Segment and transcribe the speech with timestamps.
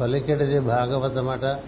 [0.00, 1.60] పలికెడిది భాగవతమట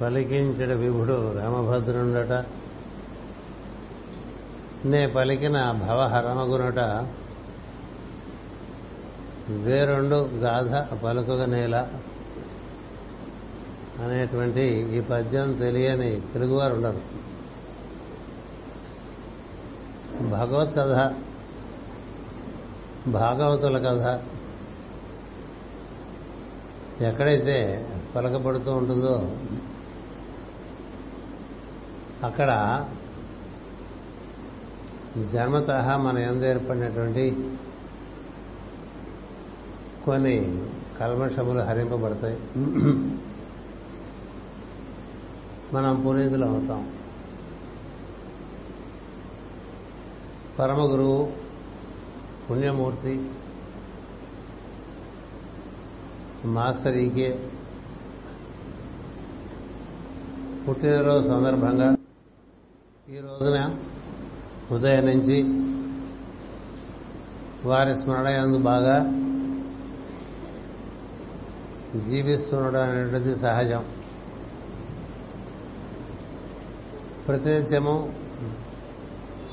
[0.00, 2.44] పలికించడ విభుడు రామభద్రుండట.
[4.86, 6.78] నే పలికిన భవహరమగునట.
[9.50, 11.88] వేరొండు గాథ పలుకుగ నేల.
[14.04, 17.00] అనేటువంటి ఈ పద్యం తెలియని తెలుగువారు ఉండరు
[20.22, 21.12] భగవత్ కథ
[23.08, 24.31] భాగవతుల కథ
[27.08, 29.36] ఎక్కడైతే పలకబడుతూ ఉంటుందో
[32.24, 32.50] అక్కడ
[35.32, 37.54] జన్మత మన ఎందు ఏర్పడినటువంటి
[40.06, 40.66] కొన్ని
[41.00, 42.40] కల్మషములు హరింపబడతాయి.
[45.74, 46.92] మనం పునీతులు అవుతాం.
[50.58, 51.32] పరమ గురువు
[52.50, 53.30] పుణ్యమూర్తి
[56.44, 57.38] మాస్టర్ ఈకే
[60.66, 61.88] పుట్టినరోజు సందర్భంగా
[63.08, 63.74] ఈ రోజున
[64.70, 65.36] ఉదయం నుంచి
[67.66, 68.96] వారి స్మరణ ఎందు బాగా
[72.06, 73.84] జీవిస్తుండడం అనేటువంటిది సహజం.
[77.26, 78.12] ప్రతినిత్యము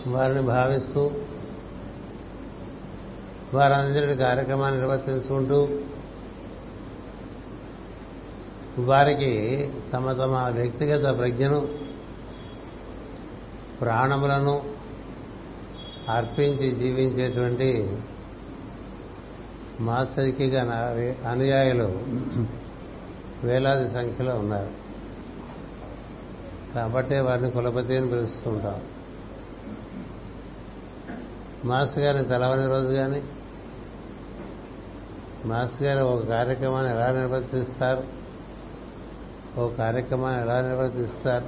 [0.07, 1.11] వారిని భావిస్తూ
[3.53, 5.67] వారందరి కార్యక్రమాన్ని నిర్వర్తించుకుంటూ
[8.85, 11.67] వారికి తమ తమ వ్యక్తిగత ప్రజ్ఞను
[13.81, 14.63] ప్రాణములను
[16.09, 17.97] అర్పించి జీవించేటువంటి
[19.79, 20.57] మాస్టర్కి
[21.27, 22.01] అనుయాయులు
[23.43, 24.71] వేలాది సంఖ్యలో ఉన్నారు.
[26.75, 28.81] కాబట్టే వారిని కులపతి అని పిలుస్తూ ఉంటాం
[31.65, 33.23] మాస్టర్ గారిని తెలవని రోజు కానీ
[35.45, 38.18] మాస్టర్ గారు ఒక కార్యక్రమాన్ని ఎలా నిర్వర్తిస్తారు?
[39.59, 41.47] ఓ కార్యక్రమాన్ని ఎలా నిర్వర్తిస్తారు?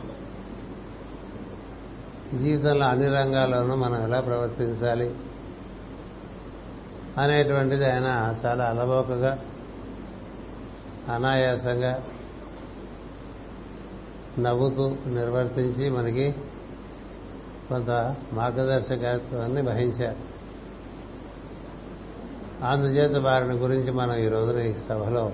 [2.38, 5.16] జీవితంలో అన్ని రంగాల్లోనూ మనం ఎలా ప్రవర్తించాలి?
[7.18, 9.40] అనేటువంటిది ఆయన చాలా అలవోకగా
[11.14, 12.04] అనాయాసంగా
[14.40, 16.36] నవ్వుతూ నిర్వర్తించి మనకి
[17.70, 20.32] కొంత మార్గదర్శకత్వాన్ని వహించారు.
[22.66, 25.32] అందుచేత వారిని గురించి మనం ఈ రోజున ఈ సభలో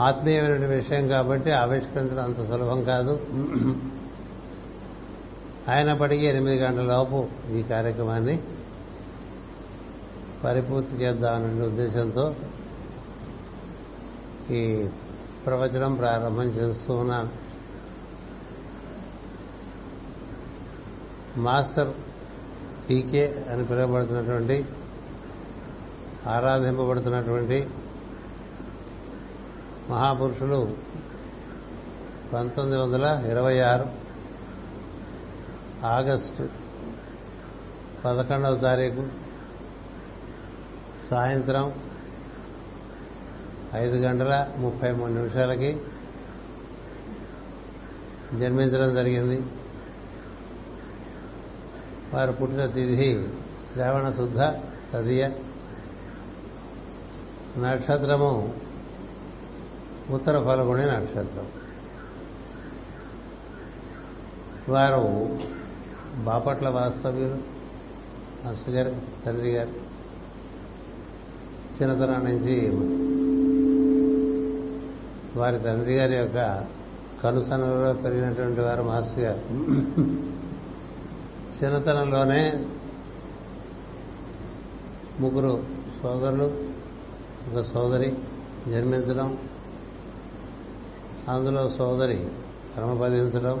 [0.00, 3.26] ఆత్మీయమైన విషయం కాబట్టి ఆవిష్కరించడం అంత సులభం కాదు.
[5.68, 8.42] అయినప్పటికీ ఎనిమిది గంటల లోపు ఈ కార్యక్రమాన్ని
[10.44, 12.34] పరిపూర్తి చేద్దామనే ఉద్దేశంతో
[14.50, 14.88] ఈ
[15.46, 17.50] ప్రవచనం ప్రారంభం చేస్తూ ఉన్నాను.
[21.40, 21.92] మాస్టర్
[22.90, 24.64] పీకే అని పిలువబడుతున్నటువంటి
[26.26, 27.68] ఆరాధింపబడుతున్నటువంటి
[29.90, 30.76] మహాపురుషులు
[32.32, 33.86] పంతొమ్మిది వందల ఇరవై ఆరు
[35.86, 36.48] ఆగస్టు
[38.04, 39.06] పదకొండవ తారీఖు
[41.10, 41.74] సాయంత్రం
[43.74, 45.80] ఐదు గంటల ముప్పై మూడు నిమిషాలకి
[48.34, 49.42] జన్మించడం జరిగింది.
[52.14, 53.28] వారు పుట్టిన తిథి
[53.72, 54.40] శ్రావణ శుద్ధ
[54.92, 55.30] తదియ
[57.58, 58.54] నక్షత్రము
[60.12, 61.46] ఉత్తర ఫలగుణి నక్షత్రం
[64.68, 65.02] వారు
[66.24, 67.38] బాపట్ల వాస్తవ్యులు
[68.44, 68.92] మాస్టర్ గారు
[69.26, 69.74] తండ్రి గారు
[71.74, 72.56] చిన్నతనం నుంచి
[75.38, 76.38] వారి తండ్రి గారి యొక్క
[77.22, 79.42] కనుసనలో పెరిగినటువంటి వారు మాస్టర్ గారు.
[81.54, 82.42] చిన్నతనంలోనే
[85.20, 85.52] ముగ్గురు
[86.02, 86.48] సోదరులు
[87.50, 88.10] ఒక సోదరి
[88.68, 89.28] జన్మించడం
[91.30, 92.18] అందులో సోదరి
[92.74, 93.56] క్రమపదించడం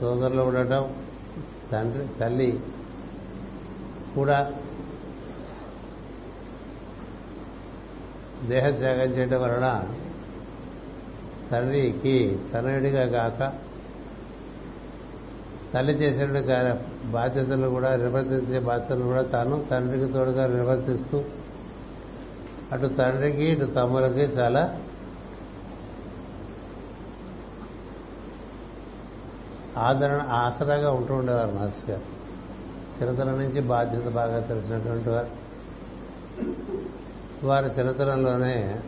[0.00, 0.84] సోదరులు ఉండటం
[1.72, 2.50] తండ్రి తల్లి
[4.14, 4.38] కూడా
[8.48, 9.68] దేహత్యాగం చేయడం వలన
[11.50, 13.42] తండ్రికి తనయుడిగా కాక
[15.74, 16.38] తల్లి చేసిన
[17.10, 21.18] బాధ్యతలు కూడా నిర్వర్తించే బాధ్యతలు కూడా తాను తండ్రికి తోడుగా నిర్వర్తిస్తూ
[22.72, 24.62] అటు తండ్రికి ఇటు తమ్ములకి చాలా
[29.80, 32.20] ఆదరణ ఆసరాగా ఉంటూ ఉండేవారు మాస్టర్ గారు.
[33.00, 35.50] చిరతరం నుంచి బాధ్యత బాగా తెలిసినటువంటి వారు.
[37.46, 38.80] వారి చిరతరంలోనే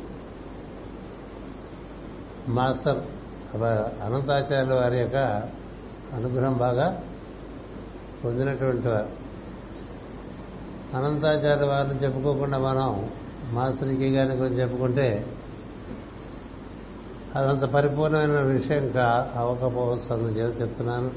[2.49, 2.99] మాస్టర్
[4.03, 5.17] అనంతాచార్యుల వారి యొక్క
[6.13, 7.03] అనుగ్రహం బాగా
[8.25, 9.09] పొందినటువంటి వారు.
[10.97, 13.11] అనంతాచార్య వారిని చెప్పుకోకుండా మనం
[13.51, 15.27] మాస్టర్కి గారిని గురించి చెప్పుకుంటే
[17.37, 21.11] అదంత పరిపూర్ణమైన విషయం కా అవ్వకపోవచ్చు అందుచేత చెప్తున్నాను.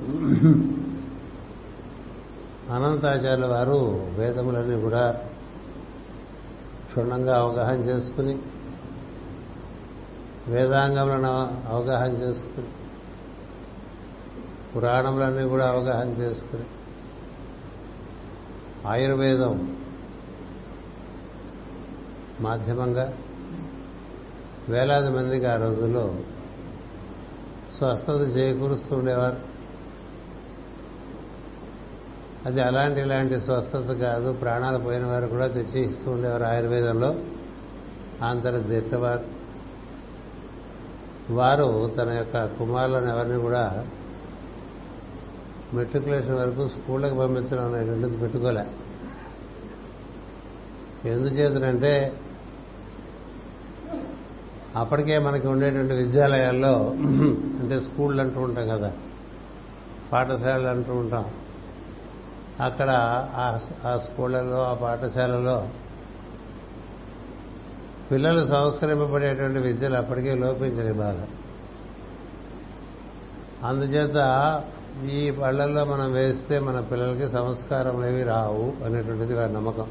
[2.73, 5.11] అనంతాచార్యుల వారు వేదములన్నీ కూడా
[6.87, 8.37] క్షుణ్ణంగా అవగాహన చేసుకుని
[10.47, 11.33] వేదాంగములను
[11.69, 12.67] అవగాహన చేసుకుని
[14.75, 16.63] పురాణములన్నీ కూడా అవగాహన చేసుకుని
[18.87, 19.77] ఆయుర్వేదం
[22.41, 23.13] మాధ్యమంగా
[24.69, 26.15] వేలాది మందికి ఆ రోజుల్లో
[27.77, 29.37] స్వస్థత చేకూరుస్తూ ఉండేవారు.
[32.45, 37.15] అది అలాంటి ఇలాంటి స్వస్థత కాదు ప్రాణాలు పోయిన వారు కూడా తెచ్చి ఇస్తూ ఉండేవారు ఆయుర్వేదంలో.
[38.23, 39.23] ఆంతర దిట్టవారు
[41.33, 43.87] వారు తన యొక్క కుమారులను ఎవరిని కూడా
[45.73, 48.65] మెట్రికులేషన్ వరకు స్కూళ్ళకి పంపించడం అనేటువంటిది పెట్టుకోలే.
[51.11, 52.19] ఎందుచేతనంటే
[54.75, 56.73] అప్పటికే మనకి ఉండేటువంటి విద్యాలయాల్లో
[57.61, 58.91] అంటే స్కూళ్ళు అంటూ ఉంటాం కదా
[60.11, 61.25] పాఠశాలలు అంటూ ఉంటాం.
[62.63, 62.89] అక్కడ
[63.85, 65.67] ఆ స్కూళ్ళలో ఆ పాఠశాలలో
[68.11, 71.25] పిల్లలు సంస్కరింపబడేటువంటి విద్యలు అప్పటికే లోపించని బాగా.
[73.63, 74.17] అందుచేత
[75.11, 79.87] ఈ పళ్ళల్లో మనం వేస్తే మన పిల్లలకి సంస్కారం ఏవి రావు అనేటువంటిది వారి నమ్మకం.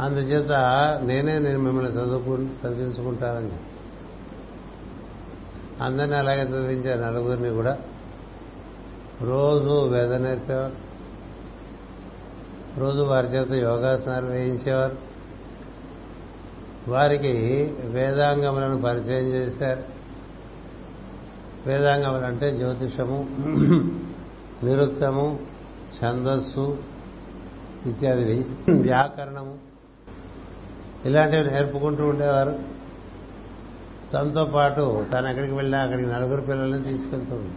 [0.00, 0.50] అందుచేత
[1.02, 3.50] నేనే నేను మిమ్మల్ని చదువుకు చదివించుకుంటానని
[5.84, 7.78] అందరినీ అలాగే చదివించే నలుగురిని కూడా.
[9.22, 10.72] రోజు వేద నేర్పేవారు.
[12.80, 14.96] రోజు వారి చేత యోగాసనాలు వేయించేవారు.
[16.88, 17.32] వారికి
[17.84, 19.82] వేదాంగములను పరిచయం చేశారు.
[21.66, 23.28] వేదాంగములు అంటే జ్యోతిషము
[24.64, 25.38] నిరుక్తము
[26.04, 26.78] ఛందస్సు
[27.86, 29.75] ఇత్యాది వ్యాకరణము.
[31.06, 32.58] ఇలాంటివి నేర్పుకుంటూ ఉండేవారు.
[34.12, 37.54] తనతో పాటు తను ఎక్కడికి వెళ్ళినా అక్కడికి నలుగురు పిల్లల్ని తీసుకెళ్తుంది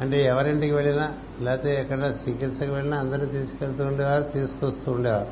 [0.00, 5.30] అంటే ఎవరింటికి వెళ్ళినా లేకపోతే ఎక్కడ చికిత్సకు వెళ్ళినా అందరినీ తీసుకెళ్తూ ఉండేవారు తీసుకొస్తూ ఉండేవారు.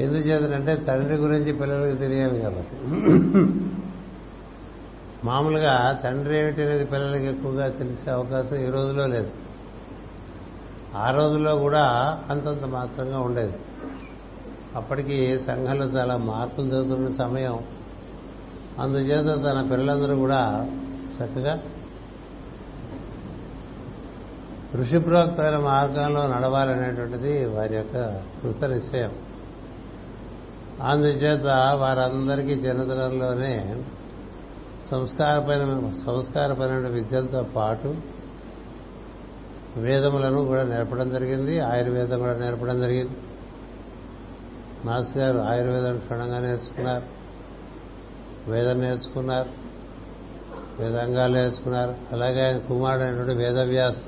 [0.00, 2.76] ఎందుచేతంటే తండ్రి గురించి పిల్లలకు తెలియాలి కాబట్టి.
[5.24, 9.30] మామూలుగా తండ్రి ఏమిటి అనేది పిల్లలకి ఎక్కువగా తెలిసే అవకాశం ఈ రోజులో లేదు.
[10.94, 11.84] ఆ రోజుల్లో కూడా
[12.30, 13.54] అంతంత మాత్రంగా ఉండేది.
[14.76, 17.58] అప్పటికి సంఘంలో చాలా మార్పులు జరుగుతున్న సమయం.
[18.78, 20.70] అందుచేత తన పిల్లలందరూ కూడా
[21.16, 21.62] చక్కగా
[24.74, 28.06] ఋషిప్రోక్తమైన మార్గంలో నడవాలనేటువంటిది వారి యొక్క
[28.42, 29.12] కృత నిశ్చయం.
[30.82, 33.82] అందుచేత వారందరికీ చిన్నతనంలోనే
[34.90, 37.94] సంస్కారపైన సంస్కారపైన విద్యలతో పాటు
[39.76, 43.16] వేదములను కూడా నేర్పడం జరిగింది ఆయుర్వేదం కూడా నేర్పడం జరిగింది.
[44.84, 47.20] మాస్ గారు ఆయుర్వేదం క్షుణ్ణంగా నేర్చుకున్నారు.
[48.50, 49.50] వేదం నేర్చుకున్నారు.
[50.82, 51.94] వేదాంగాలు నేర్చుకున్నారు.
[52.12, 53.98] అలాగే ఆయన కుమారుడు అనేటువంటి వేదవ్యాస్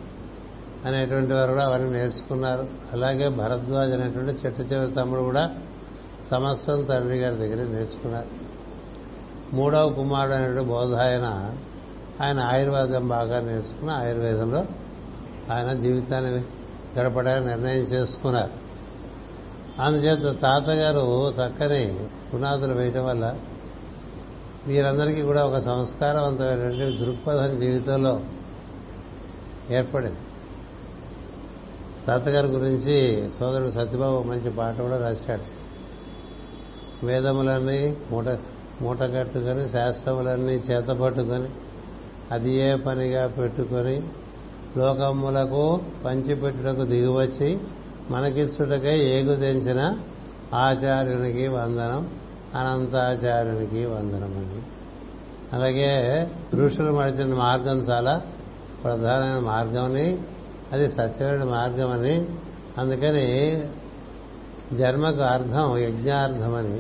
[0.87, 2.69] అనేటువంటి వారు కూడా అవన్నీ నేర్చుకున్నారు.
[2.93, 5.51] అలాగే భరద్వాజ్ అనేటువంటి చెట్టు చివరి తమ్ముడు కూడా
[6.31, 8.29] సమస్తం తండ్రి గారి దగ్గర నేర్చుకున్నారు.
[9.55, 11.55] మూడవ కుమారుడు అనేటువంటి బోధాయన
[12.23, 14.65] ఆయన ఆయుర్వేదం బాగా నేర్చుకున్న ఆయుర్వేదంలో
[15.53, 16.45] ఆయన జీవితాన్ని
[16.99, 18.62] గడపడానికి నిర్ణయం చేసుకున్నారు.
[19.79, 23.35] అందుచేత తాతగారు చక్కని పునాదులు వేయటం వల్ల
[24.67, 28.21] వీరందరికీ కూడా ఒక సంస్కారవంతమైనటువంటి దృక్పథం జీవితంలో
[29.71, 30.17] ఏర్పడింది.
[32.07, 35.63] తాతగారి గురించి సోదరుడు సత్యబాబు మంచి పాట కూడా రాశాడు.
[37.07, 38.39] వేదములన్నీ మూట
[38.83, 41.49] మూట కట్టుకొని శాస్త్రములన్నీ చేతపట్టుకొని
[42.33, 44.03] అది ఏ పనిగా పెట్టుకొని
[44.77, 47.59] లోకములకు పంచిపెట్టుటకు దిగువచ్చి
[48.13, 49.81] మనకిచ్చుటకై ఏగుదెంచిన
[50.55, 52.03] ఆచార్యునికి వందనం
[52.55, 54.61] అనంతాచార్యునికి వందనం అని
[55.53, 55.91] అలాగే
[56.55, 58.15] ఋషులు మడిచిన మార్గం చాలా
[58.85, 60.07] ప్రధానమైన మార్గమని
[60.73, 62.15] అది సత్యమైన మార్గం అని
[62.79, 63.27] అందుకని
[64.79, 66.79] జన్మకు అర్థం యజ్ఞార్థమని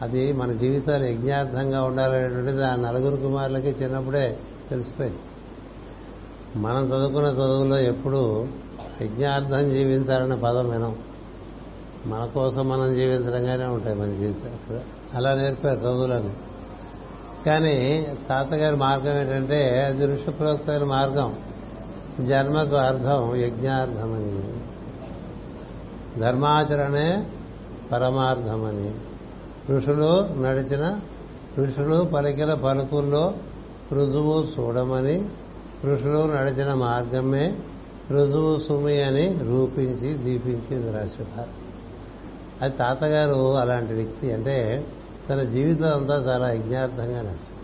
[0.00, 4.26] అది మన జీవితాలు యజ్ఞార్థంగా ఉండాలనేటువంటిది ఆ నలుగురు కుమారులకి చిన్నప్పుడే
[4.70, 5.20] తెలిసిపోయింది.
[6.58, 8.22] మనం చదువుకున్న చదువులో ఎప్పుడూ
[9.02, 10.96] యజ్ఞార్థం జీవించాలన్న పదం వినం.
[12.06, 14.80] మన కోసం మనం జీవించడంగానే ఉంటాయి మన జీవితాలు.
[15.16, 16.34] అలా నేర్పారు చదువులను.
[17.46, 21.38] కానీ తాతగారి మార్గం ఏంటంటే అది ఋషిప్రోక్తమైన మార్గం.
[22.26, 24.52] జన్మకు అర్థం యజ్ఞార్థమని.
[26.20, 27.26] ధర్మాచరణే
[27.92, 28.94] పరమార్థమని.
[29.70, 31.00] ఋషులు నడిచిన
[31.58, 33.34] ఋషులు పలికిన పలుకుల్లో
[33.92, 35.28] రుజువు చూడమని
[35.84, 37.56] ఋషులు నడిచిన మార్గమే
[38.10, 41.48] రుజువు సుమి అని రూపించి దీపించి రాసేవారు
[42.64, 44.86] అది తాతగారు అలాంటి వ్యక్తి అంటే
[45.28, 47.60] తన జీవితం అంతా చాలా యజ్ఞార్థంగా నచ్చింది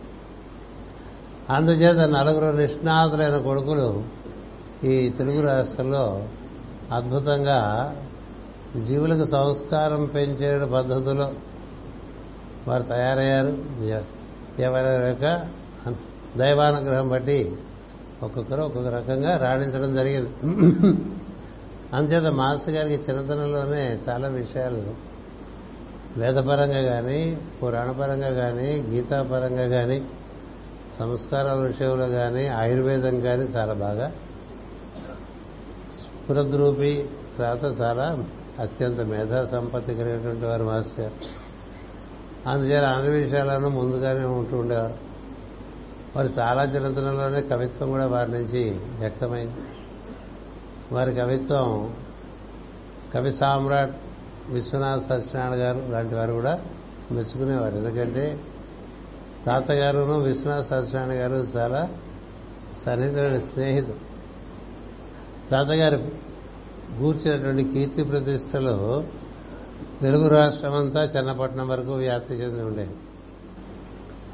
[1.50, 4.04] అందుచేత నలుగురు నిష్ణాతులైన కొడుకులు
[4.84, 6.24] ఈ తెలుగు రాష్ట్రంలో
[6.92, 7.60] అద్భుతంగా
[8.86, 11.32] జీవులకు సంస్కారం పెంచే పద్ధతిలో
[12.68, 14.04] వారు తయారయ్యారు.
[14.62, 15.46] ఎవరి యొక్క
[16.36, 17.56] దైవానుగ్రహం బట్టి
[18.22, 20.30] ఒక్కొక్కరు ఒక్కొక్క రకంగా రాణించడం జరిగింది.
[21.94, 24.94] అందుచేత మాస్ గారికి చిన్నతనంలోనే చాలా విషయాలు
[26.16, 30.06] వేదపరంగా కానీ పురాణపరంగా కానీ గీతాపరంగా కానీ
[30.98, 34.12] సంస్కారాల విషయంలో కానీ ఆయుర్వేదం కానీ చాలా బాగా
[35.96, 37.08] స్ఫురద్రూపి
[37.38, 38.18] తర్వాత చాలా
[38.60, 41.12] అత్యంత మేధా సంపత్తి కలిగినటువంటి వారు మాస్టర్
[42.48, 45.05] అందుచేత అన్ని విషయాలను ముందుగానే ఉంటూ ఉండేవారు.
[46.16, 48.70] వారు చాలా చిన్నతనంలోనే కవిత్వం కూడా వారి నుంచి
[49.00, 49.60] వ్యక్తమైంది.
[50.92, 51.94] వారి కవిత్వం
[53.14, 53.96] కవి సామ్రాట్
[54.48, 56.64] విశ్వనాథ్ సత్యనారాయణ గారు లాంటి వారు కూడా
[57.10, 57.76] మెచ్చుకునేవారు.
[57.76, 58.40] ఎందుకంటే
[59.46, 61.88] తాతగారును విశ్వనాథ్ సత్యనారాయణ గారు చాలా
[62.86, 63.96] సన్నిహితులైన స్నేహితుడు
[65.50, 65.96] తాతగారు
[66.98, 69.04] కూర్చున్నటువంటి కీర్తి ప్రతిష్టలు
[70.02, 72.94] తెలుగు రాష్ట్రమంతా చెన్నపట్నం వరకు వ్యాప్తి చెంది ఉండేది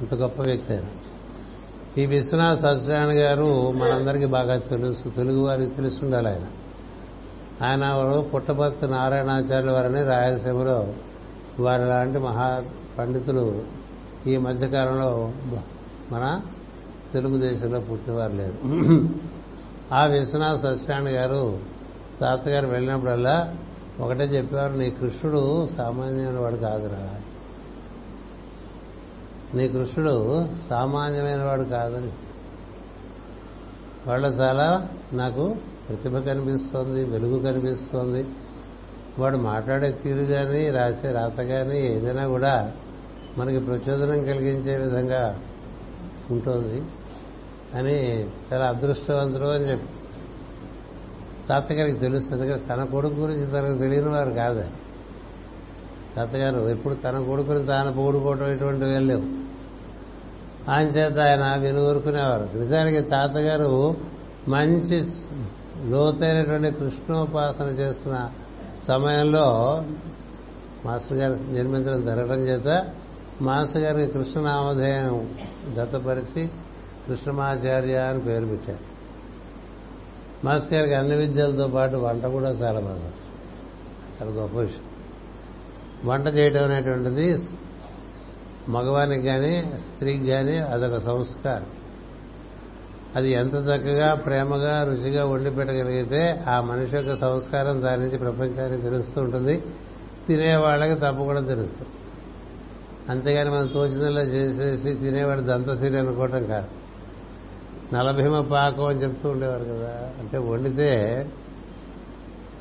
[0.01, 0.85] అంత గొప్ప వ్యక్తి ఆయన.
[1.99, 6.47] ఈ విశ్వనాథ్ సత్యనారాయణ గారు మనందరికీ బాగా తెలుసు తెలుగు వారికి తెలుసుండాలి ఆయన.
[7.67, 10.87] ఆయన పుట్టపర్తి నారాయణాచార్యుల వారిని రాయలసీమలో
[11.61, 12.63] వారి లాంటి మహా
[12.99, 13.63] పండితులు
[14.27, 15.33] ఈ మధ్యకాలంలో
[16.11, 16.41] మన
[17.13, 18.59] తెలుగుదేశంలో పుట్టినవారు లేరు.
[19.95, 21.59] ఆ విశ్వనాథ్ సత్యనారాయణ గారు
[22.21, 23.55] తాతగారు వెళ్ళినప్పుడల్లా
[24.01, 27.05] ఒకటే చెప్పేవారు నీ కృష్ణుడు సామాన్యమైన వాడు కాదురా.
[29.55, 32.13] నీ కృష్ణుడు సామాన్యమైన వాడు కాదని.
[34.07, 35.57] వాళ్ళ చాలా నాకు
[35.89, 38.27] ప్రతిభ కనిపిస్తోంది వెలుగు కనిపిస్తోంది.
[39.19, 42.73] వాడు మాట్లాడే తీరు కానీ రాసే రాత కానీ ఏదైనా కూడా
[43.39, 45.41] మనకి ప్రచోదనం కలిగించే విధంగా
[46.31, 46.83] ఉంటుంది
[47.75, 49.89] అని చాలా అదృష్టవంతులు అని చెప్పి.
[51.49, 52.43] తాతగారికి తెలుస్తుంది.
[52.43, 54.65] ఎందుకంటే తన కొడుకు గురించి తనకు తెలియని వారు కాదు.
[56.17, 59.42] తాతగారు ఎప్పుడు తన కొడుకుని తాను పొగుడుకోవటం ఇటువంటివి వెళ్ళలేవు
[60.69, 63.97] ఆయన చేత ఆయన వినుగురుకునేవారు నిజానికి తాతగారు
[64.49, 65.05] మంచి
[65.87, 68.31] లోతైనటువంటి కృష్ణోపాసన చేస్తున్న
[68.89, 69.85] సమయంలో
[70.87, 72.91] మాస్టర్ గారు జన్మించడం జరగడం చేత
[73.43, 75.35] మాస్టర్ గారికి కృష్ణనామధేయం
[75.75, 76.51] జతపరిచి
[77.09, 78.79] కృష్ణమాచార్య అని పేరు పెట్టారు.
[80.45, 83.11] మాస్టర్ గారికి అన్ని విద్యలతో పాటు వంట కూడా చాలా బాగా
[84.21, 84.85] చాలా గొప్ప విషయం.
[86.05, 87.37] వంట చేయడం అనేటువంటిది
[88.69, 91.67] మగవానికి కానీ స్త్రీకి కానీ అదొక సంస్కారం.
[93.17, 99.23] అది ఎంత చక్కగా ప్రేమగా రుచిగా వండి పెట్టగలిగితే ఆ మనిషి యొక్క సంస్కారం దాని నుంచి ప్రపంచానికి తెలుస్తూ
[99.23, 99.63] ఉంటుంది.
[100.29, 101.91] తినేవాళ్ళకి తప్పకుండా తెలుస్తుంది.
[103.09, 106.67] అంతేగాని మనం తోచినలా చేసేసి తినేవాడు దంతసిరి అనుకోవటం కాదు.
[107.95, 110.13] నలభీమ పాకం అని చెప్తూ ఉండేవారు కదా.
[110.21, 111.27] అంటే వండితే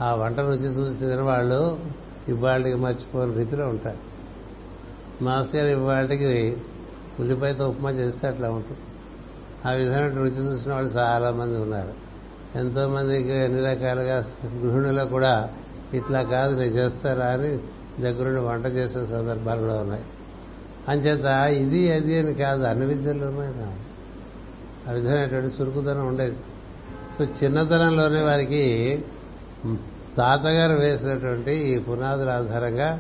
[0.01, 1.79] ఆ వంట రుచి చూసి తినవాళ్ళు
[2.27, 4.10] ఇవాళ్ళకి మర్చిపోని రీతిలో ఉంటారు.
[5.21, 6.57] మాస్ గారు ఇవాళకి
[7.19, 8.81] ఉల్లిపాయతో ఉప్మా చేస్తే అట్లా ఉంటుంది.
[9.67, 11.93] ఆ విధమైన రుచి చూసిన వాళ్ళు చాలా మంది ఉన్నారు.
[12.57, 15.49] ఎంతో మందికి ఎన్ని రకాలుగా గృహిణులు కూడా
[15.93, 17.57] ఇట్లా కాదు నేను చేస్తారా అని
[18.01, 20.03] దగ్గరుండి వంట చేసిన సందర్భాలు కూడా ఉన్నాయి.
[20.87, 21.25] అంచేత
[21.63, 23.41] ఇది అది అని కాదు అన్ని విద్యల్లోనూ
[24.89, 26.37] ఆ విధమైనటువంటి చురుకుదనం ఉండేది.
[27.17, 28.65] సో చిన్నతనంలోనే వారికి
[30.17, 32.99] తాతగారు వేసినటువంటి ఈ పునాదుల ఆధారంగా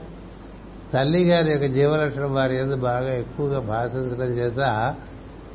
[0.93, 4.95] తల్లి గారి యొక్క జీవలక్షణం వారి ఎందు బాగా ఎక్కువగా భాషించడం చేత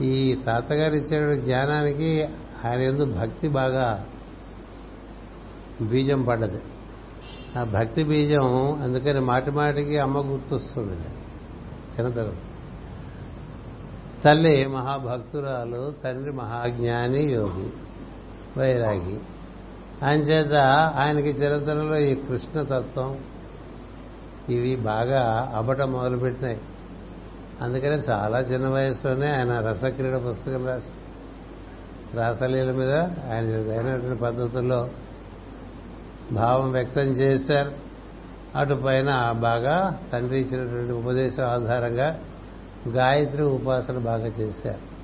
[0.01, 2.29] ఈ తాతగారు ఇచ్చే జ్ఞానానికి
[2.65, 4.07] ఆయన ఎందు భక్తి బాగా
[5.81, 6.59] బీజం పడ్డది.
[7.59, 10.97] ఆ భక్తి బీజం అందుకని మాటి మాటికి అమ్మ గుర్తొస్తుంది.
[11.97, 12.37] చిన్నతనం.
[14.25, 17.71] తల్లి మహాభక్తురాలు తండ్రి మహాజ్ఞాని యోగి
[18.59, 19.19] వైరాగి.
[20.03, 20.55] ఆయన చేత
[20.97, 23.19] ఆయనకి చిరంతనంలో ఈ కృష్ణతత్వం
[24.49, 26.61] ఇవి బాగా అబట మొదలుపెట్టినాయి.
[27.61, 30.89] అందుకనే చాలా చిన్న వయసులోనే ఆయన రసక్రీడ పుస్తకం రాసి
[32.17, 32.95] రాసలీల మీద
[33.33, 34.89] ఆయన అయినటువంటి పద్ధతుల్లో
[36.33, 37.73] భావం వ్యక్తం చేశారు.
[38.57, 42.21] అటు పైన బాగా తండ్రి ఇచ్చినటువంటి ఉపదేశం ఆధారంగా
[42.89, 44.97] గాయత్రి ఉపాసన బాగా చేశారు.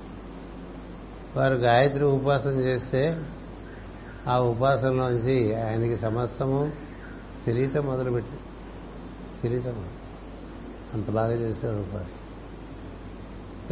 [1.39, 3.17] వారు గాయత్రి ఉపాసన చేస్తే
[4.27, 6.71] ఆ ఉపాసనలోంచి ఆయనకి సమస్తము
[7.45, 8.52] తెలియటం మొదలుపెట్టి
[9.43, 9.77] తెలియటం
[10.93, 12.19] అంత బాగా చేశారు ఉపాసన.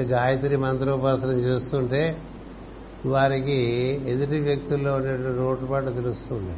[0.01, 2.21] గాయత్రి మంత్రోపాసన చేస్తుంటే
[3.05, 3.59] వారికి
[4.07, 6.55] ఎదుటి వ్యక్తుల్లో ఉండేటువంటి రోడ్డుపాటు తెలుస్తుంది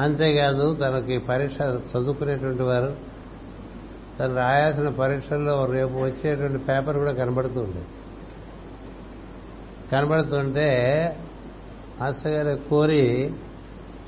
[0.00, 2.96] అంతేకాదు తనకి పరీక్ష చదువుకునేటువంటి వారు
[4.20, 7.84] తను రాయాల్సిన పరీక్షల్లో రేపు వచ్చేటువంటి పేపర్ కూడా కనబడుతుండే
[9.92, 10.68] కనబడుతుంటే
[12.00, 13.32] మాస్టర్ గారు కోరి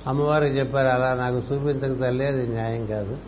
[0.06, 3.18] అమ్మవారికి చెప్పారు అలా నాకు చూపించక తల్లి అది న్యాయం కాదు.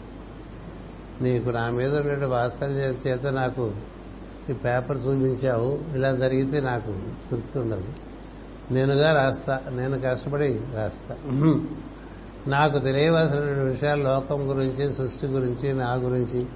[1.20, 3.72] నీకు నా మీద ఉండే వాత్సల్యం చేత నాకు
[4.50, 5.78] ఈ పేపర్ చూపించావు.
[5.94, 6.94] ఇలా జరిగితే నాకు
[7.30, 7.88] తృప్తి ఉండదు.
[8.70, 11.16] నేనుగా రాస్తా నేను కష్టపడి రాస్తా.
[12.48, 16.46] నాకు తెలియవలసిన విషయాలు లోకం గురించి సృష్టి గురించి నా గురించి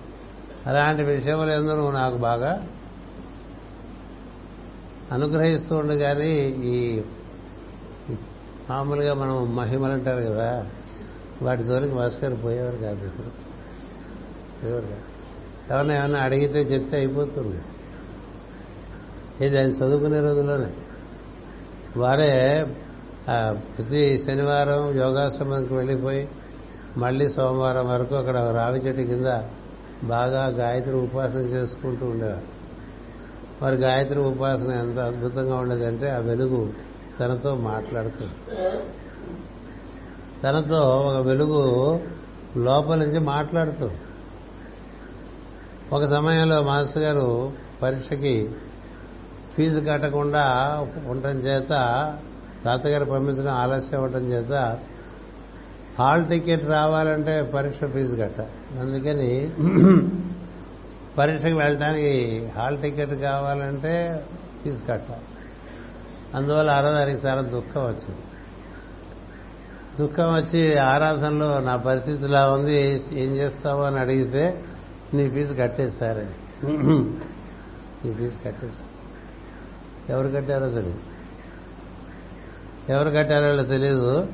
[0.66, 2.68] అలాంటి విషయములందు నువ్వు నాకు బాగా
[5.12, 7.02] అనుగ్రహిస్తూ ఉండు కానీ ఈ
[8.70, 10.66] మామూలుగా మనం మహిమలు అంటారు కదా
[11.42, 13.08] వాటి జోలికి మాస్టర్ పోయేవారు కాదు.
[14.62, 15.02] పోయేవారు కాదు.
[15.70, 17.62] ఎవరిని ఏమైనా అడిగితే చెప్తే అయిపోతుంది.
[19.46, 20.72] ఇది ఆయన చదువుకునే రోజుల్లోనే.
[21.96, 22.66] వారే
[23.60, 26.28] ప్రతి శనివారం యోగాశ్రమంకి వెళ్ళిపోయి
[26.96, 29.26] మళ్ళీ సోమవారం వరకు అక్కడ రావి చెట్టు కింద
[30.08, 32.54] బాగా గాయత్రి ఉపాసన చేసుకుంటూ ఉండేవారు.
[33.62, 36.72] వారి గాయత్రి ఉపాసన ఎంత అద్భుతంగా ఉండేదంటే ఆ వెలుగు
[37.20, 38.36] తనతో మాట్లాడుతుంది.
[40.42, 41.62] తనతో ఒక వెలుగు
[42.56, 43.90] లోపల నుంచి మాట్లాడుతూ.
[45.92, 47.52] ఒక సమయంలో మాస్టర్ గారు
[47.82, 48.34] పరీక్షకి
[49.56, 50.44] ఫీజు కట్టకుండా
[51.06, 51.72] ఉండటం చేత
[52.64, 54.78] తాతగారు పంపించడం ఆలస్యం అవ్వటం చేత
[55.98, 58.40] హాల్ టికెట్ రావాలంటే పరీక్ష ఫీజు కట్ట.
[58.80, 59.32] అందుకని
[61.18, 62.14] పరీక్షకు వెళ్ళడానికి
[62.56, 64.26] హాల్ టికెట్ కావాలంటే
[64.62, 65.26] ఫీజు కట్టాలి
[66.34, 68.22] అందువల్ల ఆరాధనకి చాలా దుఃఖం వచ్చింది.
[70.00, 72.74] దుఃఖం వచ్చి ఆరాధనలో నా పరిస్థితి ఇలా ఉంది
[73.12, 74.64] ఏం చేస్తావు అని అడిగితే
[75.14, 76.66] నీ ఫీజు కట్టేశారని
[78.04, 78.94] నీ ఫీజు కట్టేశారు.
[80.12, 81.00] ఎవరు కట్టారో తెలియదు
[82.88, 84.28] ఎవరు కట్టారో తెలియదు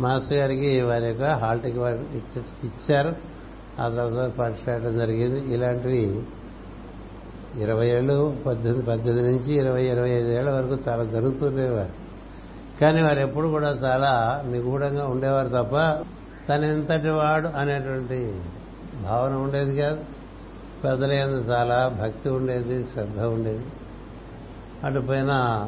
[0.00, 3.16] మాస్టర్ గారికి వారి యొక్క హాల్ టికెట్ ఇచ్చారు.
[3.80, 5.54] ఆ తర్వాత పరిచయం జరిగింది.
[5.54, 6.22] ఇలాంటివి
[7.60, 11.92] ఇరవై ఏళ్ళు పద్దెనిమిది పద్దెనిమిది నుంచి ఇరవై ఇరవై ఐదు ఏళ్ళ వరకు చాలా జరుగుతుండేవారు.
[12.80, 16.04] కానీ వారు ఎప్పుడు కూడా చాలా నిగూఢంగా ఉండేవారు తప్ప
[16.48, 18.40] తనెంతటి వాడు అనేటువంటి
[19.02, 20.04] భావన ఉండేది కాదు.
[20.84, 23.64] పెద్దలందు చాలా భక్తి ఉండేది శ్రద్ధ ఉండేది.
[24.84, 25.66] అటుపైన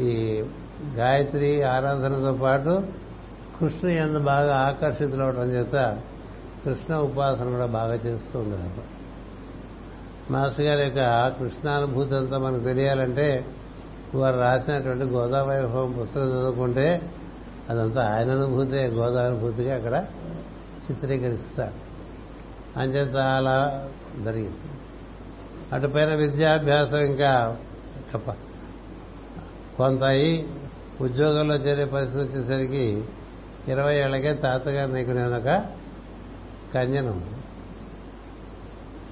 [0.00, 0.42] ఈ
[0.94, 2.82] గాయత్రి ఆరాధనతో పాటు
[3.60, 5.98] కృష్ణ ఎందు బాగా ఆకర్షితులవడం చేత
[6.64, 8.97] కృష్ణ ఉపాసన కూడా బాగా చేస్తూ ఉండేది
[10.30, 13.46] మాస్ గారి యొక్క కృష్ణానుభూతి అంతా మనకు తెలియాలంటే
[14.14, 17.10] వారు రాసినటువంటి గోదావరి గోదావైభవం పుస్తకం చదువుకుంటే
[17.70, 20.06] అదంతా ఆయన అనుభూతే గోదావనుభూతిగా అక్కడ
[20.90, 21.74] చిత్రీకరిస్తారు.
[22.80, 23.88] అంచేత అలా
[24.24, 24.56] జరిగింది.
[25.72, 27.56] అటుపైన విద్యాభ్యాసం ఇంకా
[29.78, 30.48] కొంత అయి
[31.00, 33.04] ఉద్యోగంలో చేరే పరిస్థితి వచ్చేసరికి
[33.68, 35.64] ఇరవై ఏళ్ళకే తాతగారు నీకు నేను ఒక
[36.74, 37.37] కన్యను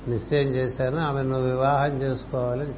[0.09, 2.75] నిశ్చయం చేశాను ఆమె నువ్వు వివాహం చేసుకోవాలి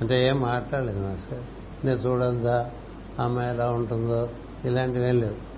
[0.00, 1.42] అంటే ఏం మాట్లాడలేదు మాస్టర్
[1.86, 2.70] నేను చూడందా
[3.18, 4.28] అమ్మాయి ఎలా ఉంటుందో
[4.64, 5.54] ఇలాంటివేం లేవు.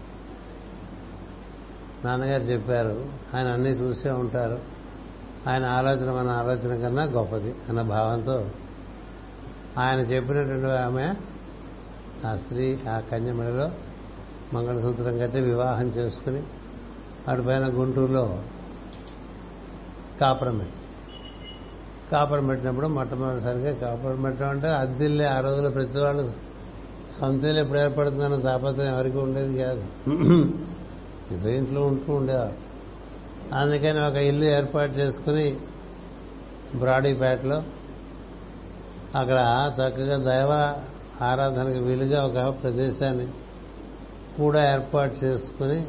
[2.06, 4.58] నాన్నగారు చెప్పారు ఆయన అన్నీ చూసే ఉంటారు.
[5.46, 8.50] ఆయన ఆలోచన మన ఆలోచన కన్నా గొప్పది అన్న భావంతో
[9.78, 11.14] ఆయన చెప్పినటువంటి ఆమె
[12.26, 13.70] ఆ స్త్రీ ఆ కన్యమడిలో
[14.52, 16.42] మంగళసూత్రం కట్టి వివాహం చేసుకుని
[17.28, 18.42] అటుపైన గుంటూరులో
[20.20, 20.74] కాపురం పెట్టి.
[22.12, 26.32] కాపురం పెట్టినప్పుడు మొట్టమొదటిసారిగా కాపురం పెట్టడం అంటే అద్దిల్లే ఆ రోజుల్లో ప్రతి వాళ్ళు
[27.20, 29.84] సొంతలు ఎప్పుడు ఏర్పడుతుందన్న తాపత్రయం ఎవరికి ఉండేది కాదు.
[31.34, 32.54] ఇదే ఇంట్లో ఉంటూ ఉండేవారు.
[33.54, 35.56] అందుకని ఒక ఇల్లు ఏర్పాటు చేసుకుని
[36.74, 37.62] బ్రాడీపేటలో
[39.14, 40.74] అక్కడ చక్కగా దైవ
[41.24, 43.26] ఆరాధనకు వీలుగా ఒక ప్రదేశాన్ని
[44.38, 45.86] కూడా ఏర్పాటు చేసుకుని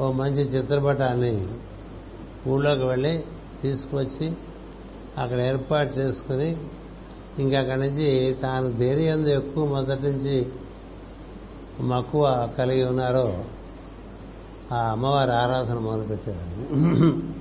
[0.00, 1.46] ఓ మంచి చిత్రపటాన్ని
[2.46, 3.24] ఊళ్ళోకి వెళ్ళి
[3.62, 4.32] తీసుకొచ్చి
[5.18, 6.56] అక్కడ ఏర్పాటు చేసుకుని
[7.38, 10.46] ఇంకా అక్కడి నుంచి తాను దేని ఎందు ఎక్కువ మొదటి నుంచి
[11.80, 13.44] మక్కువ కలిగి ఉన్నారో
[14.72, 17.38] ఆ అమ్మవారి ఆరాధన మొదలుపెట్టారు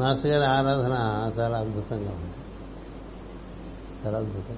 [0.00, 0.94] మాస్టర్ గారి ఆరాధన
[1.38, 2.34] చాలా అద్భుతంగా ఉంది.
[4.06, 4.56] చాలా అద్భుతం.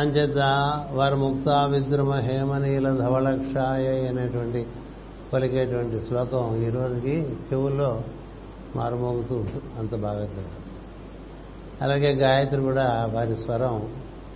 [0.00, 0.38] అంచేత
[0.92, 4.66] వారు ముక్త విద్రుమ హేమనీల ధవళక్షాయ అనేటువంటి
[5.32, 8.02] పలికేటువంటి శ్లోకం ఈ రోజుకి చెవుల్లో
[8.76, 9.64] మారుమోగుతూ ఉంటుంది.
[9.78, 10.28] అంత బాగా
[11.82, 13.88] అలాగే గాయత్రి కూడా వారి స్వరం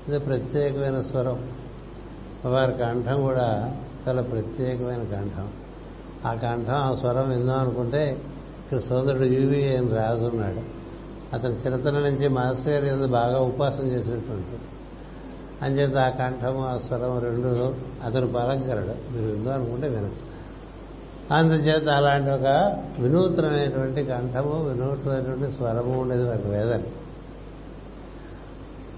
[0.08, 1.48] ఇది ప్రత్యేకమైన స్వరం.
[2.44, 3.76] వారి కంఠం కూడా
[4.08, 5.48] చాలా ప్రత్యేకమైన కంఠం.
[6.26, 8.10] ఆ కంఠం ఆ స్వరం విందాం అనుకుంటే
[8.64, 10.60] ఇక్కడ సోదరుడు యువి అని రాజున్నాడు
[11.36, 14.58] అతను చిన్నతనం నుంచి మాస్టర్ గారి ఎందు బాగా ఉపాసన చేసినటువంటి.
[15.64, 20.35] అంచేత ఆ కంఠము ఆ స్వరం రెండు అతను పలకగలడు మీరు విందాం అనుకుంటే వినచ్చు.
[21.30, 26.84] అందుచేత అలాంటి ఒక వినూత్నమైనటువంటి కంఠము వినూత్నమైనటువంటి స్వరము ఉండేది ఒక వేదని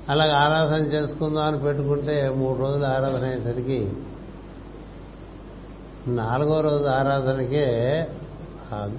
[0.09, 3.93] అలాగ ఆరాధన చేసుకుందాం అని పెట్టుకుంటే మూడు రోజులు ఆరాధన అయ్యేసరికి
[6.09, 7.67] నాలుగో రోజు ఆరాధనకే
[8.73, 8.99] ఆ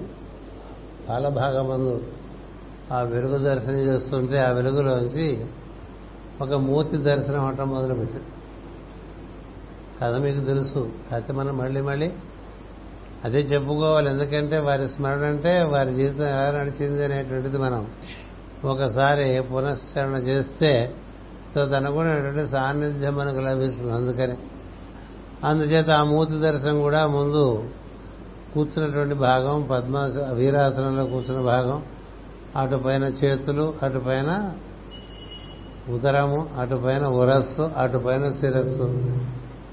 [1.08, 2.02] పాలభాగమందు
[2.92, 5.44] ఆ వెలుగు దర్శనం చేస్తుంటే ఆ వెలుగులోంచి
[6.40, 8.24] ఒక మూర్తి దర్శనం అవటం మొదలుపెట్టింది
[10.02, 10.90] కథ మీకు తెలుసు.
[11.12, 12.12] అయితే మనం మళ్ళీ మళ్ళీ
[13.24, 14.08] అదే చెప్పుకోవాలి.
[14.10, 17.82] ఎందుకంటే వారి స్మరణ అంటే వారి జీవితం ఎలా నడిచింది అనేటువంటిది మనం
[18.64, 20.94] ఒకసారి పునశ్చరణ చేస్తే
[21.56, 23.92] తదనుగుణమైనటువంటి సాన్నిధ్యం మనకు లభిస్తుంది.
[23.92, 24.36] అందుకని
[25.44, 27.44] అందుచేత ఆ మూర్తి దర్శనం కూడా ముందు
[28.54, 29.96] కూర్చున్నటువంటి భాగం పద్మ
[30.32, 31.78] వీరాసనంలో కూర్చున్న భాగం
[32.56, 34.30] అటుపైన చేతులు అటుపైన
[35.88, 38.86] ఉదరము అటుపైన ఉరస్సు అటుపైన శిరస్సు.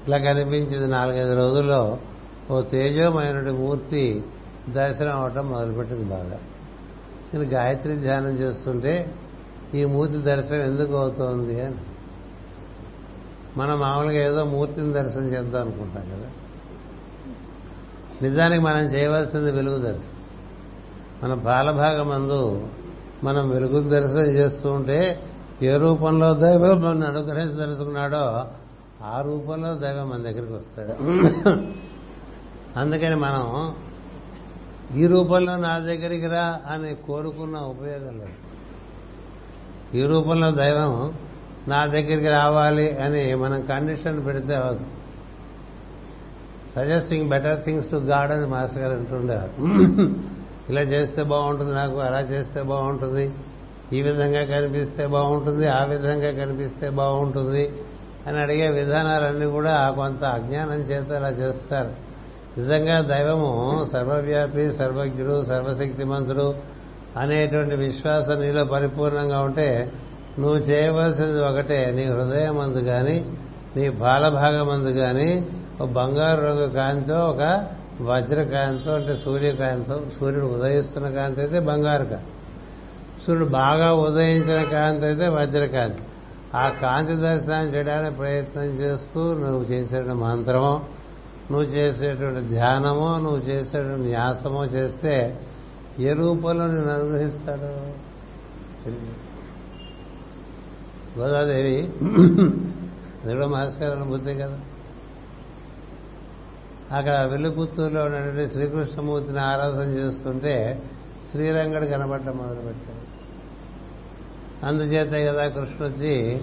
[0.08, 1.98] ఇలా కనిపించింది నాలుగైదు రోజుల్లో
[2.50, 4.24] ఓ తేజోమైనటువంటి మూర్తి
[4.68, 6.38] దర్శనం అవటం మొదలుపెట్టింది బాగా.
[7.34, 9.14] నేను గాయత్రి ధ్యానం చేస్తుంటే
[9.74, 11.74] ఈ మూర్తి దర్శనం ఎందుకు అవుతోంది అని.
[13.56, 16.30] మనం మామూలుగా ఏదో మూర్తిని దర్శనం చేద్దాం అనుకుంటాం కదా.
[18.22, 20.18] నిజానికి మనం చేయవలసింది వెలుగు దర్శనం.
[21.22, 22.68] మన బాలభాగం అందు
[23.24, 25.22] మనం వెలుగు దర్శనం చేస్తూ ఉంటే
[25.62, 28.44] ఏ రూపంలో దైవం మన అనుగ్రహించి తెలుసుకున్నాడో
[29.04, 30.92] ఆ రూపంలో దైవం మన దగ్గరికి వస్తాడు.
[32.76, 33.74] అందుకని మనం
[34.96, 38.36] ఈ రూపంలో నా దగ్గరికి రా అని కోరుకున్న ఉపయోగం లేదు.
[39.96, 41.14] ఈ రూపంలో దైవం
[41.68, 44.78] నా దగ్గరికి రావాలి అని మనం కండిషన్ పెడితే
[46.74, 49.52] suggesting better things to God అని మాస్టర్ గారు అంటుండేవారు.
[50.70, 53.32] ఇలా చేస్తే బాగుంటుంది నాకు అలా చేస్తే బాగుంటుంది.
[53.92, 57.72] ఈ విధంగా కనిపిస్తే బాగుంటుంది ఆ విధంగా కనిపిస్తే బాగుంటుంది
[58.26, 62.07] అని అడిగే విధానాలన్నీ కూడా కొంత అజ్ఞానం చేత అలా చేస్తారు.
[62.58, 63.50] నిజంగా దైవము
[63.92, 66.54] సర్వవ్యాపి సర్వజ్ఞుడు సర్వశక్తిమంతుడు
[67.16, 69.92] అనేటువంటి విశ్వాసం నీలో పరిపూర్ణంగా ఉంటే
[70.38, 73.26] నువ్వు చేయవలసింది ఒకటే నీ హృదయం అందు కానీ
[73.76, 75.46] నీ బాలభాగం అందు కానీ
[75.80, 77.66] ఒక బంగారు రంగు కాంతితో ఒక
[78.00, 82.32] వజ్రకాంతితో అంటే సూర్యకాంతితో సూర్యుడు ఉదయిస్తున్న కాంతి అయితే బంగారు కాంతి.
[83.26, 86.02] సూర్యుడు బాగా ఉదయించిన కాంతి అయితే వజ్రకాంతి.
[86.54, 90.80] ఆ కాంతి దర్శనం చేయడానికి ప్రయత్నం చేస్తూ నువ్వు చేసిన మంత్రమో
[91.50, 95.40] నువ్వు చేసేటువంటి ధ్యానమో నువ్వు చేసేటువంటి న్యాసమో చేస్తే
[95.98, 98.08] ఏ రూపంలో నేను అనుగ్రహిస్తాడు?
[101.18, 101.90] గోదాదేవి
[103.26, 104.58] దేవుడు మహస్కారం బుద్ధి కదా?
[106.96, 110.82] అక్కడ వెల్లుపుత్తూరులో ఉన్నటువంటి శ్రీకృష్ణమూర్తిని ఆరాధన చేస్తుంటే
[111.30, 113.18] శ్రీరంగడు కనబడటం మొదలుపెట్టాడు.
[114.66, 116.40] అందుచేతే కదా కృష్ణ వచ్చి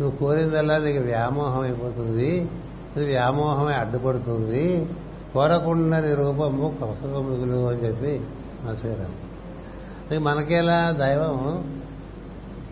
[0.00, 2.48] నువ్వు కోరిందల్లా నీకు వ్యామోహం అయిపోతుంది
[2.96, 4.88] ఇది వ్యామోహమే అడ్డుపడుతుంది.
[5.32, 8.20] కోరకుండా రూపము కసకములు అని చెప్పి
[8.64, 11.64] మాస్టర్ అది మనకేలా దైవం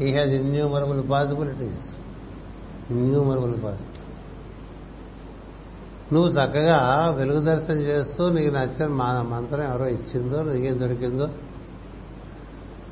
[0.00, 1.96] he has innumerable possibilities
[2.90, 3.88] innumerable possibility
[6.12, 8.88] నువ్వు చక్కగా వెలుగు దర్శనం చేస్తూ నీకు నచ్చిన
[9.28, 11.28] మంత్రం ఎవరో ఇచ్చిందో నీకేం దొరికిందో.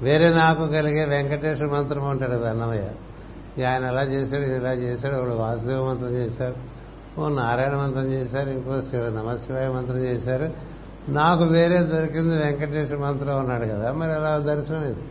[0.03, 3.65] వేరే నాకు కలిగే వెంకటేశ్వర మంత్రం ఉంటాడు కదా అన్నమయ్య.
[3.65, 6.80] ఆయన అలా చేశాడు ఇలా చేశాడు వాడు వాసుదేవ మంత్రం చేశాడు.
[7.19, 10.53] ఓ నారాయణ మంత్రం చేశారు ఇంకో శివ నమశివాయ మంత్రం చేశారు.
[11.09, 15.03] నాకు వేరే దొరికింది వెంకటేశ్వర మంత్రం ఉన్నాడు కదా మరి అలా దర్శనం ఇది.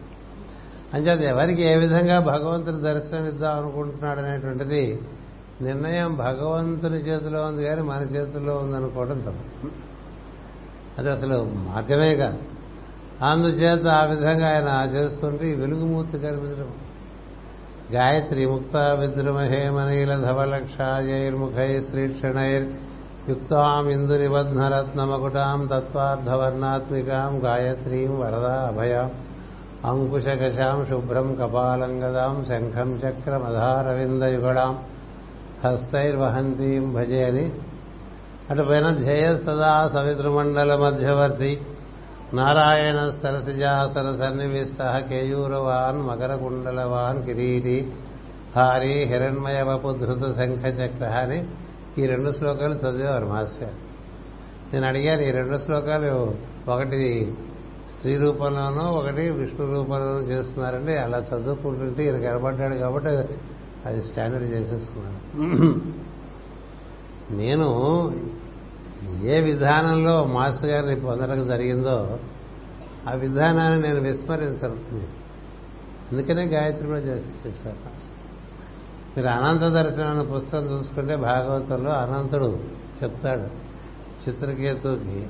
[0.93, 5.01] అంచేది ఎవరికి ఏ విధంగా భగవంతుని దర్శనం ఇద్దాం అనుకుంటున్నాడు అనేటువంటిది
[5.61, 9.67] నిర్ణయం భగవంతుని చేతిలో ఉంది కానీ మన చేతుల్లో ఉందనుకోవడం తప్పు.
[10.99, 12.37] అది అసలు మార్గమే కాదు.
[13.25, 16.73] అందుచేత ఆ విధంగా ఆయన చేస్తుంటే ఈ వెలుగుమూర్తి కనిపించడం.
[17.93, 22.67] గాయత్రి ముక్త విద్రుమహేమనీల ధవలక్షాయైర్ముఖై శ్రీక్షణైర్
[23.29, 29.09] యుక్తాం ఇందు నిబధ్నరత్నమకుటాం తత్వార్థవర్ణాత్మికాం గాయత్రీం వరదా అభయాం
[29.85, 34.73] అంకుశకశాం శుభ్రం కపాలం గదాం శంఖం చక్రమధారవిందయుగడాం
[35.63, 37.45] హస్తైర్వహంతీం భజే అని
[38.49, 41.51] అటుపైన ధ్యేయ సదా సవితృమండల మధ్యవర్తి
[42.33, 47.91] నారాయణ సరసిజాసన సన్నివిష్ట కేయూరవాన్ మకరకుండలవాన్ కిరీటి
[48.55, 51.45] హారి హిరణ్మయ వపుధృత శంఖ చక్ర అని
[51.97, 53.69] ఈ రెండు శ్లోకాలు చదివేవారు మాస్టర్.
[54.73, 56.35] నేను అడిగాను ఈ రెండు శ్లోకాలు
[56.67, 57.35] ఒకటి
[57.93, 63.33] స్త్రీ రూపంలోనూ ఒకటి విష్ణు రూపంలోనూ చేస్తున్నారంటే అలా చదువుకుంటుంటే ఈయన కనబడ్డాడు కాబట్టి
[63.85, 65.33] అది స్టాండర్డ్ చేసేస్తున్నాను
[67.31, 67.67] నేను
[69.23, 72.19] ఏ విధానంలో మాస్టర్ గారిని పొందడం జరిగిందో
[73.09, 75.19] ఆ విధానాన్ని నేను విస్మరించను.
[76.11, 78.09] అందుకనే గాయత్రి కూడా చేసి చేశారు.
[79.17, 82.59] మీరు అనంత దర్శనం అనే పుస్తకం చూసుకుంటే భాగవతంలో అనంతుడు
[83.03, 83.69] చెప్తాడు
[84.29, 85.27] చిత్రకేతుకి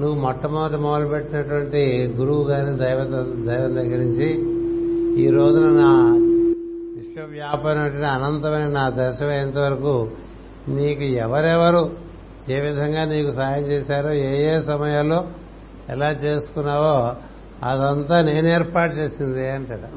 [0.00, 3.08] నువ్వు మొట్టమొదటి మొదలుపెట్టినటువంటి గురువు గారి దైవత
[3.46, 4.56] దైవం దగ్గర నుంచి
[5.22, 6.12] ఈ రోజున నా
[6.96, 10.10] విశ్వవ్యాపమైనటువంటి అనంతమైన నా దర్శనం వరకు
[10.68, 12.05] నీకు ఎవరెవరు
[12.48, 15.26] ఏ విధంగా నీకు సాయం చేశారో ఏ ఏ సమయాల్లో
[15.88, 17.14] ఎలా చేసుకున్నావో
[17.62, 19.88] అదంతా నేను ఏర్పాటు చేసింది అంటాడు.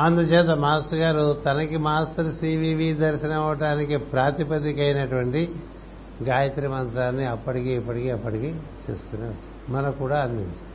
[0.00, 5.50] అందుచేత మాస్టర్ గారు తనకి మాస్టర్ సివివి దర్శనం అవటానికి ప్రాతిపదిక అయినటువంటి
[6.22, 8.54] గాయత్రి మంత్రాన్ని అప్పటికి ఇప్పటికీ అప్పటికి
[8.90, 9.30] చేస్తూనే
[9.68, 10.70] మనకు కూడా అందించారు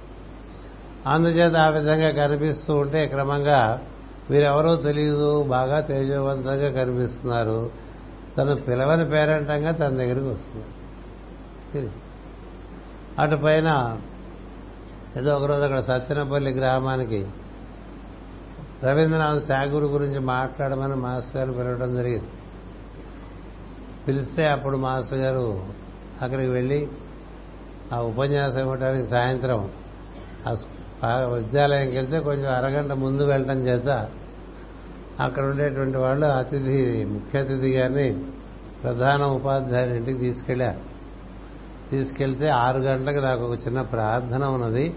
[1.09, 3.81] అందుచేత ఆ విధంగా కనిపిస్తూ ఉంటే క్రమంగా
[4.29, 7.84] వీరెవరో తెలియదు బాగా తేజవంతంగా కనిపిస్తున్నారు.
[8.37, 11.91] తను పిలవని పేరంటంగా తన దగ్గరికి వస్తుంది.
[13.19, 13.99] అటు పైన
[15.17, 17.27] ఏదో ఒకరోజు అక్కడ సత్యనపల్లి గ్రామానికి
[18.83, 22.29] రవీంద్రనాథ్ ఠాగూర్ గురించి మాట్లాడమని మాస్టర్ గారు పిలవడం జరిగింది.
[24.07, 25.65] పిలిస్తే అప్పుడు మాస్టర్ గారు
[26.21, 26.87] అక్కడికి వెళ్ళి
[27.93, 29.71] ఆ ఉపన్యాసం ఇవ్వడానికి సాయంత్రం
[31.03, 34.09] ఆ విద్యాలయంకి వెళ్తే కొంచెం అరగంట ముందు వెళ్ళటం చేత
[35.19, 38.25] అక్కడ ఉండేటువంటి వాళ్ళు అతిథి ముఖ్య అతిథి గారిని
[38.83, 40.95] ప్రధాన ఉపాధ్యాయుని ఇంటికి తీసుకెళ్ళారు.
[41.91, 44.93] తీసుకెళ్తే ఆరు గంటలకు నాకు ఒక చిన్న ప్రార్థన ఉన్నది.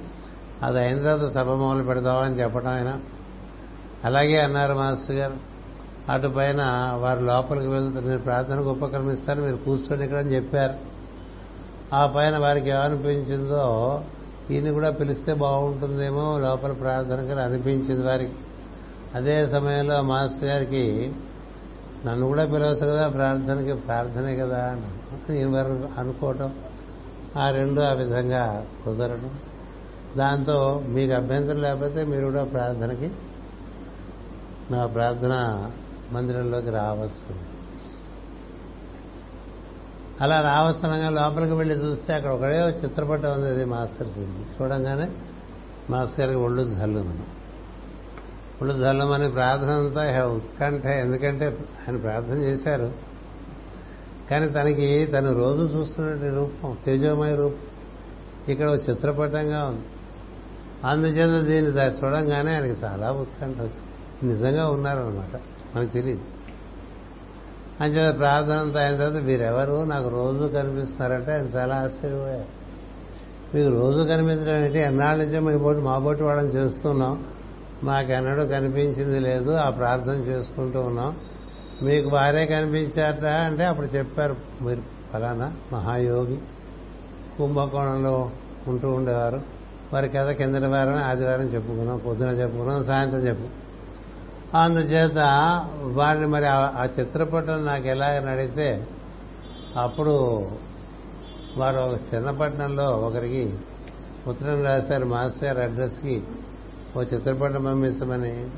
[0.62, 3.00] అది అయిన తర్వాత సభ మొదలు పెడదామని చెప్పడం ఆయన
[4.04, 5.36] అలాగే అన్నారు మాస్టర్ గారు
[6.12, 10.74] అటు పైన వారు లోపలికి వెళ్తే నేను ప్రార్థనకు ఉపక్రమిస్తాను మీరు కూర్చొని ఇక్కడ అని చెప్పారు.
[11.94, 14.02] ఆ పైన వారికి ఏమనిపించిందో
[14.50, 18.32] ఈయన కూడా పిలిస్తే బాగుంటుందేమో లోపల ప్రార్థనకు అనిపించింది వారికి.
[19.14, 21.12] అదే సమయంలో మాస్టర్ గారికి
[22.06, 24.78] నన్ను కూడా పిలవచ్చు కదా ప్రార్థనకి ప్రార్థనే కదా
[25.28, 25.56] నేను
[25.98, 26.54] అనుకోవటం.
[27.36, 29.30] ఆ రెండు ఆ విధంగా కుదరడం.
[30.16, 33.10] దాంతో మీకు అభ్యంతరం లేకపోతే మీరు కూడా ప్రార్థనకి
[34.70, 35.66] నా ప్రార్థన
[36.12, 37.58] మందిరంలోకి రావచ్చు.
[40.20, 44.08] అలా రావసరంగా లోపలికి వెళ్ళి చూస్తే అక్కడ ఒకడే చిత్రపటం ఉంది అది మాస్టర్
[44.62, 45.10] చూడంగానే
[45.90, 47.37] మాస్టర్ గారికి ఒళ్ళు జల్లును
[48.58, 52.92] ఇప్పుడు చల్లమని ప్రార్థన అంతా ఉత్కంఠ ఎందుకంటే ఆయన ప్రార్థన చేశారు.
[54.30, 57.56] కానీ తనకి తను రోజు చూస్తున్నటువంటి రూపం తేజోమయ రూపం.
[58.48, 59.84] ఇక్కడ ఒక చిత్రపటంగా ఉంది.
[60.84, 64.34] అందుచేత దీన్ని చూడంగానే ఆయనకి చాలా ఉత్కంఠ వచ్చింది.
[64.34, 65.40] నిజంగా ఉన్నారనమాట
[65.76, 66.20] మనకు తెలియదు
[67.80, 72.58] అంచేత ప్రార్థన అంతా అయిన తర్వాత మీరెవరు నాకు రోజు కనిపిస్తున్నారంటే ఆయన చాలా ఆశ్చర్యపోయారు.
[73.56, 74.78] మీకు రోజు కనిపించడం ఏంటి?
[74.78, 77.24] ఎన్నాళ్ళ నుంచో మీ బోటి మా బోటి వాళ్ళని చేస్తున్నాం.
[77.84, 81.16] మాకెన్నడూ కనిపించింది లేదు ఆ ప్రార్థన చేసుకుంటూ ఉన్నాం.
[81.82, 86.38] మీకు వారే కనిపించారట అంటే అప్పుడు చెప్పారు మీరు ఫలానా మహాయోగి
[87.38, 88.30] కుంభకోణంలో
[88.68, 89.40] ఉంటూ ఉండేవారు.
[89.92, 93.68] వారి కథ కిందటి వారం ఆదివారం చెప్పుకున్నాం పొద్దున చెప్పుకున్నాం సాయంత్రం చెప్పు.
[94.56, 95.18] అందుచేత
[95.82, 98.86] వారిని మరి ఆ చిత్రపటం నాకు ఎలాగ నడితే
[99.76, 100.48] అప్పుడు
[101.56, 103.54] వారు ఒక చిన్నపట్నంలో ఒకరికి
[104.26, 106.22] ఉత్తరం రాశారు మాస్టర్ అడ్రస్కి
[106.98, 108.50] ఓ చిత్రపటం పంపించమని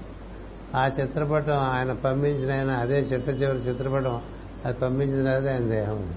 [0.75, 4.23] ఆ చిత్రపటం ఆయన పంపించిన ఆయన అదే చిట్ట చివరి చిత్రపటం
[4.65, 6.15] అది పంపించిన అదే ఆయన దేహం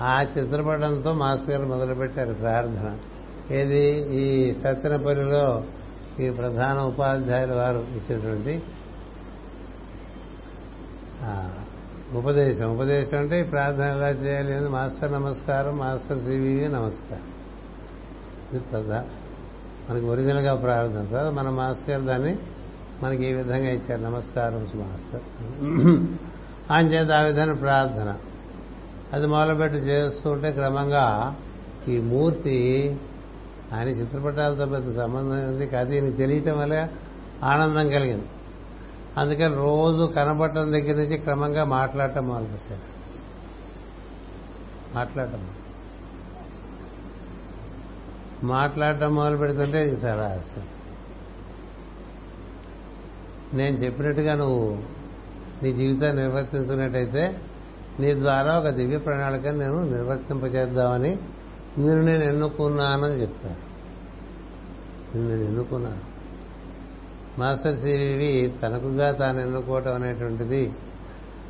[0.00, 2.98] ఆ చిత్రపటంతో మాస్టర్ గారు మొదలుపెట్టారు ప్రార్థన.
[3.50, 4.14] ఏది?
[4.16, 5.64] ఈ సత్యనపల్లిలో
[6.20, 8.62] ఈ ప్రధాన ఉపాధ్యాయుల వారు ఇచ్చినటువంటి
[12.12, 12.66] ఉపదేశం.
[12.66, 17.32] ఉపదేశం అంటే ఈ ప్రార్థన ఎలా చేయాలి అని మాస్టర్ నమస్కారం మాస్టర్ సివివి నమస్కారం.
[18.52, 19.04] ఇది ప్రధాన
[19.90, 22.38] మనకి ఒరిజినల్గా ప్రార్థన తర్వాత మన మాస్టర్ గారు దాన్ని
[23.02, 24.00] మనకి ఈ విధంగా ఇచ్చారు.
[24.00, 25.20] నమస్కారం మాస్టర్.
[26.72, 28.16] ఆయన చేత ఆ విధంగా ప్రార్థన.
[29.12, 31.36] అది మొదలుపెట్టి చేస్తుంటే క్రమంగా
[31.88, 32.96] ఈ మూర్తి
[33.72, 35.66] ఆయన చిత్రపటాలతో పెద్ద సంబంధం ఉంది.
[35.66, 36.88] కాదు ఈయనకి తెలియటం వల్ల
[37.42, 38.26] ఆనందం కలిగింది.
[39.16, 42.98] అందుకని రోజు కనబడటం దగ్గర నుంచి క్రమంగా మాట్లాడటం మొదలుపెట్టారు.
[44.96, 45.48] మాట్లాడటం.
[48.44, 50.66] మాట్లాడటం మొదలు పెడుతుంటే ఇది చాలా ఆశ్చర్యం
[53.54, 54.78] నేను చెప్పినట్టుగా నువ్వు
[55.62, 57.40] నీ జీవితాన్ని నిర్వర్తించుకున్నట్టయితే
[58.00, 61.18] నీ ద్వారా ఒక దివ్య ప్రణాళికను నేను నిర్వర్తింపచేద్దామని
[61.78, 63.68] మీరు నేను ఎన్నుకున్నానని చెప్పారు.
[65.18, 66.18] నేను ఎన్నుకున్నాను.
[67.38, 70.72] మాస్టర్ సివి తనకుగా తాను ఎన్నుకోవటం అనేటువంటిది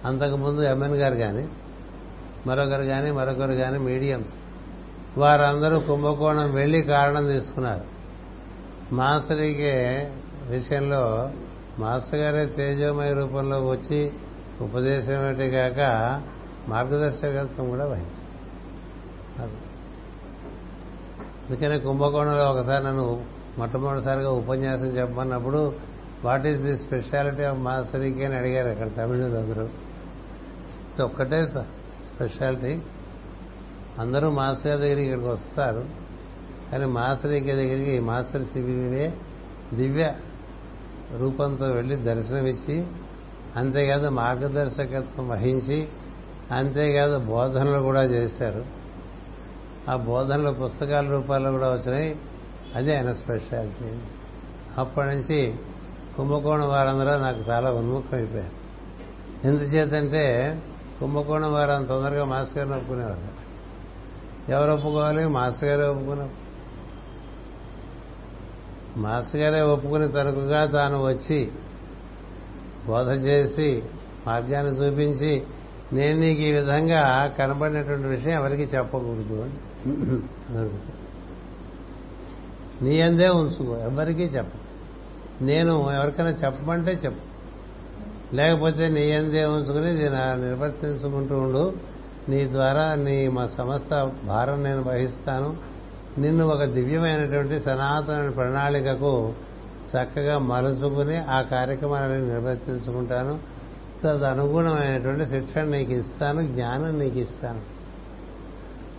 [0.04, 1.48] అంతకుముందు ఎంఎన్ గారు కానీ
[2.46, 4.32] మరొకరు కానీ మరొకరు కానీ మీడియంస్
[5.18, 7.84] వారందరూ కుంభకోణం వెళ్ళి కారణం తీసుకున్నారు.
[8.94, 9.76] మాసరికే
[10.46, 11.30] విషయంలో
[11.78, 14.12] మాస్టర్ గారే తేజోమయ రూపంలో వచ్చి
[14.60, 15.80] ఉపదేశం ఏంటి కాక
[16.68, 19.56] మార్గదర్శకత్వం కూడా వహించారు.
[21.48, 23.24] అందుకనే కుంభకోణంలో ఒకసారి నన్ను
[23.58, 25.60] మొట్టమొదటిసారిగా ఉపన్యాసం చెప్పమన్నప్పుడు
[26.24, 29.62] what is the speciality of మాస్టరీకి అని అడిగారు అక్కడ తమిళులు అందరూ.
[30.92, 31.46] ఇది ఒక్కటే
[32.08, 32.72] స్పెషాలిటీ
[33.98, 35.84] అందరూ మాస్టర్ గారి దగ్గరికి ఇక్కడికి వస్తారు.
[36.72, 39.14] కానీ మాస్టరీకి దగ్గరికి మాస్టర్ శిబిరే
[39.74, 40.14] దివ్య
[41.18, 42.86] రూపంతో వెళ్ళి దర్శనమిచ్చి
[43.56, 45.88] అంతేకాదు మార్గదర్శకత్వం వహించి
[46.52, 48.64] అంతేకాదు బోధనలు కూడా చేశారు.
[49.90, 52.16] ఆ బోధనలు పుస్తకాల రూపాల్లో కూడా వచ్చినాయి.
[52.74, 53.98] అదే ఆయన స్పెషాలిటీ.
[54.78, 55.54] అప్పటి నుంచి
[56.16, 58.58] కుంభకోణం వారందరూ నాకు చాలా ఉన్ముఖం అయిపోయారు
[59.46, 60.62] ఎందుచేతంటే
[61.00, 63.47] కుంభకోణం వారు అంత తొందరగా మాస్కర్ నొప్పుకునేవారు
[64.48, 65.28] ఎవరు ఒప్పుకోవాలి?
[65.28, 66.48] మాస్టర్ గారే ఒప్పుకున్నారు.
[69.00, 71.50] మాస్టర్ గారే ఒప్పుకుని తనకుగా తాను వచ్చి
[72.86, 73.82] బోధ చేసి
[74.26, 75.42] మార్గాన్ని చూపించి
[75.92, 79.54] నేను నీకు ఈ విధంగా కనబడినటువంటి విషయం ఎవరికి చెప్పకూడదు అని
[82.82, 84.52] నీ అందే ఉంచుకో ఎవరికీ చెప్ప.
[85.42, 87.38] నేను ఎవరికైనా చెప్పమంటే చెప్పు.
[88.36, 91.72] లేకపోతే నీ అందే ఉంచుకుని నేను నిర్వర్తించుకుంటూ ఉండు.
[92.28, 95.56] నీ ద్వారా నీ మా సమస్త భారం నేను వహిస్తాను.
[96.18, 99.32] నిన్ను ఒక దివ్యమైనటువంటి సనాతన ప్రణాళికకు
[99.90, 103.38] చక్కగా మలుచుకుని ఆ కార్యక్రమాలను నిర్వర్తించుకుంటాను.
[104.04, 107.60] తదనుగుణమైనటువంటి శిక్షణ నీకు ఇస్తాను జ్ఞానం నీకు ఇస్తాను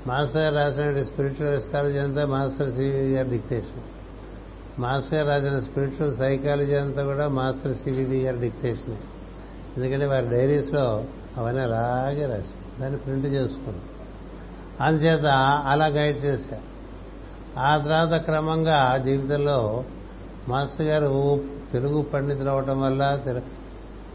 [0.07, 3.83] మాస్టర్ గారు రాసిన స్పిరిచువల్ ఎస్ట్రాలజీ అంతా మాస్టర్ సివి గారి డిక్టేషన్
[4.81, 8.95] మాస్టర్ గారు రాసిన స్పిరిచువల్ సైకాలజీ అంతా కూడా మాస్టర్ సివిడి గారి డిక్టేషన్
[9.77, 11.03] ఎందుకంటే వారి డైరీస్లో
[11.37, 12.68] అవన్నీ అలాగే రాశారు.
[12.81, 13.81] దాన్ని ప్రింట్ చేసుకున్నాం.
[14.81, 15.25] అందుచేత
[15.67, 16.57] అలా గైడ్ చేశా
[17.61, 19.83] ఆ తర్వాత క్రమంగా జీవితంలో
[20.47, 23.19] మాస్టర్ గారు తెలుగు పండితులు అవటం వల్ల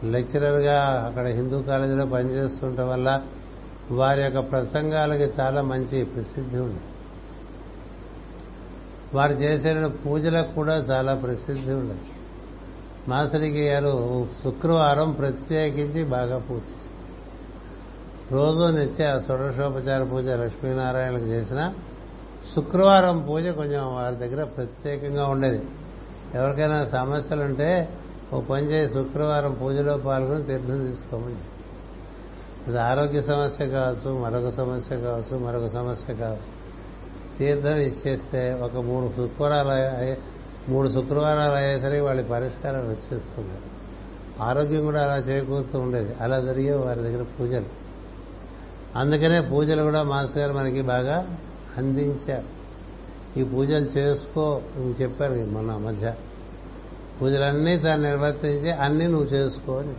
[0.03, 3.21] లెక్చరర్గా అక్కడ హిందూ కాలేజీలో పనిచేస్తుండటం వల్ల
[3.91, 6.79] వారి యొక్క ప్రసంగాలకి చాలా మంచి ప్రసిద్ధి ఉంది.
[9.13, 12.05] వారు చేసిన పూజలకు కూడా చాలా ప్రసిద్ధి ఉండదు
[13.07, 16.94] మాసరికి గారు శుక్రవారం ప్రత్యేకించి బాగా పూజిస్తారు.
[18.31, 21.73] రోజు నిత్య షోడశోపచార పూజ లక్ష్మీనారాయణకు చేసిన
[22.55, 25.61] శుక్రవారం పూజ కొంచెం వారి దగ్గర ప్రత్యేకంగా ఉండేది.
[26.35, 27.89] ఎవరికైనా సమస్యలుంటే
[28.33, 31.35] ఓ పని చేసి శుక్రవారం పూజలో పాల్గొని తీర్థం తీసుకోమని
[32.67, 36.51] అది ఆరోగ్య సమస్య కావచ్చు మరొక సమస్య కావచ్చు మరొక సమస్య కావచ్చు.
[37.39, 40.15] తీర్థం ఇచ్చేస్తే ఒక మూడు శుక్రవారాలు
[40.71, 43.65] మూడు శుక్రవారాలు అయ్యేసరికి వాళ్ళ పరిష్కారం వచ్చేస్తున్నారు
[44.43, 46.15] ఆరోగ్యం కూడా అలా చేకూరుతూ ఉండేది.
[46.21, 47.84] అలా జరిగే వారి దగ్గర పూజలు.
[48.95, 51.37] అందుకనే పూజలు కూడా మాస్టర్ గారు మనకి బాగా
[51.77, 52.55] అందించారు.
[53.39, 56.13] ఈ పూజలు చేసుకో అని చెప్పారు మొన్న మధ్య.
[57.21, 59.93] పూజలన్నీ తాను నిర్వర్తించి అన్నీ నువ్వు చేసుకో అని.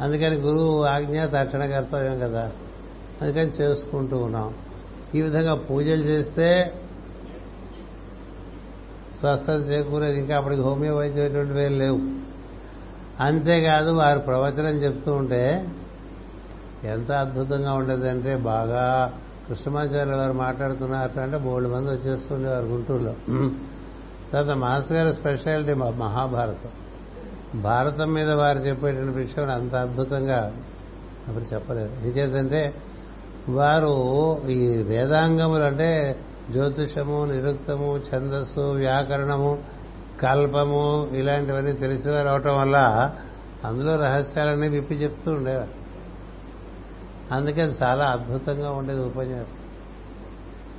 [0.00, 2.52] అందుకని గురువు ఆజ్ఞ తక్షణ కర్తవ్యం కదా.
[3.22, 4.54] అందుకని చేసుకుంటూ ఉన్నాం.
[5.14, 6.72] ఈ విధంగా పూజలు చేస్తే
[9.20, 10.18] స్వస్థత చేకూరేది.
[10.18, 12.00] ఇంకా అప్పటికి హోమియో వైద్యం లేవు.
[13.22, 15.68] అంతేకాదు వారు ప్రవచనం చెప్తూ ఉంటే
[16.84, 19.12] ఎంత అద్భుతంగా ఉండేదంటే బాగా
[19.48, 23.14] కృష్ణమాచార్య గారు మాట్లాడుతున్నారు అంటే బోల్డ్ మంది వచ్చేస్తుండేవారు గుంటూరులో.
[24.32, 26.70] తర్వాత మాస్ గారి స్పెషాలిటీ మహాభారతం.
[27.62, 30.52] భారతం మీద వారు చెప్పేటువంటి విషయం అంత అద్భుతంగా
[31.28, 31.90] అప్పుడు చెప్పలేదు.
[32.06, 32.72] ఏం
[33.48, 36.18] వారు ఈ వేదాంగములు అంటే
[36.50, 39.58] జ్యోతిషము నిరుక్తము ఛందస్సు వ్యాకరణము
[40.20, 43.10] కల్పము ఇలాంటివన్నీ తెలిసినవారు అవటం వల్ల
[43.64, 45.87] అందులో రహస్యాలన్నీ విప్పి చెప్తూ ఉండేవారు.
[47.32, 49.58] అందుకని చాలా అద్భుతంగా ఉండేది ఉపన్యాసం.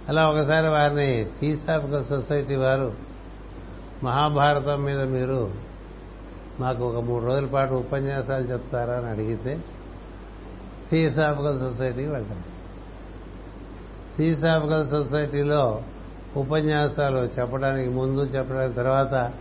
[0.09, 2.93] అలా ఒకసారి వారిని థీసాఫికల్ సొసైటీ వారు
[4.03, 5.53] మహాభారతం మీద మీరు
[6.59, 9.63] మాకు ఒక మూడు రోజుల పాటు ఉపన్యాసాలు చెప్తారా అని అడిగితే
[10.91, 12.59] థీసాఫికల్ సొసైటీకి వెళ్తారు.
[14.17, 15.81] థీసాఫికల్ సొసైటీలో
[16.37, 19.31] ఉపన్యాసాలు చెప్పడానికి ముందు చెప్పడానికి తర్వాత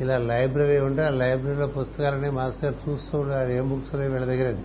[0.00, 4.56] ఇలా లైబ్రరీ ఉంటే ఆ లైబ్రరీలో పుస్తకాలని మాస్టర్ చూస్తూ ఉండాలి ఏం బుక్స్ వీళ్ళ దగ్గర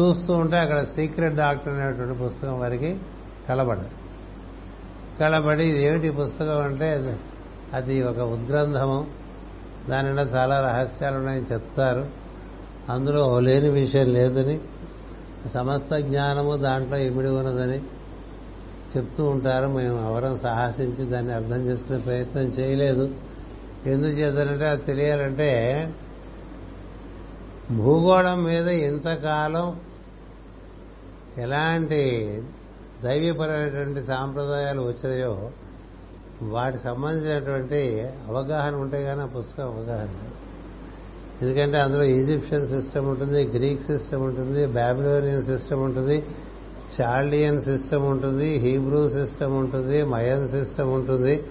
[0.00, 2.98] చూస్తూ ఉంటే అక్కడ సీక్రెట్ డాక్టర్ అనేటువంటి పుస్తకం వారికి
[3.48, 3.88] కలబడదు.
[5.20, 7.18] కలబడి ఏమిటి పుస్తకం అంటే
[7.74, 9.06] అది ఒక ఉద్గ్రంథము.
[9.90, 12.06] దానిలో చాలా రహస్యాలు ఉన్నాయని చెప్తారు.
[12.88, 14.60] అందులో లేని విషయం లేదని
[15.48, 17.78] సమస్త జ్ఞానము దాంట్లో ఇమిడి ఉన్నదని
[18.96, 19.66] చెప్తూ ఉంటారు.
[19.66, 23.14] మేము ఎవరం సాహసించి దాన్ని అర్థం చేసుకునే ప్రయత్నం చేయలేదు.
[23.86, 25.90] ఎందుకు చేద్దానంటే అది తెలియాలంటే
[27.70, 29.80] భూగోళం మీద ఇంతకాలం
[31.38, 32.02] ఎలాంటి
[33.02, 35.50] దైవీపరమైనటువంటి సాంప్రదాయాలు వచ్చాయో
[36.42, 37.80] వాటి సంబంధించినటువంటి
[38.28, 40.08] అవగాహన ఉంటే కానీ ఆ పుస్తకం అవగాహన
[41.42, 46.24] ఎందుకంటే అందులో ఈజిప్షియన్ సిస్టమ్ ఉంటుంది గ్రీక్ సిస్టమ్ ఉంటుంది బాబిలోనియన్ సిస్టమ్ ఉంటుంది
[47.00, 51.44] చార్లియన్ సిస్టమ్ ఉంటుంది హీబ్రూ సిస్టమ్ ఉంటుంది మయన్ సిస్టమ్ ఉంటుంది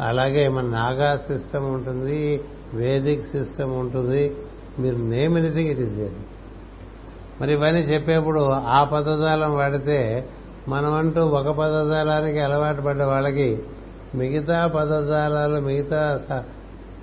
[0.00, 2.40] అలాగే మన నాగా సిస్టమ్ ఉంటుంది
[2.74, 4.36] వేదిక్ సిస్టమ్ ఉంటుంది
[4.80, 6.16] మీరు name anything it is there
[7.40, 9.98] మరి ఇవన్నీ చెప్పేప్పుడు ఆ పదజాలం వాడితే
[10.68, 13.48] మనమంటూ ఒక పదజాలానికి అలవాటు పడ్డ వాళ్ళకి
[14.14, 16.44] మిగతా పదజాలాలు మిగతా స-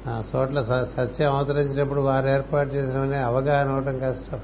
[0.09, 4.39] ఆ చోట్ల స- సత్యం అవతరించినప్పుడు వారు ఏర్పాటు చేసిన అవగాహన అవటం కష్టం.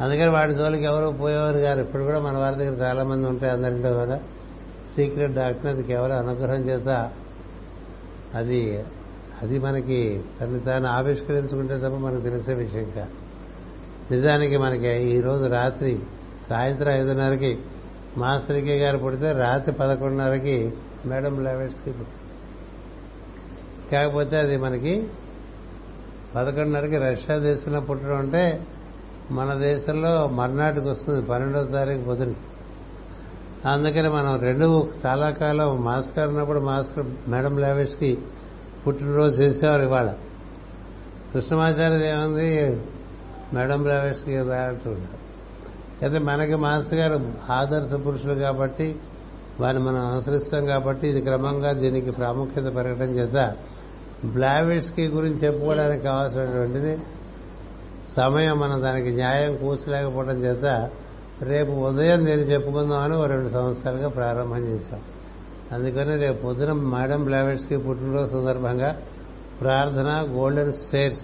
[0.00, 3.98] అందుకని వాడి జోలికి ఎవరు పోయేవారు గారు ఇప్పుడు కూడా మన వారి దగ్గర చాలా మంది ఉంటాయి అందరిలో
[3.98, 4.16] కదా
[4.94, 6.88] సీక్రెట్ డాక్టర్ అది కేవలం అనుగ్రహం చేత
[8.34, 8.60] అది
[9.42, 9.98] అది మనకి
[10.40, 13.14] తను తాను ఆవిష్కరించుకుంటే తప్ప మనకు తెలిసే విషయం కాదు.
[14.10, 15.98] నిజానికి మనకి ఈరోజు రాత్రి
[16.48, 17.58] సాయంత్రం ఐదున్నరకి
[18.16, 20.56] మాస్టర్కే గారు పుడితే రాత్రి పదకొండున్నరకి
[21.06, 21.92] మేడం లెవెట్స్కి
[23.92, 25.08] కాకపోతే అది మనకి
[26.34, 28.66] పదకొండున్నరకి రష్యా దేశంలో పుట్టడం అంటే
[29.30, 32.34] మన దేశంలో మర్నాటికి వస్తుంది పన్నెండవ తారీఖు పొద్దున
[33.68, 34.68] అందుకని మనం రెండు
[35.06, 38.18] చాలా కాలం మాస్కర్ ఉన్నప్పుడు మాస్కర్ మేడం లావేష్కి
[38.86, 40.14] పుట్టినరోజు చేసేవారు ఇవాళ.
[41.32, 42.48] కృష్ణమాచార్య ఏముంది
[43.54, 44.58] మేడం లావేష్కి కదా
[46.02, 47.16] అయితే మనకి మాస్టర్ గారు
[47.50, 48.96] ఆదర్శ పురుషులు కాబట్టి
[49.60, 53.54] వారిని మనం అనుసరిస్తాం కాబట్టి ఇది క్రమంగా దీనికి ప్రాముఖ్యత పెరగడం చేత
[54.24, 56.98] బ్లావిష్కి గురించి చెప్పుకోవడానికి కావాల్సినటువంటిది
[58.16, 60.90] సమయం మనం దానికి న్యాయం కూర్చలేకపోవడం చేత
[61.42, 65.00] రేపు ఉదయం నేను చెప్పుకుందామని ఓ రెండు సంవత్సరాలుగా ప్రారంభం చేశాం.
[65.72, 68.96] అందుకని రేపు పొద్దున మేడం బ్లావెట్స్కి పుట్టినరోజు సందర్భంగా
[69.60, 71.20] ప్రార్థన గోల్డెన్ స్టేర్స్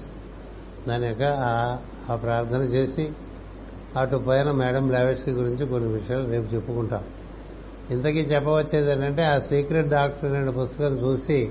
[0.89, 1.79] దాని యొక్క ఆ-
[2.15, 3.13] ప్రార్థన చేసి
[3.97, 7.05] అటు పైన మేడం బ్లావెట్స్కి గురించి కొన్ని విషయాలు రేపు చెప్పుకుంటాం.
[7.91, 11.51] ఇంతకీ చెప్పవచ్చేది ఏంటంటే ఆ సీక్రెట్ డాక్టర్ అనే పుస్తకం చూసి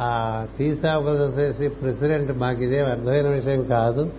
[0.00, 4.12] ఆ తీసావు చూసేసి ప్రెసిడెంట్ మాకు ఇదేం అర్థమైన విషయం కాదు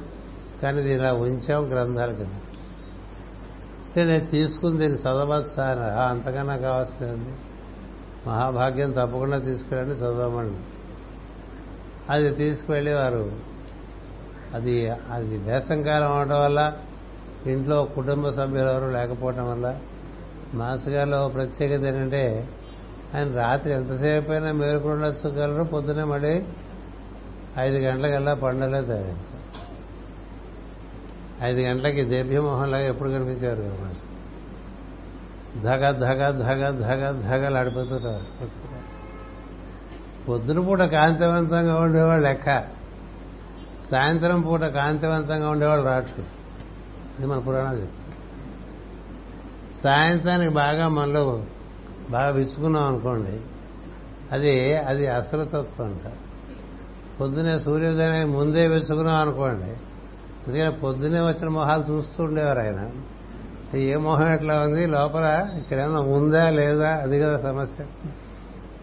[0.61, 2.27] కానీ ఇది ఇలా ఉంచాం గ్రంథాలు కింద.
[3.88, 5.55] అంటే నేను తీసుకుని దీన్ని చదవచ్చు?
[5.55, 7.34] సార్ అంతకన్నా కావాల్సింది
[8.28, 10.55] మహాభాగ్యం తప్పకుండా తీసుకెళ్ళండి చదవమని
[12.09, 13.32] అది తీసుకువెళ్ళేవారు.
[14.53, 16.78] అది అది వేసంకాలం అవడం వల్ల
[17.45, 19.80] ఇంట్లో కుటుంబ సభ్యులు ఎవరు లేకపోవటం వల్ల
[20.53, 22.49] మాసగారిలో ప్రత్యేకత ఏంటంటే
[23.15, 26.45] ఆయన రాత్రి ఎంతసేపు అయినా మేలుకుండొచ్చు గలరు పొద్దునే మళ్ళీ
[27.57, 29.15] ఐదు గంటలకల్లా పండలేదు
[31.41, 34.22] ఐదు గంటలకి దేవ్యమోహన్లాగా ఎప్పుడు కనిపించారు కదా మాస్టర్?
[35.61, 38.47] ధగ ధగ ధగ ధగ ధగ ఆడిపోతుంటారు.
[40.27, 42.65] పొద్దున పూట కాంతివంతంగా ఉండేవాళ్ళు లెక్క.
[43.91, 46.23] సాయంత్రం పూట కాంతివంతంగా ఉండేవాళ్ళు రాట్లు
[47.19, 48.17] ఇది మన పురాణాలు చెప్తుంది
[49.81, 51.43] సాయంత్రానికి బాగా మనలో
[52.09, 53.41] బాగా విసుకున్నాం అనుకోండి
[54.31, 56.11] అది అది అసలతత్వం అంట.
[57.19, 59.71] పొద్దునే సూర్యోదయానికి ముందే విసుకున్నాం అనుకోండి
[60.47, 62.89] అందుకని పొద్దునే వచ్చిన మొహాలు చూస్తూ ఉండేవారు ఆయన.
[63.78, 64.86] ఏ మొహం ఎట్లా ఉంది?
[64.86, 66.89] లోపల ఇక్కడేమన్నా ఉందా లేదా?
[66.89, 67.86] అది కదా సమస్య.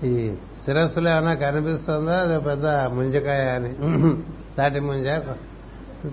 [0.09, 0.34] ఈ
[0.64, 2.20] శిరస్సులో ఏమైనా కనిపిస్తుందా?
[2.20, 3.74] అది పెద్ద ముంజకాయ అని.
[4.59, 5.07] తాటి ముంజ.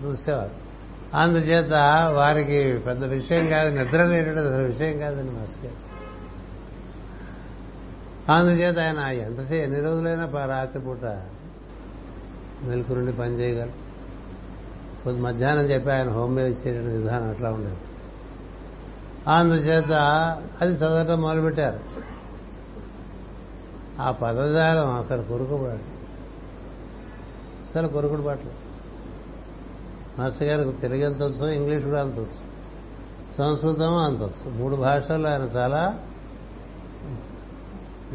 [0.05, 0.67] చూసేవారు.
[1.13, 1.73] అందుచేత
[2.13, 5.71] వారికి పెద్ద విషయం కాదు నిద్ర లేనటువంటి అసలు విషయం కాదండి మాస్టర్
[8.31, 11.17] అందుచేత ఆయన ఎంతసేపు ఎన్ని రోజులైనా ప- రాత్రిపూట
[12.63, 13.87] మెలకు నుండి పని చేయగలరు
[15.03, 17.75] కొద్ది మధ్యాహ్నం చెప్పి ఆయన హోంమేడ్ ఇచ్చేటువంటి విధానం అట్లా ఉండేది.
[19.27, 19.91] అందుచేత
[20.61, 21.79] అది చదవటం మొదలుపెట్టారు.
[24.01, 25.83] ఆ పదజాలం అసలు కొరుకుపడాలి
[27.61, 28.49] అసలు కొరుకుడు పట్ల
[30.19, 32.47] మాస్టర్ గారికి తెలుగు ఎంత వచ్చు ఇంగ్లీష్ కూడా అంత వచ్చు
[33.37, 35.99] సంస్కృతం అంత వచ్చు మూడు భాషల్లో ఆయన చాలా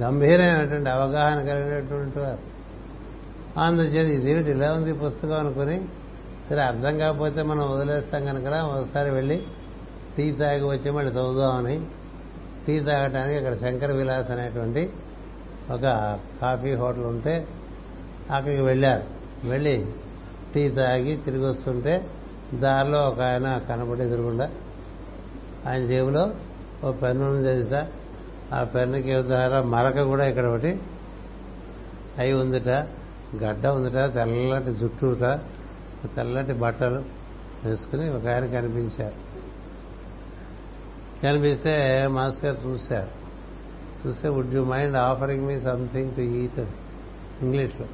[0.00, 2.38] గంభీరమైనటువంటి అవగాహన కలిగినటువంటి వారు.
[3.60, 5.88] అందుచేత ఇదేమిటి ఇలా ఉంది పుస్తకం అనుకుని
[6.48, 9.46] సరే అర్థం కాకపోతే మనం వదిలేస్తాం కనుక ఒకసారి వెళ్ళి
[10.16, 11.86] టీ తాగి వచ్చి మళ్ళీ చదువుదామని
[12.66, 14.92] టీ తాగడానికి అక్కడ శంకర విలాస్ అనేటువంటి
[15.70, 15.82] ఒక
[16.42, 17.48] కాఫీ హోటల్ ఉంటే
[18.30, 19.02] అక్కడికి వెళ్ళారు.
[19.48, 19.86] వెళ్ళి
[20.54, 22.06] టీ తాగి తిరిగి వస్తుంటే
[22.54, 24.50] దారిలో ఒక ఆయన కనబడి ఎదురుగుండా.
[25.66, 26.30] ఆయన జేబులో
[26.84, 27.88] ఓ పెన్ను ఉంది తెలుసా?
[28.52, 30.80] ఆ పెన్నుకి ద్వారా మరక కూడా ఇక్కడ ఒకటి.
[32.18, 32.68] అయి ఉందిట
[33.42, 35.22] గడ్డ ఉందిట తెల్లటి జుట్టుట
[36.16, 37.02] తెల్లటి బట్టలు
[37.64, 39.31] వేసుకుని ఒక ఆయన కనిపించారు.
[41.22, 43.22] కనిపిస్తే మాస్టర్ గారు చూశారు.
[44.08, 46.70] చూస్తే would you mind offering me something to eat అని.
[47.42, 47.86] ఇంగ్లీష్లో.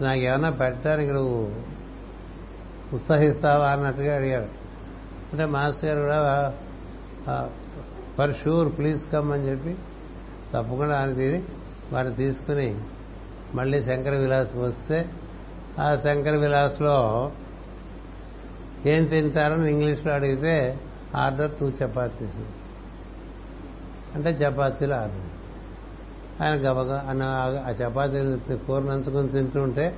[0.00, 1.52] నాకు ఏమన్నా పెట్టడానికి నువ్వు
[2.94, 3.68] ఉత్సహిస్తావా?
[3.68, 4.48] అన్నట్టుగా అడిగారు.
[5.32, 6.54] అంటే మాస్టర్ గారు కూడా
[8.18, 9.74] ఫర్ షూర్ ప్లీజ్ కమ్ అని చెప్పి
[10.54, 11.42] తప్పకుండా ఆయన తీరి
[11.92, 12.80] వారిని తీసుకుని
[13.54, 15.10] మళ్ళీ శంకర విలాస్ వస్తే
[15.80, 17.32] ఆ శంకర విలాస్లో
[18.86, 20.80] ఏం తింటారని ఇంగ్లీష్లో అడిగితే
[21.16, 22.40] ఆర్డర్ టూ చపాతీస్.
[24.14, 25.38] అంటే చపాతీలు ఆర్డర్.
[26.42, 27.22] ఆయన గబగా అన్న
[27.66, 29.94] ఆ చపాతీలు కూర నంచుకొని ఉంటే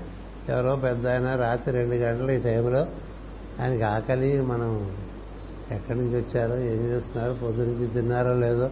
[0.48, 2.86] ఎవరో పెద్ద ఆయన రాత్రి రెండు గంటలు ఈ టైంలో
[3.62, 4.96] ఆయనకి ఆకలి మనం
[5.70, 8.70] ఎక్కడి నుంచి వచ్చారో ఏం చేస్తున్నారు పొద్దు నుంచి తిన్నారో లేదో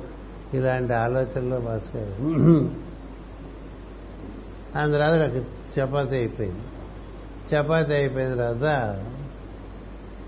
[0.55, 2.23] ఇలాంటి ఆలోచనలో భాస్కర్.
[4.77, 5.45] దాని తర్వాత
[5.79, 6.61] చపాతి అయిపోయింది.
[7.55, 9.05] చపాతి అయిపోయిన తర్వాత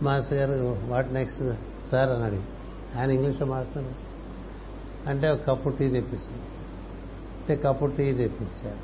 [0.03, 1.43] మాస్టర్ గారు వాట్ నెక్స్ట్
[1.91, 2.47] సార్ అని అడిగి
[2.99, 3.93] ఆయన ఇంగ్లీష్లో మాట్లాడు
[5.09, 6.47] అంటే ఒక కప్పు టీ తెప్పిస్తుంది
[7.41, 8.81] అంటే కప్పు టీ తెప్పించారు.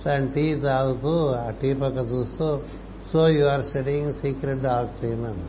[0.00, 2.60] సో ఆయన టీ తాగుతూ ఆ టీ పక్క చూస్తూ
[3.12, 5.46] so you are studying secret doctrine అని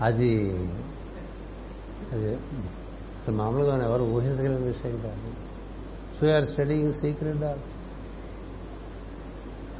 [0.00, 0.32] అది
[2.12, 2.34] అది
[3.18, 5.30] అసలు మామూలుగా ఎవరు ఊహించగలిగిన విషయం కాదు.
[6.18, 7.72] So you are studying secret doctor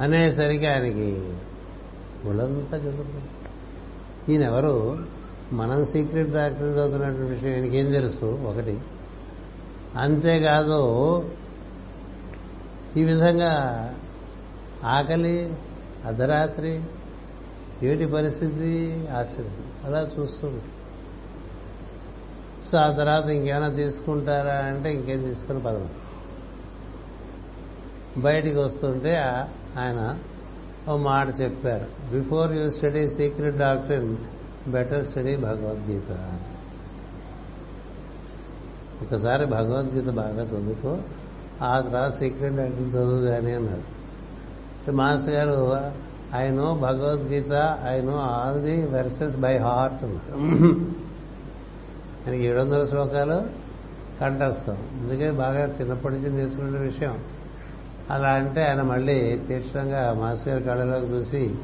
[0.01, 1.11] అనేసరికి ఆయనకి
[2.29, 3.46] ఒళ్ళంతా గెలుపుతుంది
[4.29, 4.99] ఈయన ఎవరు
[5.53, 8.25] మనం సీక్రెట్ డాక్టర్ చదువుతున్నటువంటి విషయం ఈయనకేం తెలుసు?
[8.25, 8.79] ఒకటి.
[9.97, 11.31] అంతేకాదు
[12.97, 13.55] ఈ విధంగా
[14.85, 15.55] ఆకలి
[16.05, 16.83] అర్ధరాత్రి
[17.83, 19.09] ఏటి పరిస్థితి?
[19.17, 19.57] ఆశ్చర్యం.
[19.85, 20.63] అలా చూస్తుంది
[22.73, 25.89] సో ఆ తర్వాత ఇంకేమైనా తీసుకుంటారా అంటే ఇంకేం తీసుకుని పదం.
[28.19, 29.19] బయటికి వస్తుంటే
[29.79, 30.19] ఆయన
[30.91, 31.87] ఓ మాట చెప్పారు.
[32.13, 34.05] Before you study secret doctor
[34.71, 36.11] better study Bhagavadgita
[39.03, 40.99] ఒకసారి భగవద్గీత బాగా చదువుకో
[41.63, 43.87] ఆ తర్వాత సీక్రెట్ డాక్టర్ చదువు కానీ అన్నారు.
[44.91, 45.57] మాస్ గారు
[46.35, 50.05] I know Bhagavadgita I know all the verses by heart
[52.25, 53.37] ఆయనకి ఏడు వందల శ్లోకాలు
[54.21, 57.15] కంటస్తాం అందుకే బాగా చిన్నప్పటి నుంచి నేర్చుకునే విషయం.
[58.11, 61.55] అలా అంటే ఆయన మళ్ళీ తీక్షణంగా మాస్టర్ గారి కళ్ళలోకి చూసి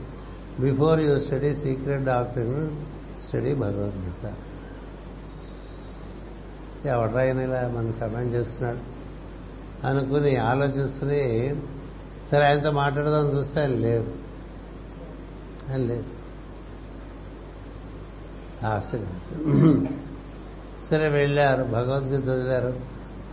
[0.60, 2.70] before you study secret doctor
[3.20, 4.32] study Bhagavadgita
[6.86, 8.92] ఎవరైనా ఇలా మనం కమెంట్ చేస్తున్నాడు.
[9.86, 11.56] అనుకుని ఆలోచిస్తుని
[12.30, 14.10] సరే ఆయనతో మాట్లాడదాం చూస్తే ఆయన లేరు.
[15.70, 16.04] ఆయన లేదు
[20.90, 21.62] సరే వెళ్ళారు.
[21.62, 22.80] భగవద్గీత చదివారు.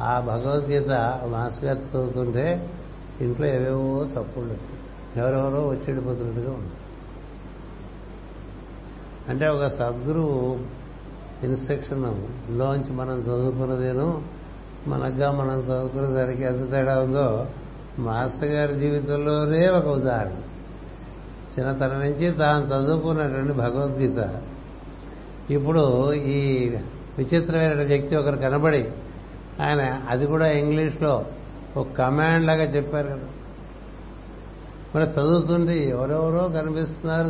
[0.02, 0.92] ఆ భగవద్గీత
[1.26, 2.74] మాస్ గారు చదువుతుంటే
[3.22, 4.80] ఇంట్లో ఏవేవో చప్పుళ్ళు వస్తాయి.
[5.18, 6.76] ఎవరెవరో వచ్చేడిపోతున్నట్టుగా ఉంది
[9.30, 10.60] అంటే ఒక సద్గురువు
[11.44, 12.04] ఇన్స్ట్రక్షన్
[12.58, 14.22] లోంచి మనం చదువుకున్నదేను
[14.88, 17.46] మనగ్గా మనం చదువుకున్న దానికి ఎంత తేడా ఉందో
[18.00, 20.38] మాస్టర్ గారి జీవితంలోనే ఒక ఉదాహరణ.
[21.50, 24.42] చిన్నతన నుంచి తాను చదువుకున్నటువంటి భగవద్గీత
[25.50, 26.70] ఇప్పుడు ఈ
[27.18, 28.92] విచిత్రమైన వ్యక్తి ఒకరు కనబడి
[29.62, 31.26] ఆయన అది కూడా ఇంగ్లీష్లో
[31.78, 33.28] ఒక కమాండ్ లాగా చెప్పారు కదా.
[34.96, 37.30] మరి చదువుతుంది ఎవరెవరో కనిపిస్తున్నారు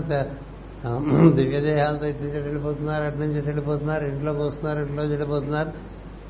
[1.36, 5.72] దివ్యదేహాలతో ఇటు నుంచి వెళ్ళిపోతున్నారు అటు నుంచి వెళ్ళిపోతున్నారు ఇంట్లోకి వస్తున్నారు ఇంట్లో వెళ్ళిపోతున్నారు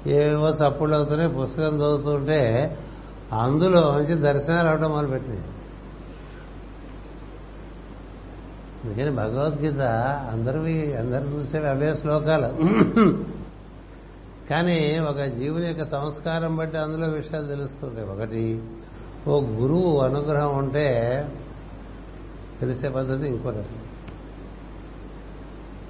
[0.09, 2.77] ఏవేవో సప్పుడు అవుతున్నాయి పుస్తకం చదువుతుంటే
[3.33, 5.41] అందులో నుంచి దర్శనాలు అవడం మొదలుపెట్టినాయి.
[8.83, 9.81] అందుకని భగవద్గీత
[10.31, 12.49] అందరివి అందరు చూసేవి అవే శ్లోకాలు.
[14.49, 18.07] కానీ ఒక జీవుని యొక్క సంస్కారం బట్టి అందులో విషయాలు తెలుస్తుంటాయి.
[18.07, 18.61] ఒకటి
[19.27, 21.25] ఓ గురువు అనుగ్రహం ఉంటే
[22.59, 23.65] తెలిసే పద్ధతి ఇంకో రకం.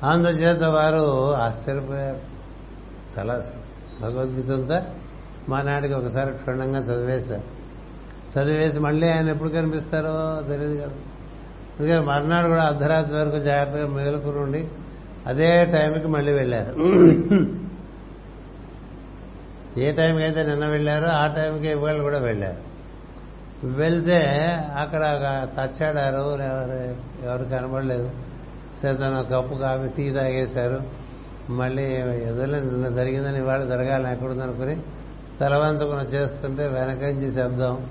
[0.10, 2.20] అందుచేత వారు ఆశ్చర్యపోయారు.
[3.20, 3.44] చాలా
[4.02, 4.86] భగవద్గీత అంతా
[5.50, 7.60] మా నాటికి ఒకసారి క్షుణ్ణంగా చదివేశారు.
[8.40, 10.92] చదివేసి మళ్ళీ ఆయన ఎప్పుడు కనిపిస్తారో తెలియదు కదా.
[11.80, 14.68] అందుకని మర్నాడు కూడా అర్ధరాత్రి వరకు జాగ్రత్తగా మేలుకుని ఉండి
[15.28, 16.76] అదే టైంకి మళ్ళీ వెళ్ళారు.
[19.78, 22.70] ఏ టైంకి అయితే నిన్న వెళ్ళారో ఆ టైంకి ఇవాళ కూడా వెళ్ళారు.
[23.68, 24.24] వెళ్తే
[24.78, 25.02] అక్కడ
[25.58, 26.40] తచ్చాడారు
[27.26, 28.12] ఎవరు కనబడలేదు.
[28.84, 31.10] సరే తన కప్పు కాఫీ టీ తాగేశారు.
[31.52, 31.84] మళ్ళీ
[32.24, 34.82] ఎదురు నిన్న జరిగిందని ఇవాళ జరగాలని ఎక్కడుందనుకుని
[35.40, 37.88] తలవంచుకుని చేస్తుంటే వెనకంచి శబ్దం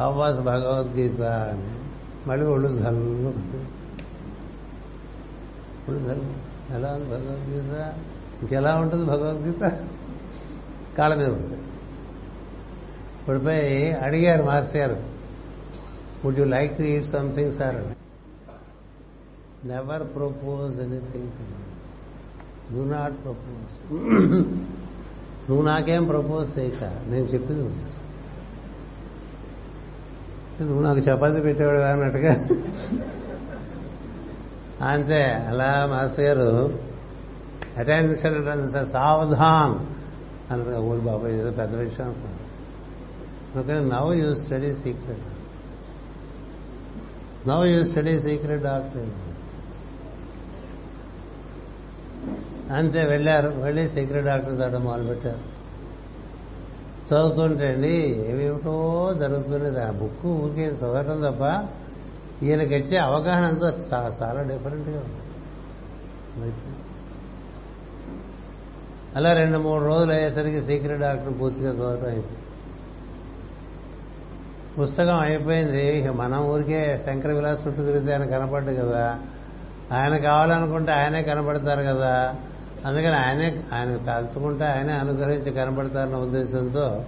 [0.00, 1.68] అవ్వాస్ భగవద్గీత అని.
[2.28, 3.34] మళ్ళీ ఒళ్ళు జల్లు
[5.88, 6.00] ఒళ్ళు
[6.74, 7.94] ఎలా ఉంది భగవద్గీత?
[8.42, 9.78] ఇంకెలా ఉంటుంది భగవద్గీత?
[10.98, 11.54] కాళ్ళ మీద ఉంటుంది
[13.18, 14.96] ఇప్పుడుపోయి అడిగారు మాస్టర్ గారు
[16.24, 17.94] would you like to eat something sir అని.
[19.68, 21.30] Never propose anything
[22.74, 23.92] do not propose
[25.50, 27.64] నువ్వు నాకేం ప్రపోజ్ చేయక నేను చెప్పింది
[30.62, 32.32] నువ్వు నాకు చపాతి పెట్టేవాడు అన్నట్టుగా.
[34.82, 36.78] అంతే అలా మాస్టర్ గారు
[37.78, 40.01] అటెన్షన్ సార్ సావధాన్.
[40.52, 42.48] అన్నట్టుగా ఊరు బాబాయ్ ఏదో పెద్ద విషయం అనుకున్నాను
[43.52, 45.26] అందుకని now you study secret
[47.48, 49.08] now you study secret doctor
[52.72, 55.42] అంతే వెళ్ళారు వెళ్ళి సీక్రెట్ డాక్టర్ దాట మొదలుపెట్టారు.
[57.08, 57.94] చదువుతుంటే అండి
[58.30, 58.74] ఏమేమిటో
[59.18, 61.42] జరుగుతుండేది ఆ బుక్ ఊరికే చదవటం తప్ప
[62.44, 63.68] ఈయనకి వచ్చే అవగాహన అంతా
[64.22, 66.52] చాలా డిఫరెంట్గా ఉంది.
[69.16, 72.38] అలా రెండు మూడు రోజులు అయ్యేసరికి సీక్రెట్ డాక్టర్ పూర్తిగా చదవటం అయిపోయింది.
[74.80, 75.98] పుస్తకం అయిపోయింది.
[75.98, 79.18] ఇక మనం ఊరికే శంకర విలాస్ చుట్టూ తిరిగితే ఆయన కనపడ్డు కదా.
[79.92, 82.34] ఆయన కావాలనుకుంటే ఆయనే కనపడతారు కదా.
[82.86, 87.04] అందుకని ఆయనే ఆయన తలుచుకుంటే ఆయనే అనుగ్రహించి కనపడతారన్న ఉద్దేశంతో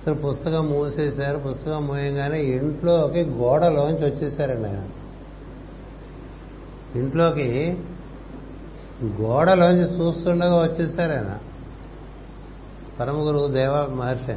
[0.00, 1.38] అసలు పుస్తకం మూసేశారు.
[1.38, 4.88] పుస్తకం మూయంగానే ఇంట్లోకి గోడలోంచి వచ్చేసారండి ఆయన.
[6.94, 7.78] ఇంట్లోకి
[9.04, 11.38] గోడలోంచి చూస్తుండగా వచ్చేసారు ఆయన.
[13.00, 14.36] పరమగురు దేవ మహర్షి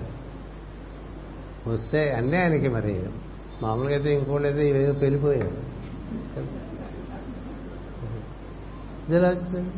[1.70, 3.05] వస్తే అన్నీ ఆయనకి మరి.
[3.61, 5.61] మామూలుగా అయితే ఇంకోటి అయితే ఇవేదో వెళ్ళిపోయాడు
[9.07, 9.72] అదే వచ్చింది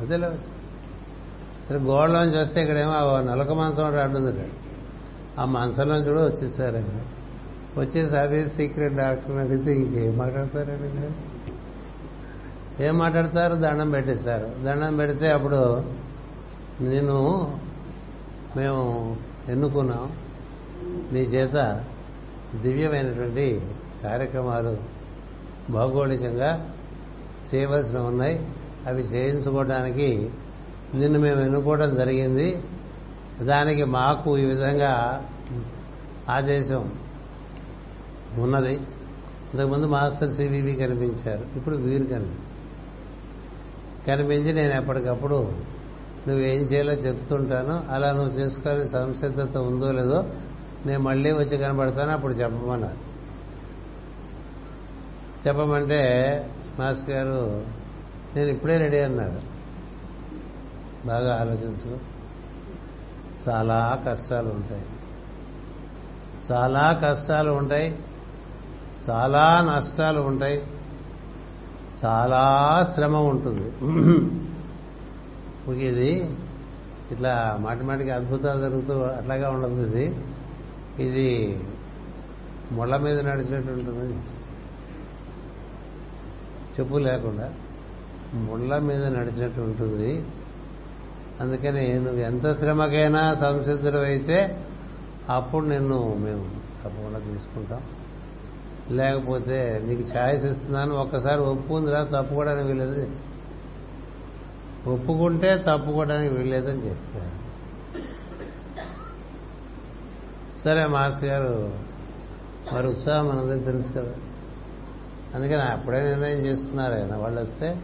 [0.00, 0.50] అదేలా వచ్చింది
[1.68, 4.50] సరే గోడలోంచి వస్తే ఇక్కడేమో నలక మంచం ఒకటి
[5.38, 7.04] ఆ మంచంలోంచి కూడా వచ్చేసారండి
[7.80, 11.33] వచ్చేసి అదే సీక్రెట్ డాక్టర్ని అడిగితే ఇంకేం మాట్లాడతారండి
[12.80, 13.54] ఏం మాట్లాడతారు?
[13.54, 14.64] దండం పెట్టేశారు.
[14.64, 15.84] దండం పెడితే అప్పుడు
[16.80, 17.18] నేను
[18.56, 19.16] మేము
[19.48, 20.12] ఎన్నుకున్నాం.
[21.12, 21.84] నీ చేత
[22.60, 23.60] దివ్యమైనటువంటి
[24.04, 24.76] కార్యక్రమాలు
[25.70, 26.70] భౌగోళికంగా
[27.54, 28.48] చేయవలసిన ఉన్నాయి.
[28.86, 30.30] అవి చేయించుకోవడానికి
[30.94, 32.62] నిన్ను మేము ఎన్నుకోవడం జరిగింది.
[33.40, 35.24] దానికి మాకు ఈ విధంగా
[36.30, 36.92] ఆదేశం
[38.38, 38.74] ఉన్నది.
[39.54, 41.44] ఇంతకుముందు మాస్టర్ సివివి కనిపించారు.
[41.56, 42.43] ఇప్పుడు వీరు కనిపించారు
[44.06, 45.52] కనిపించి నేను ఎప్పటికప్పుడు
[46.28, 47.84] నువ్వేం చేయాలో చెప్తుంటాను.
[47.90, 50.24] అలా నువ్వు చేసుకోవాలని సంసిద్ధత ఉందో లేదో
[50.86, 53.14] నేను మళ్ళీ వచ్చి కనబడతాను అప్పుడు చెప్పమన్నారు.
[55.48, 56.02] చెప్పమంటే
[56.78, 57.66] మాస్ గారు
[58.36, 59.54] నేను ఇప్పుడే రెడీ అన్నాడు
[61.06, 61.98] బాగా ఆలోచించు.
[63.48, 64.84] చాలా కష్టాలు ఉంటాయి.
[66.52, 67.98] చాలా కష్టాలు ఉంటాయి.
[69.10, 70.66] చాలా నష్టాలు ఉంటాయి.
[72.02, 72.42] చాలా
[72.94, 73.66] శ్రమ ఉంటుంది.
[75.56, 76.10] ఇప్పుడు ఇది
[77.12, 80.06] ఇట్లా మాటిమాటికి అద్భుతాలు జరుగుతూ అట్లాగా ఉండదు ఇది.
[81.06, 81.28] ఇది
[82.76, 84.16] ముళ్ళ మీద నడిచినట్టు ఉంటుంది
[86.76, 87.46] చెప్పు లేకుండా
[88.46, 90.12] ముళ్ళ మీద నడిచినట్టు ఉంటుంది
[91.42, 94.38] అందుకని నువ్వు ఎంత శ్రమకైనా సంసిద్ధుడు అయితే
[95.36, 96.44] అప్పుడు నిన్ను మేము
[96.82, 97.82] తప్పకుండా తీసుకుంటాం.
[98.90, 103.10] లేకపోతే నీకు ఛాయిస్ ఇస్తున్నాను ఒక్కసారి ఒప్పుకుందిరా తప్పుకోవడానికి వీలేదు
[104.86, 107.44] ఒప్పుకుంటే తప్పుకోవడానికి వీల్లేదని చెప్పారు.
[110.60, 111.78] సరే మాస్టర్ గారు
[112.72, 114.14] మరి ఉత్సాహం అన్నది తెలుసు కదా.
[115.34, 116.94] అందుకని అప్పుడే నిర్ణయం చేసుకున్నారు.
[116.94, 117.76] ఆయన వాళ్ళు వస్తే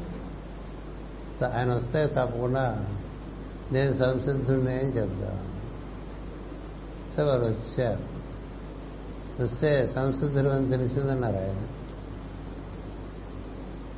[1.55, 2.87] ఆయన వస్తే తప్పకుండా
[3.73, 5.51] నేను సంసిద్ధుడిని అని చెప్తాను
[7.17, 8.20] సో వారు వచ్చారు.
[9.43, 11.67] వస్తే సంస్కృతులు అని తెలిసిందన్నారు ఆయన.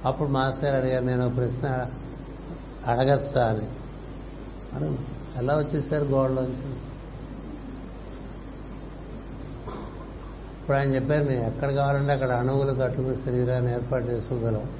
[0.04, 1.68] అప్పుడు మాస్టర్ అడిగారు నేను ప్రశ్న
[2.86, 3.68] అడగచ్చా అని.
[4.74, 4.98] అడుగు
[5.36, 6.76] ఎలా వచ్చేసారు గోడలోంచి?
[10.60, 14.70] ఇప్పుడు ఆయన చెప్పారు నేను ఎక్కడ కావాలంటే అక్కడ అణువులు కట్టుకుని శరీరాన్ని ఏర్పాటు చేసుకోగలం.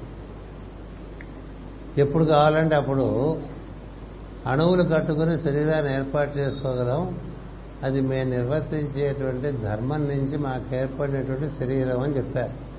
[1.97, 3.41] ఎప్పుడు కావాలంటే అప్పుడు
[4.47, 7.32] అణువులు కట్టుకుని శరీరాన్ని ఏర్పాటు చేసుకోగలం.
[7.83, 12.73] అది మేము నిర్వర్తించేటువంటి ధర్మం నుంచి మాకు ఏర్పడినటువంటి శరీరం అని చెప్పారు.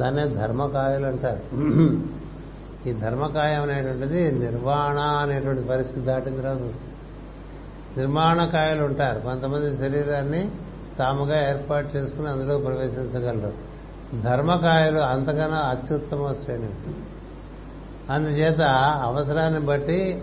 [0.00, 1.40] దాన్నే ధర్మకాయలు అంటారు.
[2.88, 6.94] ఈ ధర్మకాయం అనేటువంటిది నిర్వాణ అనేటువంటి పరిస్థితి దాటిన తర్వాత వస్తుంది.
[7.96, 9.20] నిర్మాణకాయలు ఉంటారు.
[9.20, 10.50] కొంతమంది శరీరాన్ని
[10.98, 13.52] తాముగా ఏర్పాటు చేసుకుని అందులో ప్రవేశించగలరు.
[14.22, 16.68] ధర్మకాయలు అంతకన్నా అత్యుత్తమ శ్రేణి.
[18.12, 18.60] అందుచేత
[19.02, 20.22] అవసరాన్ని బట్టి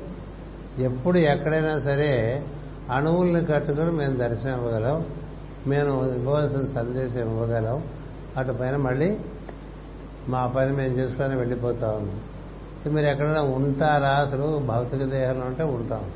[0.80, 2.44] ఎప్పుడు ఎక్కడైనా సరే
[2.92, 5.06] అణువుల్ని కట్టుకుని మేము దర్శనం ఇవ్వగలం.
[5.68, 7.84] మేము ఇవ్వవలసిన సందేశం ఇవ్వగలం.
[8.38, 9.18] అటు పైన మళ్ళీ
[10.30, 12.22] మా పని మేము చేసుకొని వెళ్ళిపోతా ఉన్నాం.
[12.94, 14.10] మీరు ఎక్కడైనా ఉంటారా?
[14.10, 16.12] అసలు భౌతిక దేహంలో ఉంటే ఉంటాం.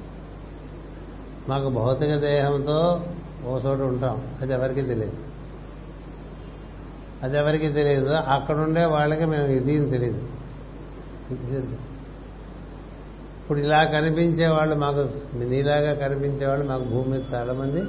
[1.49, 3.01] మాకు భౌతిక దేహంతో
[3.45, 4.27] ఓ చోట ఉంటాం.
[4.41, 5.13] అది ఎవరికి తెలియదు.
[7.23, 8.09] అది ఎవరికి తెలియదు.
[8.09, 10.27] అక్కడుండే వాళ్ళకి మేము ఇది తెలియదు.
[13.49, 17.81] ఇప్పుడు ఇలా కనిపించే వాళ్ళు మాకు నీలాగా కనిపించే వాళ్ళు మాకు భూమి మీద చాలా మంది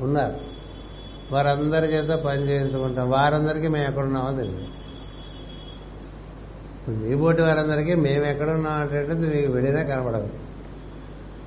[0.00, 0.34] ఉన్నారు.
[1.32, 3.10] వారందరి చేత పని చేయించుకుంటాం.
[3.10, 4.66] వారందరికీ మేము ఎక్కడున్నామో తెలియదు.
[6.90, 10.28] మీ పోటీ వారందరికీ మేము ఎక్కడున్నాం అంటే మీకు వెళ్ళినా కనపడదు.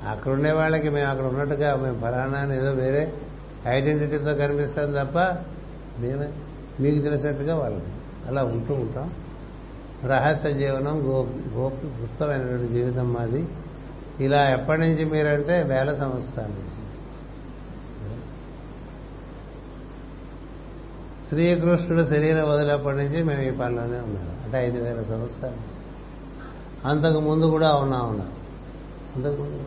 [0.10, 3.14] అక్కడ ఉండే వాళ్ళకి మేము అక్కడ ఉన్నట్టుగా మేము ఫలానా ఏదో వేరే
[3.68, 5.18] ఐడెంటిటీతో కనిపిస్తాం తప్ప
[6.00, 6.30] మేమే
[6.80, 7.92] మీకు తెలిసినట్టుగా వాళ్ళకి
[8.28, 9.14] అలా ఉంటూ ఉంటాం.
[10.06, 13.48] రహస్య జీవనం గో గోప్ గుప్తమైనటువంటి జీవితం మాది.
[14.20, 16.80] ఇలా ఎప్పటి నుంచి మీరంటే వేల సంవత్సరాల నుంచి.
[21.30, 24.42] శ్రీకృష్ణుడు శరీరం వదిలేప్పటి నుంచి మేము ఈ పనిలోనే ఉన్నాం.
[24.44, 25.80] అంటే ఐదు వేల సంవత్సరాలు.
[26.88, 28.32] అంతకు ముందు కూడా ఉన్నా ఉన్నాం.
[29.16, 29.64] అంతకుముందు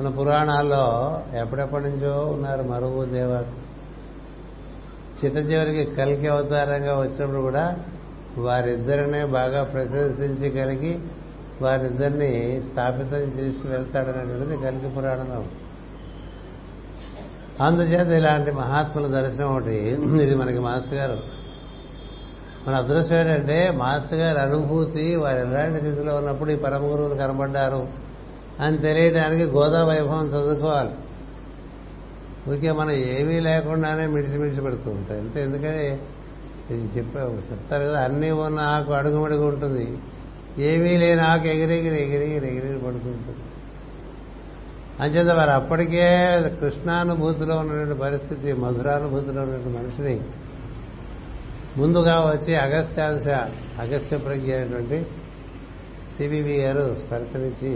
[0.00, 3.64] మన పురాణాల్లో ఎప్పుడెప్పటి నుంచో ఉన్నారు మరువు దేవాలు
[5.24, 7.84] చిట్ట చివరికి కలికి అవతారంగా వచ్చినప్పుడు కూడా
[8.38, 10.98] వారిద్దరినే బాగా ప్రశంసించి కలిగి
[11.62, 15.44] వారిద్దరిని స్థాపితం చేసి వెళ్తాడనేటువంటిది కలిగి పురాణంలో
[17.64, 19.76] అందుచేత ఇలాంటి మహాత్ముల దర్శనం ఒకటి
[20.22, 21.18] ఇది మనకి మాస్టర్ గారు.
[22.68, 27.88] మన అదృష్టం ఏంటంటే మాస్టర్ గారి అనుభూతి వారు ఎలాంటి స్థితిలో ఉన్నప్పుడు ఈ పరమ గురువులు కనబడ్డారు
[28.60, 30.90] అని తెలియడానికి గోదా వైభవం చదువుకోవాలి.
[32.50, 35.20] ఊరికే మనం ఏమీ లేకుండానే మిడిచి మిడిచి పెడుతూ ఉంటాయి.
[35.20, 36.00] అంతే ఎందుకంటే
[36.70, 39.86] ఇది చెప్పే చెప్తారు కదా అన్నీ ఉన్న ఆకు అడుగుమడుగు ఉంటుంది.
[40.62, 43.44] ఏమీ లేని ఆకు ఎగిరెగిరి ఎగిరెగిరి ఎగిరెగిరి పడుకుంటుంది.
[45.00, 46.06] అంచేత వారు అప్పటికే
[46.60, 50.20] కృష్ణానుభూతిలో ఉన్నటువంటి పరిస్థితి మధురానుభూతిలో ఉన్నటువంటి మనిషిని
[51.76, 53.26] ముందుగా వచ్చి అగస్త్యాంశ
[53.80, 54.98] అగస్త్య ప్రజ్ఞ అయినటువంటి
[56.16, 57.70] సివివి గారు స్పర్శనించి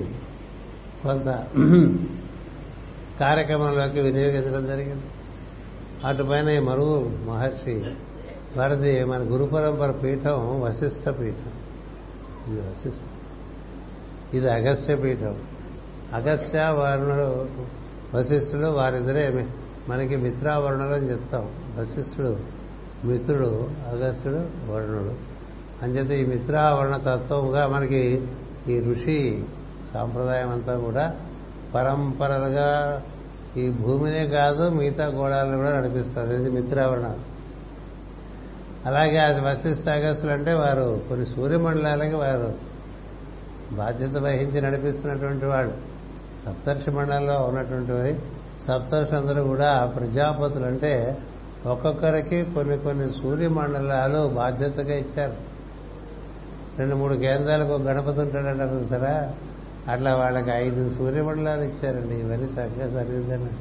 [1.02, 1.28] కొంత
[3.20, 5.06] కార్యక్రమంలోకి వినియోగించడం జరిగింది.
[6.04, 7.74] అటుపైన ఈ మరువు మహర్షి
[8.56, 11.52] వారిది మన గురు పరంపర పీఠం వశిష్ఠ పీఠం.
[12.46, 13.00] ఇది వశిష్ఠ.
[14.34, 15.36] ఇది అగస్త్య పీఠం.
[16.14, 17.46] అగస్త్య వరుణుడు
[18.16, 19.46] వశిష్ఠుడు వారిద్దరే
[19.88, 21.48] మనకి మిత్రావరుణులు అని చెప్తాం.
[21.78, 22.36] వశిష్ఠుడు
[23.04, 24.36] మిత్రుడు అగస్త్యుడు
[24.72, 25.38] వరుణుడు.
[25.84, 28.28] అంచేత ఈ మిత్రావరణ తత్వముగా మనకి
[28.68, 29.44] ఈ ఋషి
[29.94, 31.14] సాంప్రదాయం అంతా కూడా
[31.74, 33.02] పరంపరలుగా
[33.56, 36.30] ఈ భూమినే కాదు మిగతా గోడాలను కూడా నడిపిస్తారు.
[36.30, 37.37] ఇది మిత్రావరణాలు
[38.88, 42.50] అలాగే అది వశిష్ఠ అగస్తులు అంటే వారు కొన్ని సూర్యమండలాలకి వారు
[43.72, 45.72] బాధ్యత వహించి నడిపిస్తున్నటువంటి వాడు
[46.46, 48.20] సప్తర్షి మండలంలో ఉన్నటువంటి
[48.66, 51.18] సప్తర్షి అందరూ కూడా ప్రజాపతులు అంటే
[51.66, 55.36] ఒక్కొక్కరికి కొన్ని కొన్ని సూర్యమండలాలు బాధ్యతగా ఇచ్చారు.
[56.78, 59.14] రెండు మూడు కేంద్రాలకు ఒక గణపతి ఉంటాడంట చూసారా
[59.92, 62.14] అట్లా వాళ్ళకి ఐదు సూర్యమండలాలు ఇచ్చారండి.
[62.14, 63.52] ఇవన్నీ చక్కగా సరిదిద్దని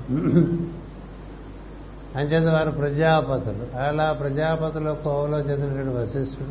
[2.15, 3.77] అంచేత వారు ప్రజాపతులు.
[3.77, 6.49] అలా ప్రజాపతుల కోవలో చెందినటువంటి వశిష్ఠుడు.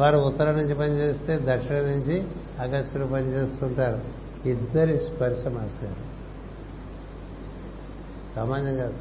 [0.00, 2.24] వారు ఉత్తరం నుంచి పనిచేస్తే దక్షిణ నుంచి
[2.60, 4.00] అగస్త్యుడు పనిచేస్తుంటారు.
[4.48, 5.94] ఇద్దరి స్పర్శ మాస్టర్
[8.36, 8.94] సామాన్యం కాదు.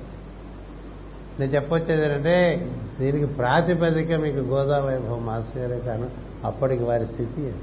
[1.39, 2.69] నేను చెప్పొచ్చేది ఏంటంటే
[2.99, 6.09] దీనికి ప్రాతిపదిక మీకు గోదా వైభవం మాస్టర్ గారే కాను
[6.43, 7.53] అప్పటికి వారి స్థితి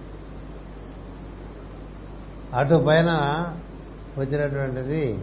[2.54, 3.10] అటు పైన
[4.18, 5.18] వచ్చినటువంటిది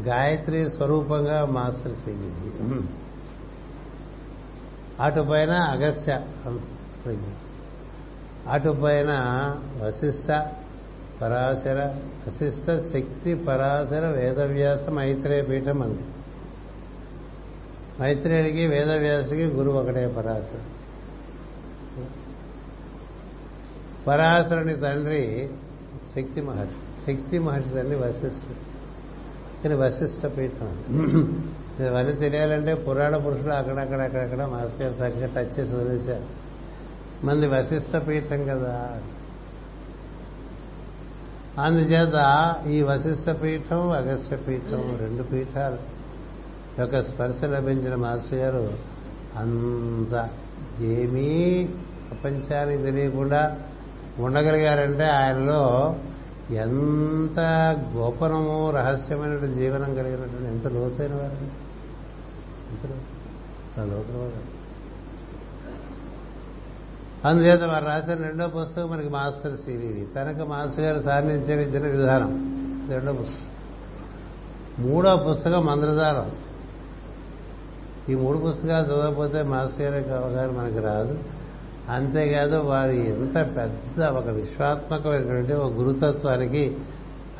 [0.00, 2.50] గాయత్రి స్వరూపంగా మాస్టర్ సిగిది
[5.00, 6.20] అటు పైన అగస్త్య
[7.04, 7.28] ప్రజ్ఞ.
[8.50, 9.10] అటు పైన
[9.82, 10.30] వశిష్ట
[11.22, 16.04] పరాశర వశిష్ట శక్తి పరాశర వేదవ్యాస మైత్రేయ పీఠం అంది.
[18.02, 20.60] మైత్రేయుడికి వేదవ్యాసుకి గురువు ఒకటే పరాశర
[24.06, 25.50] పరాశరుని తండ్రి
[26.16, 28.71] శక్తి మహర్షి శక్తి మహర్షి తండ్రి వశిష్ఠుడు.
[29.64, 30.76] కానీ వశిష్ఠ పీఠం.
[31.86, 36.42] ఇవన్నీ తెలియాలంటే పురాణ పురుషుడు అక్కడక్కడ అక్కడక్కడ మాస్టర్ గారు చక్కగా టచ్ చేసి వదిలేశారు.
[37.26, 39.00] మంది వశిష్ఠ పీఠం కదా.
[41.58, 46.02] అందుచేత ఈ వశిష్ఠ పీఠం అగస్త్య పీఠం రెండు పీఠాలు.
[46.80, 48.78] యొక్క స్పర్శ లభించిన మాస్టర్ గారు
[49.36, 50.28] అంత
[50.82, 51.68] ఏమీ
[52.10, 53.56] ప్రపంచానికి తెలియకుండా
[54.18, 55.96] ఉండగలిగారంటే ఆయనలో
[56.50, 57.40] ఎంత
[57.94, 61.62] గోపనము రహస్యమైన జీవనం కలిగినటువంటి ఎంత లోతైన వారు
[62.70, 62.86] ఎంత
[63.80, 64.62] లోతైన వారు
[67.28, 72.30] అందుచేత వారు రాసిన రెండో పుస్తకం మనకి మాస్టర్ సివివి తనకు మాస్టర్ గారు సాధించే విద్యన విధానం.
[72.90, 73.52] రెండో పుస్తకం.
[74.86, 76.32] మూడో పుస్తకం మంద్రదారం
[78.08, 81.18] ఈ మూడు పుస్తకాలు చదవకపోతే మాస్టర్ గారి అవగాహన మనకి రాదు.
[81.88, 86.76] అంతేకాదు వారు ఎంత పెద్ద ఒక విశ్వాత్మకమైనటువంటి ఒక గురుతత్వానికి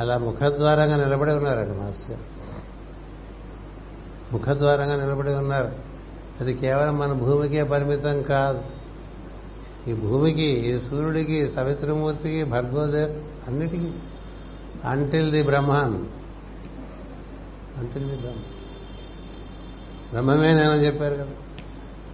[0.00, 2.22] అలా ముఖద్వారంగా నిలబడి ఉన్నారండి మాస్టర్ గారు.
[4.32, 5.72] ముఖద్వారంగా నిలబడి ఉన్నారు.
[6.40, 8.60] అది కేవలం మన భూమికే పరిమితం కాదు.
[9.90, 13.10] ఈ భూమికి ఈ సూర్యుడికి సవిత్రమూర్తికి భర్గోదేవ్
[13.48, 13.90] అన్నిటికీ.
[14.84, 16.04] Until the Brahman
[17.78, 18.40] until the Brahma
[20.10, 21.26] బ్రహ్మమే నేనని చెప్పారు కదా?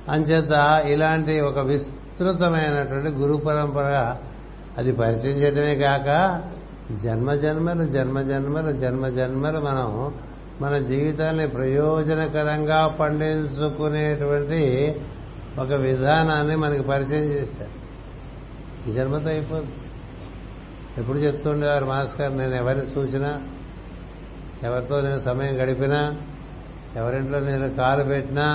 [0.08, 1.86] అంచేత ఇలాంటి ఒక విస్
[2.20, 4.20] విస్తృతమైనటువంటి గురు పరంపరగా
[4.78, 6.08] అది పరిచయం చేయడమే కాక
[7.02, 10.12] జన్మ జన్మలు జన్మ జన్మలు జన్మ జన్మలు మనం
[10.60, 14.62] మన జీవితాన్ని ప్రయోజనకరంగా పండించుకునేటువంటి
[15.58, 17.74] ఒక విధానాన్ని మనకి పరిచయం చేశారు.
[18.90, 19.76] ఈ జన్మతో అయిపోతుంది
[20.98, 23.42] ఎప్పుడు చెప్తుండేవారు మాస్టర్ నేను ఎవరిని చూసినా
[24.62, 26.16] ఎవరితో నేను సమయం గడిపినా
[26.96, 28.48] ఎవరింట్లో నేను కాలు పెట్టినా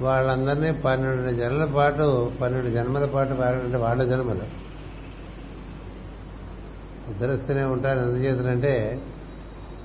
[0.00, 4.46] వాళ్ళందరినీ పన్నెండు జన్మల పాటు పన్నెండు జన్మల పాటు వాళ్ళ వాళ్ళ జన్మలు.
[7.10, 8.74] ఉద్ధరిస్తూనే ఉంటాను ఎందుచేతనంటే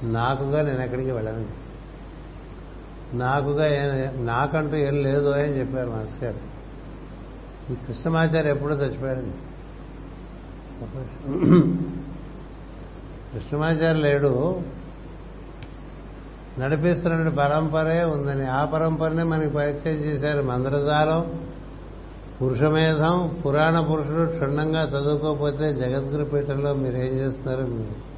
[0.04, 1.46] నాకుగా నేను ఎక్కడికి వెళ్ళను.
[3.18, 3.68] నాకుగా
[4.20, 6.40] నాకంటూ ఏం లేదు అని చెప్పారు మాస్టర్ గారు.
[7.72, 9.22] ఈ కృష్ణమాచార్య ఎప్పుడూ చచ్చిపోయాడు
[13.34, 14.62] కృష్ణమాచార్య లేడు.
[16.60, 18.48] నడిపిస్తున్న పరంపరే ఉందని.
[18.48, 21.40] ఆ పరంపరనే మనకి పరిచయం చేశారు మంద్రజాలం
[22.42, 27.62] పురుషమేధం పురాణ పురుషుడు క్షుణ్ణంగా చదువుకోకపోతే జగద్గురు పీఠంలో మీరు ఏం చేస్తున్నారు?
[27.62, 28.16] మీరు.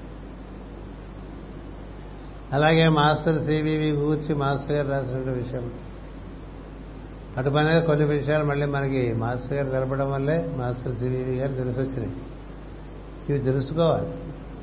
[2.53, 5.71] అలాగే మాస్టర్ సివివి గూర్చి మాస్టర్ గారు రాసిన విషయం.
[7.37, 12.11] అటు పనే కొన్ని విషయాలు మళ్ళీ మనకి మాస్టర్ గారు తెలపడం వల్లే మాస్టర్ సివివి గారు తెలిసి వచ్చినాయి.
[13.29, 14.13] ఇవి తెలుసుకోవాలి.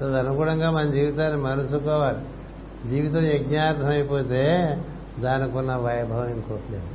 [0.01, 2.19] తదనుగుణంగా మన జీవితాన్ని మరుచుకోవాలి
[2.89, 4.77] జీవితం యజ్ఞార్థం అయిపోతే
[5.21, 6.89] దానికి ఉన్న వైభవం ఇంకోటి లేదు.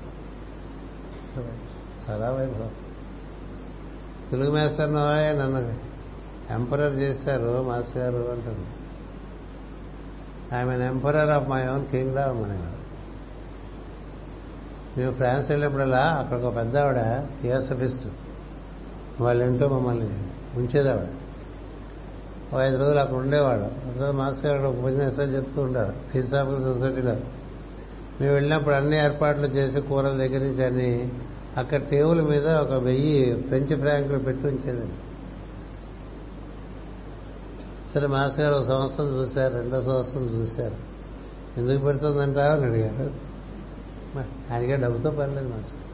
[2.10, 2.72] చాలా వైభవం.
[4.32, 5.74] తెలుగు మేస్టర్ నన్ను
[6.54, 8.68] ఎంపరర్ చేశారు మాస్టర్ గారు అంటుంది.
[10.56, 12.80] I'm emperor of my own kingdom అనేవారు.
[15.00, 18.08] మేము ఫ్రాన్స్ వెళ్ళినప్పుడల్లా అక్కడ ఒక పెద్ద ఆవిడ థియోసఫిస్ట్
[19.22, 20.10] వాళ్ళ ఇంట్లో మమ్మల్ని
[20.56, 20.90] ఉంచేది
[22.54, 23.90] ఓ ఒక ఐదు రోజులు అక్కడ ఉండేవాడు.
[23.90, 25.96] ఒకరోజు మాస్టర్ గారు ఒక ఉపన్యాసాలు చెప్తూ ఉండేవారు.
[26.12, 27.16] ఫిసాఫికల్ సొసైటీలో
[28.22, 31.12] మేము వెళ్ళినప్పుడు అన్ని ఏర్పాట్లు చేసి కూరల దగ్గర నుంచి అన్ని
[31.58, 34.98] అక్కడ టేబుల్ మీద ఒక వెయ్యి ఫ్రెంచ్ ఫ్రాంకులు పెట్టి ఉంచేదండి
[37.94, 40.76] సరే మాస్టర్ గారు ఒక సంవత్సరం చూశారు రెండో సంవత్సరం చూశారు.
[41.58, 43.12] ఎందుకు పెడుతుందంటావు అని అడిగారు.
[44.54, 45.86] ఆయనకే డబ్బుతో పర్లేదు మాస్టర్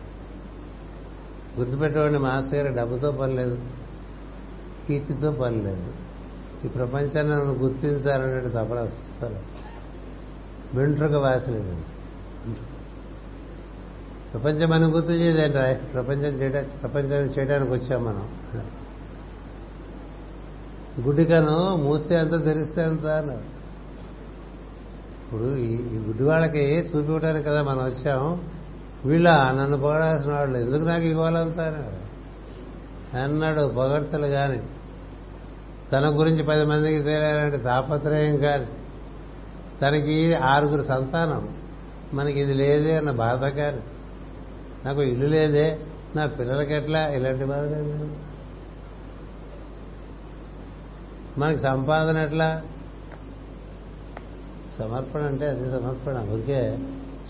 [1.59, 3.57] గుర్తుపెట్టేవాడిని మాస్టర్ గారు డబ్బుతో పర్లేదు
[4.87, 6.04] కీర్తితో పర్లేదు.
[6.65, 9.35] ఈ ప్రపంచాన్ని నన్ను గుర్తించాలనే తపన అస్సలు.
[10.73, 11.77] వెంట్రుక వాసలేదు
[14.33, 18.29] ప్రపంచం మనం గుర్తు చేయదేంట ప్రపంచం చేయడానికి ప్రపంచాన్ని చేయడానికి వచ్చాం మనం.
[21.05, 23.55] గుడ్డికను మూస్తే ఎంత తెరిస్తే ఎంత అన్నారు.
[25.25, 28.41] ఇప్పుడు ఈ- గుడ్డి వాళ్ళకి చూపించడానికి కదా మనం వచ్చాం.
[29.05, 31.67] వీళ్ళ నన్ను పొగడాల్సిన వాళ్ళు ఎందుకు నాకు ఇవ్వాలంతా
[33.23, 34.63] అన్నాడు అన్నాడు కానీ
[35.91, 38.67] తన గురించి పది మందికి తెలియాలంటే తాపత్రయం కానీ
[39.81, 41.43] తనకి ఆరుగురు సంతానం.
[42.13, 43.81] మనకి ఇది లేదే అన్న బాధ కానీ
[44.86, 45.67] నాకు ఇల్లు లేదే
[46.15, 47.01] నా పిల్లలకి ఎట్లా?
[47.07, 48.07] ఇలాంటి బాధ లేదు
[51.38, 52.49] మనకి సంపాదన ఎట్లా?
[54.77, 56.15] సమర్పణ అంటే అది సమర్పణ.
[56.17, 56.61] అందుకే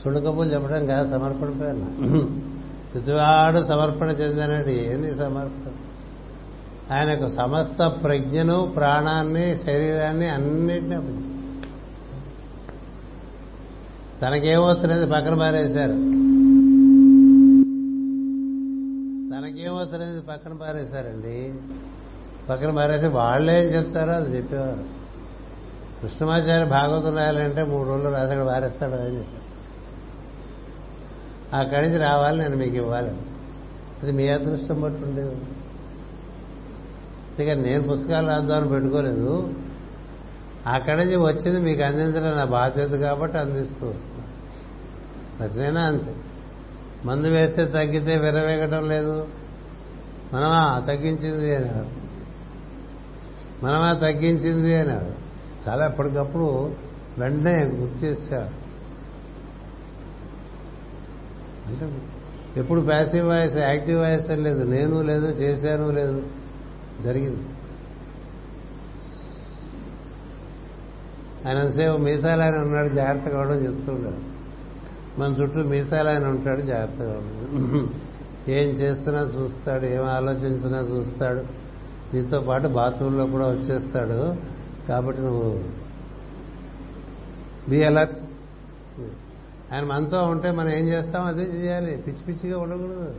[0.03, 2.21] సుడుకబులు చెప్పడం కాదు సమర్పణ పేరు
[2.91, 5.73] ప్రతివాడు సమర్పణ చెందినట్టు ఏంది సమర్పణ.
[6.91, 11.25] ఆయనకు సమస్త ప్రజ్ఞను ప్రాణాన్ని శరీరాన్ని అన్నింటినీ అప్పగించారు.
[14.21, 15.91] తనకేమొస్తున్నది పక్కన పారేశారు.
[19.31, 21.53] తనకేమవసరమైంది పక్కన పారేశారండి?
[22.49, 24.83] పక్కన పారేసి వాళ్ళే ఏం చెప్తారో అది చెప్పేవారు.
[26.01, 29.45] కృష్ణమాచార్య భాగవతం రాయాలంటే మూడు రోజులు రాసి అక్కడ పారేస్తాడు అని చెప్పారు.
[31.61, 33.09] అక్కడి నుంచి రావాలి నేను మీకు ఇవ్వాలి.
[34.03, 35.35] అది మీ అదృష్టం బట్టి ఉండేది.
[37.39, 39.53] అందుకని నేను పుస్తకాలు రాద్దామని పెట్టుకోలేదు.
[40.67, 44.33] అక్కడి నుంచి వచ్చింది మీకు అందించడం నా బాధ్యత కాబట్టి అందిస్తూ వస్తున్నాను
[45.43, 46.15] రచనైనా అంతే.
[47.05, 49.27] మందు వేస్తే తగ్గితే విరవేగటం లేదు.
[50.33, 52.05] మనమా తగ్గించింది అన్నాడు
[53.65, 55.11] మనమా తగ్గించింది అన్నాడు
[55.69, 56.75] చాలా ఎప్పటికప్పుడు
[57.17, 58.65] వెంటనే గుర్తు చేశాడు
[61.67, 62.01] అంటే
[62.59, 64.63] ఎప్పుడు ప్యాసివ్ వాయిస్ యాక్టివ్ వాయిస్ అని లేదు.
[64.63, 66.23] నేను లేదు చేశాను లేదు.
[67.03, 67.45] జరిగింది.
[71.47, 74.35] ఆయన సేపు మీసాలు ఆయన ఉన్నాడు జాగ్రత్తగా కావడం చెప్తూ ఉంటాడు
[75.19, 77.89] మన చుట్టూ మీసాలు ఆయన ఉంటాడు జాగ్రత్తగా కావడం
[78.47, 81.43] ఏం చేస్తున్నా చూస్తాడు ఏం ఆలోచించినా చూస్తాడు.
[82.15, 84.35] నీతో పాటు బాత్రూంలో కూడా వచ్చేస్తాడు.
[84.87, 85.63] కాబట్టి నువ్వు
[87.69, 88.19] బి అలర్ట్
[89.73, 91.97] ఆయన మనతో ఉంటే మనం ఏం చేస్తాం అదే చేయాలి.
[91.97, 93.15] పిచ్చి పిచ్చిగా ఉండకూడదు.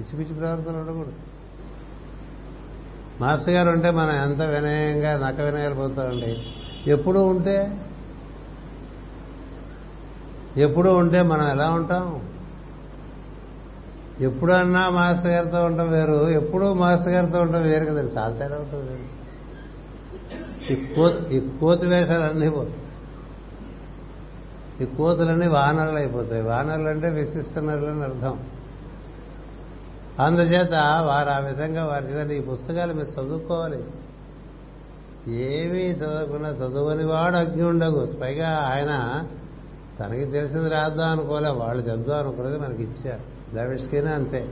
[0.00, 1.12] పిచ్చి పిచ్చి ప్రవర్తన ఉండకూడదు.
[3.22, 6.32] మాస్టర్ గారు ఉంటే మనం ఎంత వినయంగా నక్క వినయాలు పోతామండి
[6.86, 7.56] ఎప్పుడూ ఉంటే
[10.56, 12.06] ఎప్పుడూ ఉంటే మనం ఎలా ఉంటాం?
[14.20, 18.12] ఎప్పుడన్నా మాస్టర్ గారితో ఉండటం వేరు ఎప్పుడూ మాస్టర్ గారితో ఉండటం వేరు కదండి.
[18.12, 18.96] చాలా తేడా ఉంటుంది
[20.72, 22.80] ఈ కోతి ఈ కోతి వేషాలన్నీ పోతాయి.
[24.82, 28.36] ఈ కోతులన్నీ వానరులు అయిపోతాయి వానరులు అంటే విశిష్ట నరులు అని అర్థం.
[30.20, 30.72] అందుచేత
[31.06, 33.84] వారు ఆ విధంగా వారి ఈ పుస్తకాలు మీరు చదువుకోవాలి.
[35.34, 39.22] ఏమీ చదవకుండా చదువుని వాడు అగ్ని ఉండగు పైగా ఆయన
[40.00, 43.56] తనకి తెలిసింది రాద్దాం అనుకోలే వాళ్ళు చదువు అనుకున్నది మనకి ఇచ్చారు.
[43.56, 44.48] లవిష్కైనా అంతే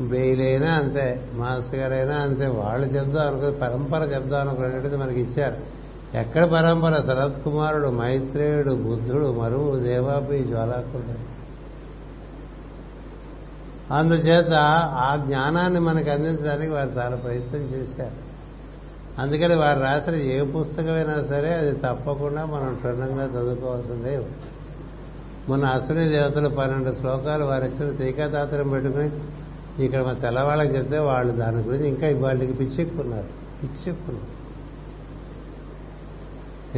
[0.00, 5.86] బెయిలైనా అంతే మాస్టర్ గారైనా అంతే వాళ్ళు చెప్దాం అనుకున్నది పరంపర చెప్దాం అనుకునేది మనకి ఇచ్చారు.
[6.16, 7.02] ఎక్కడ పరంపర?
[7.06, 11.35] శరత్ కుమారుడు మైత్రేయుడు బుద్ధుడు మరువు దేవాపి జ్వాలాకుడు
[13.90, 14.52] అందుచేత
[14.92, 18.26] ఆ జ్ఞానాన్ని మనకు అందించడానికి వారు చాలా ప్రయత్నం చేశారు.
[19.20, 24.26] అందుకని వారు రాసిన ఏ పుస్తకమైనా సరే అది తప్పకుండా మనం క్షుణ్ణంగా చదువుకోవాల్సిందే.
[25.48, 29.10] మొన్న అశ్విని దేవతలు పన్నెండు శ్లోకాలు వారు ఇచ్చిన టీకాతాత్రం పెట్టుకుని
[29.84, 33.28] ఇక్కడ మన తెల్లవాళ్ళకి చెప్తే వాళ్ళు దాని గురించి ఇంకా వాళ్ళకి పిచ్చెక్కున్నారు.
[33.62, 34.36] పిచ్చెక్కున్నారు.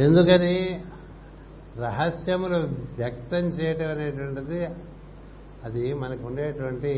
[0.01, 0.81] ఎందుకని
[1.77, 2.55] రహస్యములు
[2.97, 4.67] వ్యక్తం చేయటం అనేటువంటిది
[5.65, 6.91] అది మనకు ఉండేటువంటి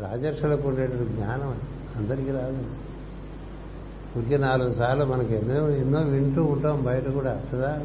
[0.00, 1.60] రాజర్షులకు ఉండేటువంటి జ్ఞానం
[1.96, 2.66] అందరికీ రాదు.
[4.16, 7.42] ఇంకే నాలుగు సార్లు మనకి ఎన్నో ఎన్నో వింటూ ఉంటాం బయట కూడా.
[7.52, 7.76] కదా?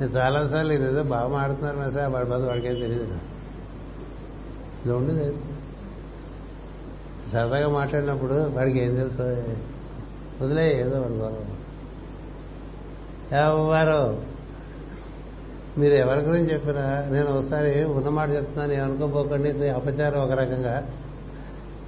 [0.00, 3.18] నేను చాలాసార్లు ఇదేదో బాగా మాడుతున్నారు నా సార్ వాడి బాధ వాడికేం తెలియదు
[4.84, 5.36] ఇలా ఉండేది.
[7.32, 9.22] సరదాగా మాట్లాడినప్పుడు వాడికి ఏం తెలుసు?
[10.42, 11.50] వదిలే ఏదో వాడు గౌరవం
[13.38, 14.33] ఎవరు
[15.78, 17.04] మీరు ఎవరి గురించి చెప్పినా?
[17.10, 20.88] నేను ఒకసారి ఉన్నమాట చెప్తున్నాను ఏమనుకోపోకండి అపచారం ఒక రకంగా.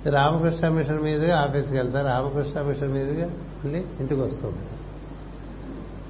[0.06, 3.26] రామకృష్ణ మిషన్ మీదుగా ఆఫీస్కి వెళ్తారు రామకృష్ణ మిషన్ మీదుగా
[3.64, 4.58] మళ్ళీ ఇంటికి వస్తుంది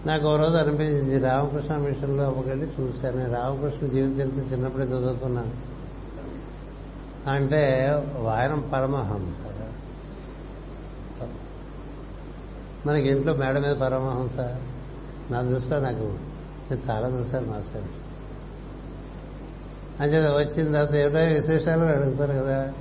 [0.06, 3.16] నాకు ఓ రోజు అనిపించింది రామకృష్ణ మిషన్లో ఒకటి చూశాను.
[3.16, 5.50] నేను రామకృష్ణ జీవిత చరిత్ర చిన్నప్పుడే చదువుకున్నాను.
[7.30, 7.90] అంటే
[8.30, 9.38] ఆయన పరమహంస.
[12.86, 14.38] మనకి ఇంట్లో మేడ మీద పరమహంస.
[15.32, 16.35] నా దృష్టిలో నాకు
[16.70, 17.82] నేను చాలా చూశాను మాస్టర్.
[20.00, 22.72] అంటే వచ్చిన తర్వాత ఏమిటో విశేషాలు అడుగుతారు కదా.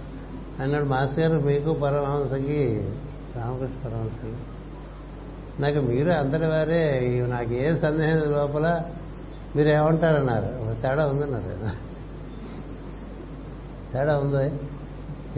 [0.59, 2.91] అన్నాడు మాస్టర్ గారు మీకు పరమహంసకి
[3.35, 4.33] రామకృష్ణ పరమహంసకి
[5.61, 6.81] నాకు మీరు అందరి వారే
[7.29, 8.81] నాకు ఏ సందేహం లోపల
[9.55, 10.81] మీరు ఏమంటారన్నారు?
[10.81, 11.85] తేడా ఉందన్నారు
[13.93, 14.43] తేడా ఉందో.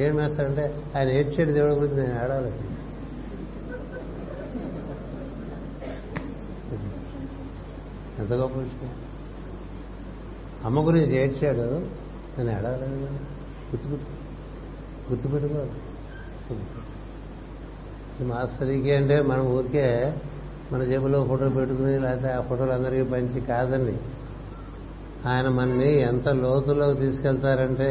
[0.03, 2.51] ఏం చేస్తారంటే ఆయన ఏడ్చేడు దేవుడి గురించి నేను ఆడాలి
[8.19, 8.91] ఎంత గొప్ప విషయం
[10.65, 11.67] అమ్మ గురించి ఏడ్చాడు.
[12.37, 12.95] నేను ఏడవలేదు
[13.71, 14.11] గుర్తుపెట్టు
[15.11, 15.71] గుర్తుపెట్టుకోవాలి
[18.23, 20.15] మాస్టర్కి అంటే మనం ఊరికే
[20.71, 23.95] మన జేబులో ఫోటో పెట్టుకుని లేకపోతే ఆ ఫోటోలు అందరికీ పంచి కాదండి.
[25.29, 27.89] ఆయన మనని ఎంత లోతులోకి తీసుకెళ్తారంటే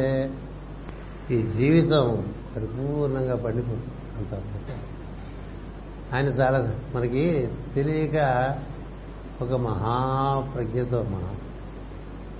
[1.31, 3.95] ఈ జీవితం పరిపూర్ణంగా పండిపోతుంది.
[4.19, 4.33] అంత
[6.15, 6.59] ఆయన చాలా
[6.95, 8.17] మనకి తెలియక
[9.43, 11.33] ఒక మహాప్రజ్ఞతో మహా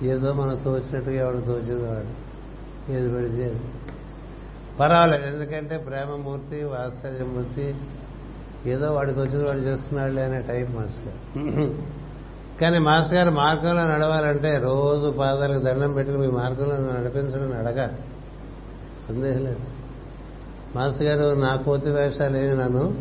[0.07, 2.11] ఏదో మనకు తోచినట్టుగా ఎవడు తోచేది వాడు
[2.91, 3.47] ఏది పెడితే
[4.79, 7.75] పర్వాలేదు ఎందుకంటే ప్రేమమూర్తి వాత్సల్యమూర్తి
[8.69, 11.07] ఏదో వాడికి వచ్చింది వాడు చేస్తున్నాడులే అనే టైప్ మాస్టర్.
[11.07, 11.73] గారు
[12.59, 17.87] కానీ మాస్టర్ గారు మార్గంలో నడవాలంటే రోజు పాదాలకు దండం పెట్టుకుని మీ మార్గంలో నన్ను నడిపించడం అడగా
[19.07, 19.61] సందేహం లేదు.
[20.75, 22.95] మాస్టర్ గారు నా కోతి వేషాలు ఏమి నన్ను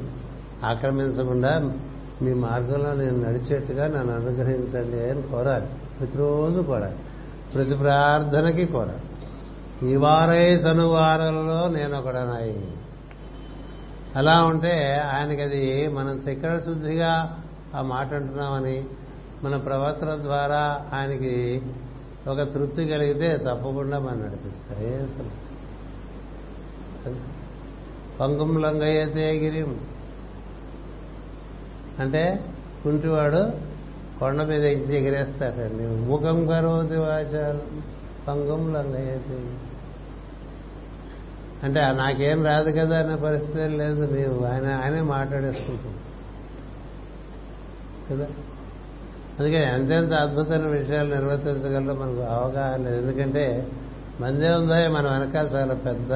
[0.64, 1.52] ఆక్రమించకుండా
[2.22, 5.66] మీ మార్గంలో నేను నడిచేట్టుగా నన్ను అనుగ్రహించండి అని కోరాలి.
[5.98, 6.96] ప్రతిరోజు కోరాలి.
[7.54, 9.00] ప్రతి ప్రార్థనకి కోరాలి.
[9.90, 12.74] ఈ వారై సనువారంలో నేను ఒకడనాయి
[14.16, 17.38] అలా ఉంటే ఆయనకి అది మనం శిఖర శుద్ధిగా
[17.74, 18.84] ఆ మాట అంటున్నామని
[19.42, 21.62] మన ప్రవర్తన ద్వారా ఆయనకి
[22.28, 25.46] ఒక తృప్తి కలిగితే తప్పకుండా మనం నడిపిస్తాయి అసలు?
[28.20, 29.76] పంగం లంగయ్యతే గిరిం
[32.00, 32.44] అంటే
[32.84, 33.50] కుంటివాడు
[34.20, 37.60] కొండ మీద ఎక్కి ఎగిరేస్తాడండి ముఖం కరోతి వాచాలు
[38.28, 39.42] పంగం లంగయ్యతే
[41.62, 44.14] అంటే నాకేం రాదు కదా అనే పరిస్థితి లేదు.
[44.14, 45.94] నీవు ఆయన ఆయనే మాట్లాడేసుకుంటాం.
[48.10, 48.26] కదా?
[49.40, 52.96] అందుకే ఎంతెంత అద్భుతమైన విషయాలు నిర్వర్తించగలరో మనకు అవగాహన లేదు.
[52.96, 53.68] ఎందుకంటే
[54.20, 56.14] మందే ఉందో మన వెనకాల చాలా పెద్ద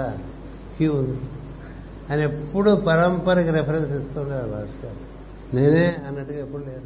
[0.76, 1.20] క్యూ ఉంది.
[2.11, 5.10] ఆయన ఎప్పుడు పరంపరకి రెఫరెన్స్ ఇస్తుండే భాస్కర్.
[5.55, 6.80] నేనే అన్నట్టుగా ఎప్పుడు లేదు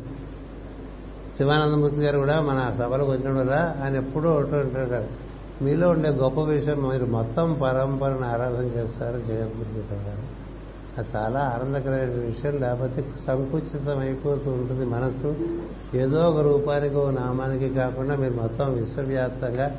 [1.37, 5.25] శివానందమూర్తి గారు కూడా మన సభలకు వచ్చిన వల్ల ఆయన ఎప్పుడూ ఒకటి ఉంటాడు
[5.65, 10.45] మీలో ఉండే గొప్ప విషయం మీరు మొత్తం పరంపరను ఆరాధన చేస్తారు జగద్గురు గారు.
[10.99, 12.61] అది చాలా ఆనందకరమైన విషయం.
[12.61, 15.37] లేకపోతే సంకుచితం అయిపోతూ ఉంటుంది మనసు
[15.97, 19.77] ఏదో ఒక రూపానికి ఒక నామానికి కాకుండా మీరు మొత్తం విశ్వవ్యాప్తంగా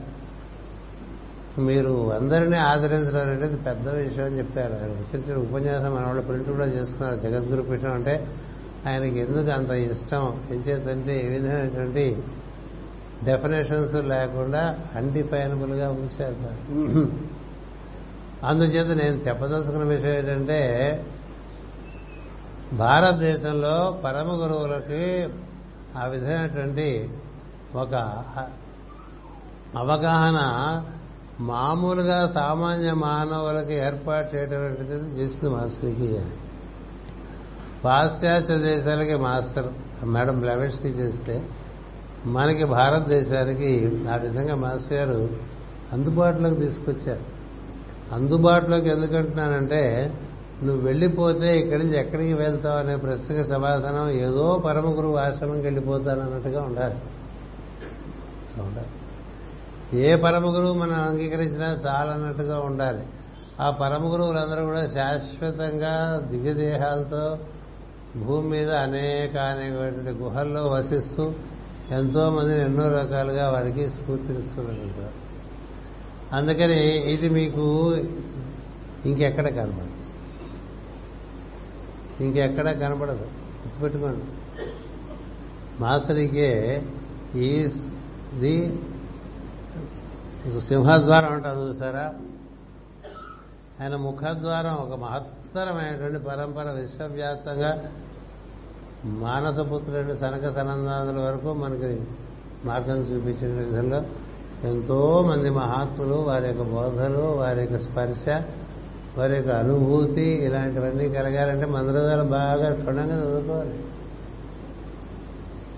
[1.60, 4.74] మీరు అందరినీ ఆదరించడం అనేది పెద్ద విషయం అని చెప్పారు.
[4.74, 7.20] ఆయన విశిష్ట ఉపన్యాసం మన వాళ్ళు ప్రింట్ కూడా చేస్తున్నారు.
[7.20, 8.28] జగద్గురు పీఠం అంటే
[8.88, 10.42] ఆయనకి ఎందుకు అంత ఇష్టం?
[10.52, 12.24] ఎంచేతంటే ఏ విధమైనటువంటి
[13.24, 16.36] డెఫినేషన్స్ లేకుండా అన్డిఫైనబుల్గా ఉంచారు
[18.44, 20.60] అందుచేత నేను చెప్పదలుచుకున్న విషయం ఏంటంటే
[22.74, 25.30] భారతదేశంలో పరమ గురువులకి
[25.98, 27.10] ఆ విధమైనటువంటి
[27.76, 27.94] ఒక
[29.78, 30.40] అవగాహన
[31.40, 36.10] మామూలుగా సామాన్య మానవులకి ఏర్పాటు చేయటటువంటిది చేసింది మాస్టర్కి
[37.86, 39.68] పాశ్చాత్య దేశాలకి మాస్టర్
[40.06, 41.44] మేడం బ్లెవెట్స్కి చేస్తే
[42.26, 45.30] మనకి భారతదేశానికి ఆ విధంగా మాస్టర్ గారు
[45.94, 47.36] అందుబాటులోకి తీసుకొచ్చారు.
[48.16, 50.14] అందుబాటులోకి ఎందుకంటున్నానంటే
[50.64, 56.62] నువ్వు వెళ్ళిపోతే ఇక్కడి నుంచి ఎక్కడికి వెళ్తావు అనే ప్రశ్నకి సమాధానం ఏదో పరమ గురువు ఆశ్రమంకి వెళ్ళిపోతాను అన్నట్టుగా
[56.62, 56.96] ఉండాలి.
[58.62, 58.88] ఉండాలి.
[60.02, 63.04] ఏ పరమ గురువు మనం అంగీకరించినా చాలన్నట్టుగా ఉండాలి.
[63.60, 67.38] ఆ పరమ గురువులందరూ కూడా శాశ్వతంగా దివ్యదేహాలతో
[68.24, 71.34] భూమి మీద అనేక అనేకటువంటి గుహల్లో వసిస్తూ
[71.92, 75.26] ఎంతో మందిని ఎన్నో రకాలుగా వారికి స్ఫూర్తినిస్తున్నారు
[76.36, 77.96] అందుకని ఇది మీకు
[79.06, 79.90] ఇంకెక్కడ కనబడదు
[82.24, 83.26] ఇంకెక్కడ కనబడదు
[83.62, 84.24] గుర్తుపెట్టుకోండి.
[85.82, 86.84] మాసరికే
[87.36, 87.88] ఈజ్
[88.40, 88.80] ది
[90.68, 92.14] సింహద్వారం అంటారు చూసారా?
[93.82, 97.92] ఆయన ముఖద్వారం ఒక మహత్తరమైనటువంటి పరంపర విశ్వవ్యాప్తంగా
[99.06, 102.02] మానసపుత్రుడి సనక సనందాదుల వరకు మనకి
[102.66, 104.06] మార్గం చూపించిన విధంగా
[104.64, 108.42] ఎంతో మంది మహాత్ములు వారి యొక్క బోధలు వారి యొక్క స్పర్శ
[109.18, 113.84] వారి యొక్క అనుభూతి ఇలాంటివన్నీ కలగాలంటే మంత్రదాలు బాగా క్షుణ్ణంగా చదువుకోవాలి.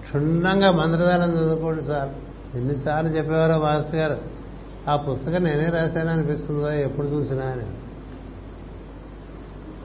[0.04, 2.10] క్షుణ్ణంగా మంత్రదాలను చదువుకోండి సార్.
[2.58, 4.18] ఎన్నిసార్లు చెప్పేవారో మాస్టర్ గారు.
[4.90, 7.64] ఆ పుస్తకం నేనే రాశాను అనిపిస్తుందో ఎప్పుడు చూసినా అని.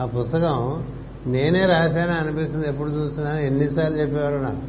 [0.03, 0.87] ఆ పుస్తకం
[1.27, 2.69] నేనే రాశాను అనిపిస్తుంది.
[2.69, 4.63] ఎప్పుడు చూస్తున్నాను ఎన్నిసార్లు చెప్పేవారు నాకు.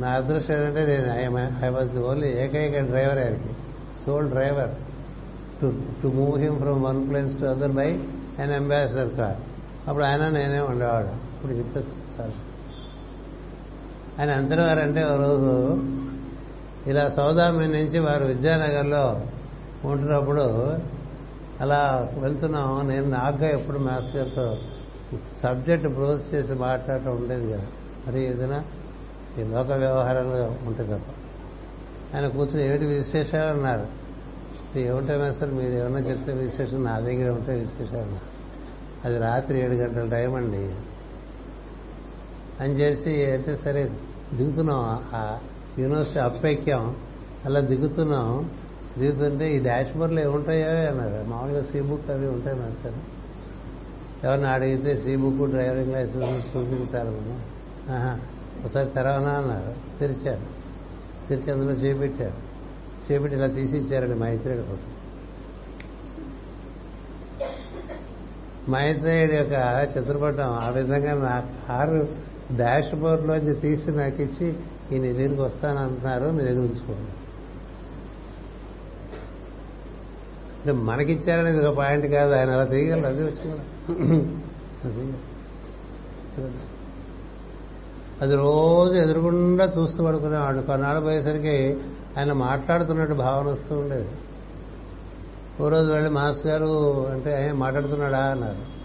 [0.00, 3.56] నా అదృష్టం ఏంటంటే నేను ఐ వాజ్ ది ఓన్లీ ఏకైక డ్రైవర్ ఆయనకి.
[4.06, 4.70] Sole driver
[5.62, 7.90] to to move him from one place to other by
[8.38, 9.36] and Ambassador car
[9.88, 11.06] అప్పుడు ఆయన నేనే ఉండేవాడు.
[11.06, 12.30] ఇప్పుడు చెప్పేసి సార్.
[14.20, 15.84] ఆయన అంతటి వారంటే ఒక రోజు
[16.86, 19.20] ఇలా సౌదామి నుంచి వారు విద్యానగర్లో
[19.84, 20.76] ఉంటున్నప్పుడు
[21.60, 22.88] అలా వెళ్తున్నాం.
[22.88, 24.56] నేను నాగ్గా ఎప్పుడు మాస్టర్తో
[25.42, 27.66] సబ్జెక్ట్ బ్రోజ్ చేసి మాట్లాడటం ఉండేది కదా.
[28.06, 28.64] మరి ఏదైనా
[29.38, 31.06] ఈ లోక వ్యవహారంలో ఉంటుంది తప్ప.
[32.16, 34.02] ఆయన కూర్చొని ఏమిటి విశేషాలు అన్నారు.
[34.78, 38.16] ఏముంటాయి సార్ మీరు ఏమన్నా చెప్తే విశేషం నా దగ్గర ఉంటే విశేషాలు
[39.04, 40.74] అది రాత్రి ఏడు గంటల టైం అండి.
[42.60, 43.90] అని చేసి అంటే సరే
[44.34, 45.04] దిగుతున్నాం.
[45.14, 45.38] ఆ
[45.78, 46.96] యూనివర్సిటీ అప్పెక్కాం.
[47.44, 48.50] అలా దిగుతున్నాం.
[48.98, 51.24] దిగుతుంటే ఈ డాష్ బోర్డ్లో ఏముంటాయో అన్నారు.
[51.28, 52.94] మామూలుగా సీ బుక్ అవి ఉంటాయి మాస్టర్
[54.24, 57.42] ఎవరిని అడిగితే సీ బుక్ డ్రైవింగ్ లైసెన్స్ చూపించాలి మనం
[57.90, 58.18] ఆహా
[58.64, 59.98] ఒకసారి తెరవనా అన్నారు.
[59.98, 60.40] తెరిచారు.
[61.28, 62.52] తెరిచి అందులో చేపెట్టారు.
[63.12, 64.88] చేపెట్టి ఇలా తీసి ఇచ్చారండి మైత్రేయుడు ఫోటో.
[68.70, 72.08] మైత్రేయుడు యొక్క చిత్రపటం ఆ విధంగా నా కారు
[72.56, 74.56] డాష్ బోర్డ్లోంచి తీసి నాకు ఇచ్చి
[74.92, 77.21] ఈయన దీనికి వస్తానంటున్నారు మీ దగ్గర ఉంచుకోండి.
[80.62, 82.34] అంటే మనకిచ్చారనేది ఒక పాయింట్ కాదు.
[82.34, 83.62] ఆయన అలా తీయగలరు అది వచ్చి కూడా.
[88.22, 91.76] అది రోజు ఎదురుగుండా చూస్తూ పడుకునేవాడు కొన్నాళ్ళు పోయేసరికి
[92.18, 94.08] ఆయన మాట్లాడుతున్నట్టు భావన వస్తూ ఉండేది.
[95.62, 98.18] ఓ రోజు వెళ్ళి మాస్ గారు అంటే ఆయన మాట్లాడుతున్నాడా?
[98.18, 98.82] అన్నారు.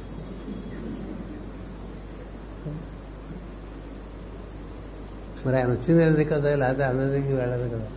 [5.47, 6.55] మరి ఆయన వచ్చింది ఎందుకు కదా?
[6.55, 7.87] లేకపోతే అందరికి వెళ్ళదు కదా?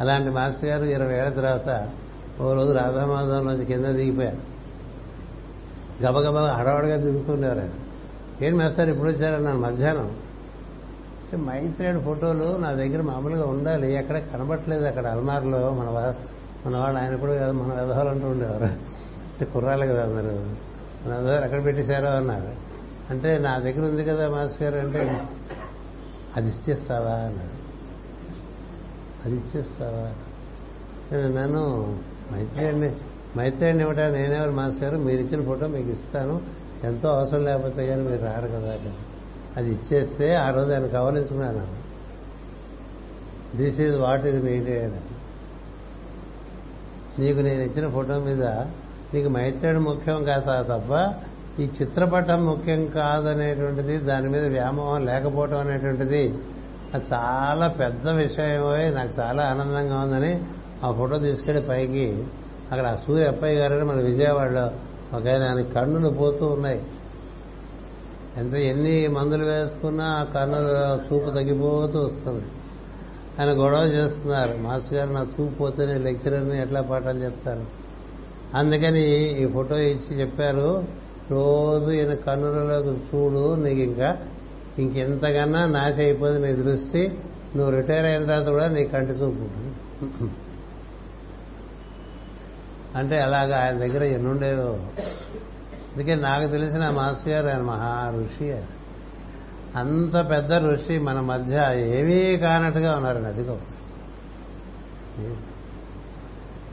[0.00, 1.90] అలాంటి మాస్టర్ గారు ఇరవై ఏళ్ళ తర్వాత
[2.40, 4.52] ఓ రోజు రాధామాధవం నుంచి కింద దిగిపోయారు.
[6.04, 7.70] గబగబ హడవడగా దిగుతుండేవారు ఆయన.
[8.44, 10.16] ఏంటి మేస్తారు ఇప్పుడు వచ్చారన్నాను మధ్యాహ్నం.
[11.36, 15.70] మైత్రేయుడు ఫోటోలు నా దగ్గర మామూలుగా ఉండాలి ఎక్కడ కనబట్టలేదు అక్కడ అల్మార్లో.
[15.70, 16.14] మన
[16.66, 18.64] మన వాళ్ళు ఆయన కూడా మన వ్యవహారాలు ఉండేవారు.
[18.64, 20.56] అంటే కుర్రాలు కదా అందరు.
[21.08, 22.48] మన వ్యవహారం ఎక్కడ పెట్టేశారో అన్నారు.
[23.10, 25.28] అంటే నా దగ్గర ఉంది కదా మాస్ గారు అంటే
[26.36, 27.12] అది ఇచ్చేస్తావా?
[27.12, 27.62] అన్నారు.
[29.24, 30.12] అది ఇచ్చేస్తావా?
[31.40, 31.96] నన్ను
[32.32, 32.90] మైత్రేయుడిని
[33.38, 34.98] మైత్రేయుడిని ఇవ్వటా నేనెవరు మాస్టర్ గారు?
[35.06, 36.34] మీరు ఇచ్చిన ఫోటో మీకు ఇస్తాను.
[36.88, 38.72] ఎంతో అవసరం లేకపోతే కానీ మీరు రారు కదా
[39.56, 41.64] అది ఇచ్చేస్తే ఆ రోజు ఆయన కవలించుకున్నాను
[43.58, 44.94] this is what is maintain
[47.18, 48.44] నీకు నేను ఇచ్చిన ఫోటో మీద
[49.14, 50.92] నీకు మైత్రేయుడు ముఖ్యం కాదా తప్ప
[51.62, 56.22] ఈ చిత్రపటం ముఖ్యం కాదనేటువంటిది దాని మీద వ్యామోహం లేకపోవటం అనేటువంటిది
[56.94, 60.32] అది చాలా పెద్ద విషయమే నాకు చాలా ఆనందంగా ఉందని
[60.84, 62.24] ఆ ఫోటో తీసుకెళ్ళి పైకి
[62.72, 64.66] అక్కడ ఆ సూర్య అప్పయ్య గారని మన విజయవాడలో
[65.16, 66.82] ఒక ఆయన కన్నులు పోతూ ఉన్నాయి.
[68.36, 70.74] ఎంత ఎన్ని మందులు వేసుకున్నా ఆ కన్నులు
[71.06, 72.44] చూపు తగ్గిపోతూ వస్తుంది
[73.40, 74.58] ఆయన గొడవ చేస్తున్నారు.
[74.62, 77.64] మాస్టర్ గారు నా చూపు పోతేనే లెక్చరర్ని ఎట్లా పాఠాలు చెప్తారు?
[78.54, 79.04] అందుకని
[79.42, 80.84] ఈ ఫోటో ఇచ్చి చెప్పారు
[81.30, 84.16] రోజు ఈయన కన్నులలోకి చూడు నీకు ఇంకా
[84.78, 87.18] ఇంకెంతకన్నా నాశ అయిపోతుంది నీ దృష్టి.
[87.56, 89.46] నువ్వు రిటైర్ అయిన తర్వాత కూడా నీ కంటి చూపు
[92.96, 94.72] అంటే అలాగా ఆయన దగ్గర ఎన్నుండేవో.
[95.92, 98.62] అందుకే నాకు తెలిసిన మాస్టర్ గారు ఆయన మహా ఋషి
[99.76, 103.58] అంత పెద్ద ఋషి మన మధ్య ఏమీ కానట్టుగా ఉన్నారండి అదిగో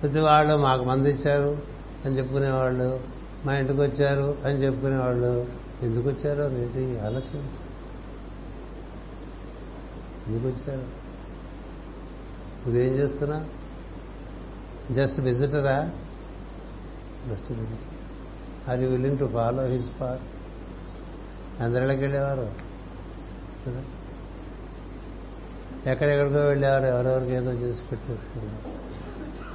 [0.01, 1.57] ప్రతి వాళ్ళు మాకు మంది ఇచ్చారు
[2.05, 2.99] అని చెప్పుకునేవాళ్ళు
[3.45, 5.47] మా ఇంటికి వచ్చారు అని చెప్పుకునేవాళ్ళు
[5.81, 7.47] ఎందుకు వచ్చారో నేటి ఆలోచన.
[10.27, 10.81] ఎందుకు వచ్చారు?
[12.65, 13.45] నువ్వేం చేస్తున్నా
[14.91, 15.89] just విజిటరా?
[17.27, 20.19] Just visitor are you willing to follow his పార్
[21.61, 22.51] అందరిలోకి వెళ్ళేవారు?
[23.67, 23.83] కదా?
[25.91, 28.89] ఎక్కడెక్కడికో వెళ్ళేవారు ఎవరెవరికి ఏదో చేసి పెట్టేస్తున్నారు.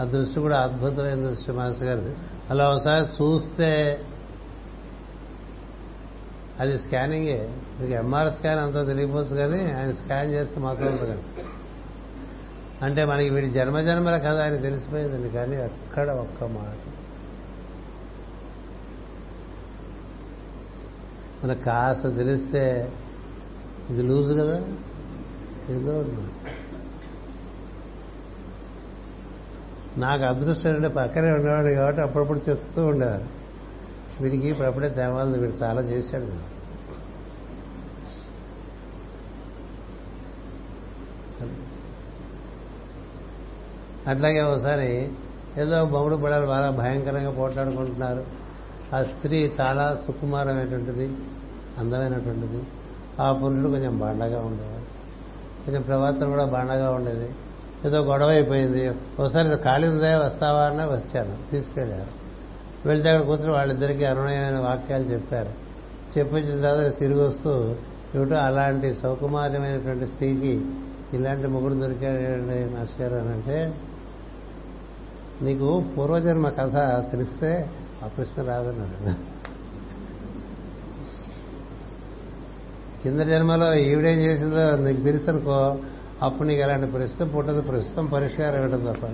[0.02, 2.16] ఆ దృష్టి కూడా అద్భుతమైన దృష్టి మాస్టర్ గారిది.
[2.50, 4.00] అలా ఒకసారి చూస్తే
[6.60, 11.20] అది స్కానింగే మీకు ఎంఆర్ స్కాన్ అంతా తెలియపోవచ్చు కానీ ఆయన స్కాన్ చేస్తే మాత్రం ఉంటుంది
[12.82, 16.90] అంటే మనకి వీడి జన్మ జన్మల కథ ఆయన తెలిసిపోయిందండి కానీ అక్కడ ఒక్క మాట.
[21.44, 22.62] మనకు కాస్త తెలిస్తే
[23.90, 24.58] ఇది లూజ్ కదా?
[25.70, 25.94] ఏదో
[29.98, 33.26] నాకు అదృష్టం అంటే పక్కనే ఉండేవాడు కాబట్టి అప్పుడప్పుడు చెప్తూ ఉండేవారు
[34.20, 36.32] వీడికి ఇప్పుడు అప్పుడే తేవాలి వీడు చాలా చేశాడు
[44.06, 44.88] అట్లాగే ఒకసారి
[45.58, 48.22] ఏదో బొమ్మడు పడాలి బాగా భయంకరంగా పోట్లాడుకుంటున్నారు.
[48.92, 51.16] ఆ స్త్రీ చాలా సుకుమారమైనటువంటిది
[51.78, 52.62] అందమైనటువంటిది.
[53.20, 54.94] ఆ పురుషుడు కొంచెం బాండగా ఉండేవాడు.
[55.66, 57.28] కొంచెం ప్రవర్తన కూడా బాండగా ఉండేది.
[57.84, 58.88] ఏదో గొడవ అయిపోయింది.
[58.88, 62.24] ఒకసారి ఖాళీ ఉందా వస్తావా అన్న వచ్చాను తీసుకెళ్ళారు.
[62.88, 65.64] వెళ్తే అక్కడ కూర్చొని వాళ్ళిద్దరికీ అనునయమైన వాక్యాలు చెప్పారు.
[66.18, 67.76] చెప్పించిన తర్వాత తిరిగి వస్తూ
[68.14, 70.64] ఏమిటో అలాంటి సౌకుమార్యమైనటువంటి స్త్రీకి
[71.12, 73.74] ఇలాంటి మొగుడు దొరికాడండి మాస్టర్ అని అంటే
[75.42, 77.70] నీకు పూర్వజన్మ కథ తెలిస్తే
[78.04, 79.12] ఆ ప్రశ్న రాదన్నాడు.
[83.02, 85.76] కింద జన్మలో ఈవిడేం చేసిందో నీకు తెలుసు అనుకో
[86.22, 89.04] అప్పుడు నీకు అలాంటి ప్రశ్న పుట్టదు ప్రస్తుతం పరిష్కారం ఇవ్వడం తప్ప.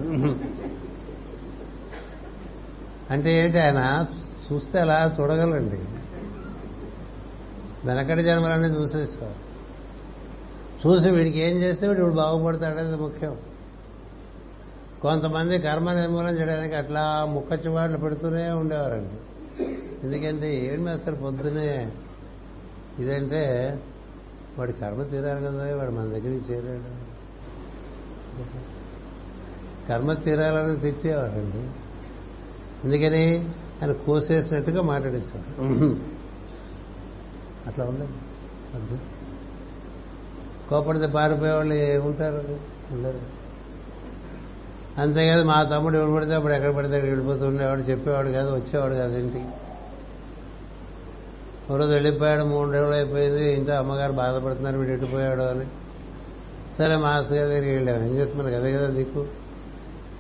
[3.13, 4.07] అంటే ఏంటి ఆయన?
[4.53, 5.79] చూస్తే అలా చూడగలండి.
[7.85, 9.39] వెనకటి జన్మలన్నీ చూసేస్తారు
[10.87, 13.37] చూసి వీడికి ఏం చేస్తే వీడు బాగుపడతాడనేది ముఖ్యం.
[15.03, 19.19] కొంతమంది కర్మ నిర్మూలన చేయడానికి అట్లా ముక్కచ్చివాట్లు పెడుతూనే ఉండేవారండి.
[20.05, 21.93] ఎందుకంటే ఏం అసలు పొద్దునే?
[22.99, 23.43] ఇదంటే
[24.59, 26.91] వాడి కర్మ తీరాలి కదా వాడు మన దగ్గరికి చేరాడు.
[29.89, 31.63] కర్మ తీరాలని తిట్టేవాడండి
[32.85, 33.25] ఎందుకని?
[33.83, 35.61] ఆయన కోసేసినట్టుగా మాట్లాడేశారు.
[37.67, 38.99] అట్లా ఉండదు
[40.71, 42.59] కోపడితే పారిపోయే వాళ్ళు ఉంటారు
[42.93, 43.40] ఉండరు.
[44.99, 49.45] అంతేకాదు మా తమ్ముడు ఎవడు పడితే అప్పుడు ఎక్కడ పడితే అక్కడ వెళ్ళిపోతుండేవాడు చెప్పేవాడు కాదు వచ్చేవాడు కాదు ఇంటికి.
[51.73, 53.55] ఒక రోజు వెళ్ళిపోయాడు మూడు రోజులు అయిపోయింది.
[53.55, 55.67] ఇంట్లో అమ్మగారు బాధపడుతున్నారు వీడు వెళ్ళిపోయాడు అని.
[56.79, 59.19] సరే మాస్టర్ గారి దగ్గరికి వెళ్ళాము ఏం చేస్తున్నారు అదే కదా దిక్కు.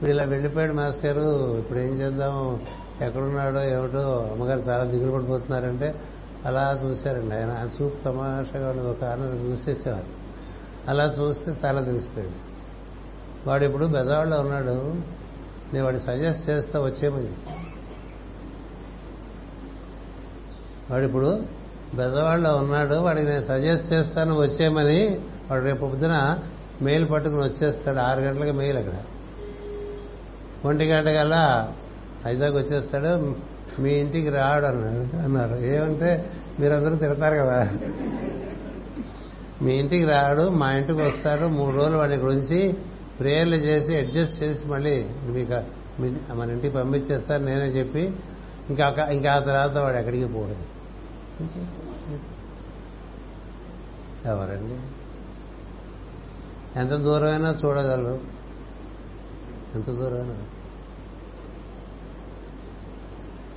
[0.02, 1.58] వీడు ఇలా వెళ్ళిపోయాడు మాస్టర్ గారు.
[1.58, 2.60] ఇప్పుడు ఏం చేద్దాము
[3.00, 4.28] ఎక్కడున్నాడో ఏమిటో?
[4.32, 5.94] అమ్మగారు చాలా దిగులు పడిపోతున్నారంటే
[6.44, 7.34] అలా చూశారండి.
[7.34, 8.88] ఆయన ఆ చూపు తమాషాగా ఉన్నది.
[8.88, 10.20] ఒక ఆనందం చూసేసేవారు.
[10.88, 12.36] అలా చూస్తే చాలా తెలిసిపోయింది.
[13.46, 14.94] వాడు ఇప్పుడు బెజవాడలో ఉన్నాడు.
[15.72, 17.28] నేను వాడిని సజెస్ట్ చేస్తా వచ్చేమని
[20.90, 21.42] వాడు ఇప్పుడు
[21.94, 26.38] బెజవాడలో ఉన్నాడు వాడికి నేను సజెస్ట్ చేస్తాను వచ్చేయమని వాడు రేపు పొద్దున
[26.82, 28.92] మెయిల్ పట్టుకుని వచ్చేస్తాడు ఆరు గంటలకు మెయిల్ అక్కడ.
[30.64, 31.72] ఒంటి గంట కల్లా
[32.26, 33.36] వైజాగ్ వచ్చేస్తాడు
[33.80, 35.16] మీ ఇంటికి రాడు అన్నాడు.
[35.16, 35.54] అన్నారు.
[35.54, 36.30] ఏమంటే
[36.60, 37.68] మీరందరూ తిడతారు కదా.
[39.62, 42.74] మీ ఇంటికి రాడు మా ఇంటికి వస్తాడు మూడు రోజులు వాడి గురించి
[43.20, 48.12] ప్రేయర్లు చేసి అడ్జస్ట్ చేసి మళ్ళీ మీకు మన ఇంటికి పంపించేస్తారు నేనే చెప్పి
[48.70, 50.64] ఇంకా ఇంకా ఆ తర్వాత వాడు ఎక్కడికి పోడదు
[54.26, 54.78] ఎవరండి?
[56.80, 58.20] ఎంత దూరమైనా చూడగలరు.
[59.74, 60.38] ఎంత దూరమైనా.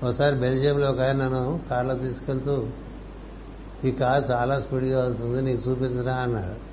[0.07, 2.67] ఒకసారి బెల్జియంలో ఒక ఆయన నన్ను కార్లో తీసుకెళ్తూ
[3.85, 6.72] ఈ కార్ చాలా స్పీడ్గా వెళ్తుంది నీకు చూపించరా అన్నాడు.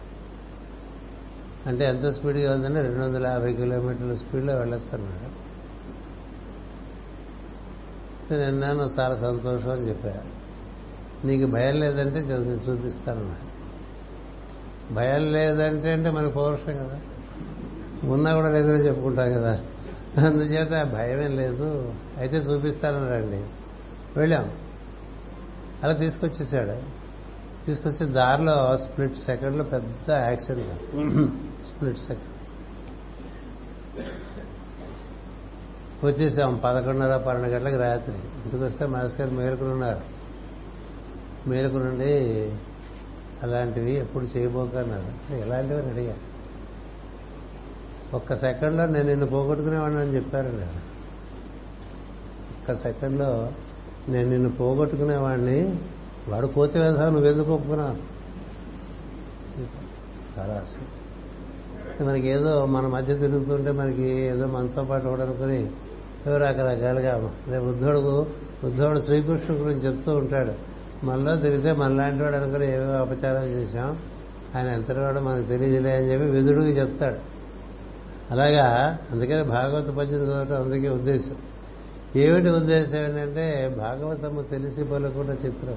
[1.67, 5.51] అంటే ఎంత స్పీడ్గా వెళ్తుందంటే రెండు వందల యాభై కిలోమీటర్ల స్పీడ్లో వెళ్ళొస్తున్నాడు
[8.33, 10.41] నిన్న నువ్వు చాలా సంతోషం అని చెప్పాను
[11.27, 12.19] నీకు భయం లేదంటే
[12.71, 13.37] చూపిస్తానన్నా
[14.93, 17.01] భయం లేదంటే అంటే మనకు పౌరుషం కదా.
[18.09, 19.61] ఉన్నా కూడా లేదని చెప్పుకుంటాం కదా.
[20.19, 21.95] అందుచేత భయమేం లేదు.
[22.19, 23.45] అయితే చూపిస్తానన్నారండి
[24.17, 24.53] వెళ్ళాం.
[25.83, 27.00] అలా తీసుకొచ్చేసాడు.
[27.71, 31.33] తీసుకొచ్చి దారిలో స్ప్లిట్ సెకండ్లో పెద్ద యాక్సిడెంట్
[31.65, 32.29] స్ప్లిట్ సెకండ్.
[36.05, 38.15] వచ్చేసాం పదకొండున్నర పన్నెండు గంటలకు రాత్రి.
[38.15, 40.03] ఇంటికి వస్తే మాస్ గారు మేలుకుని ఉన్నారు.
[41.49, 42.15] మేలుకునండి
[43.43, 45.35] అలాంటివి ఎప్పుడు చేయబోకన్నారు.
[45.35, 46.17] ఎలాంటివి అని అడిగా
[48.15, 50.67] ఒక్క సెకండ్లో నేను నిన్ను పోగొట్టుకునేవాడిని అని చెప్పారండి
[52.55, 53.53] ఒక్క సెకండ్లో
[54.09, 55.59] నేను నిన్ను పోగొట్టుకునేవాడిని
[56.31, 57.99] వాడు కోతి వేధ నువ్వెందుకు ఒప్పుకున్నాను
[60.39, 60.65] చాలా
[62.05, 65.71] మనకి ఏదో మన మధ్య తిరుగుతుంటే మనకి ఏదో మనతో పాటు ఉండనుకుని
[66.27, 68.27] రకరకాలుగా రేపు బుద్ధుడు
[68.65, 70.53] బుద్ధుడు శ్రీకృష్ణుడు గురించి చెప్తూ ఉంటాడు.
[71.07, 73.99] మనలో తిరిగితే మనలాంటి వాడు అనుకుని ఏవేవో అపచారం చేశాం.
[74.57, 77.19] ఆయన ఎంతటి వాడో మనకు తెలియదులే అని చెప్పి విధుడికి చెప్తాడు.
[78.31, 81.37] అలాగా అందుకని భాగవత పద్యం చదవటం అందుకే ఉద్దేశం.
[82.17, 85.77] ఏమిటి ఉద్దేశం ఏంటంటే భాగవతము తెలిసి పలుకున్న చిత్రం.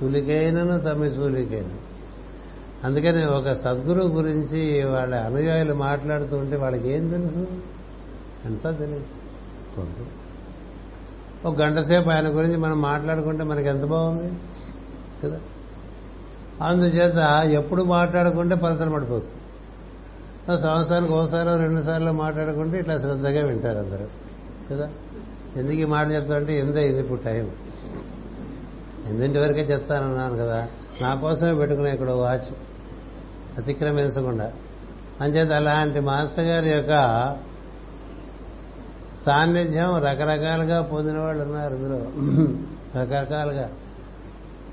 [0.00, 1.68] సులికైనను తమ్మి సూలికైన.
[2.84, 7.46] అందుకని ఒక సద్గురు గురించి వాళ్ళ అనుయాయులు మాట్లాడుతూ ఉంటే వాళ్ళకి ఏం తెలుసు?
[8.44, 9.04] ఎంత తెలియదు
[9.76, 10.06] కొంత
[11.46, 14.32] ఒక గంట సేపు ఆయన గురించి మనం మాట్లాడుకుంటే మనకి ఎంత బాగుంది?
[15.24, 15.40] కదా?
[16.62, 19.32] అందుచేత ఎప్పుడు మాట్లాడుకుంటే ఫలితం పడిపోతుంది.
[20.60, 24.06] సంవత్సరానికి ఒకసారి రెండు సార్లు మాట్లాడుకుంటే ఇట్లా శ్రద్ధగా వింటారు అందరూ.
[24.70, 24.90] కదా?
[25.56, 27.50] ఎందుకు ఈ మాట చెప్తానంటే ఎందే ఇది ఇప్పుడు టైం.
[29.06, 30.68] ఎనిమిదింటి వరకే చెప్తానన్నాను కదా.
[31.02, 32.54] నా కోసమే పెట్టుకునే ఇక్కడ వాచ్.
[33.58, 34.52] అతిక్రమించకుండా.
[35.20, 36.90] అంచేత అలాంటి మాస్టర్ గారి యొక్క
[39.26, 41.98] సాన్నిధ్యం రకరకాలుగా పొందిన వాళ్ళు ఉన్నారు ఇందులో.
[43.00, 43.70] రకరకాలుగా.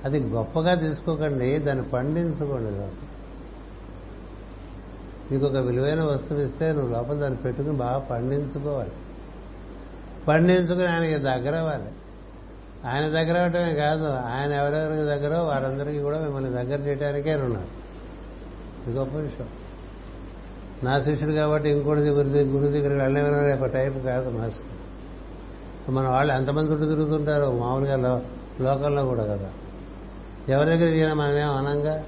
[0.06, 2.92] అది గొప్పగా తీసుకోకండి దాన్ని పండించుకోండి
[5.34, 8.92] నీకు ఒక విలువైన వస్తువు ఇస్తే నువ్వు లోపల దాన్ని పెట్టుకుని బాగా పండించుకోవాలి.
[10.28, 11.86] పండించుకుని ఆయనకి దగ్గరవ్వాలి.
[12.88, 17.88] ఆయన దగ్గర అవటమే కాదు ఆయన ఎవరెవరికి దగ్గర వారందరికీ కూడా మిమ్మల్ని దగ్గర చేయడానికే ఉన్నారు.
[18.90, 19.48] ఇది గొప్ప విషయం.
[20.84, 25.92] నా శిష్యుడు కాబట్టి ఇంకోటి గురి గురి దగ్గర వెళ్ళేవన రేపు టైప్ కాదు మాస్టర్.
[25.92, 28.20] మన వాళ్ళు ఎంతమంది చుట్టూ తిరుగుతుంటారు మామూలుగా లో-
[28.64, 29.50] లోకల్లో కూడా కదా.
[30.50, 32.04] ఎవరి దగ్గర తిరిగినా మనమేం అనంగా?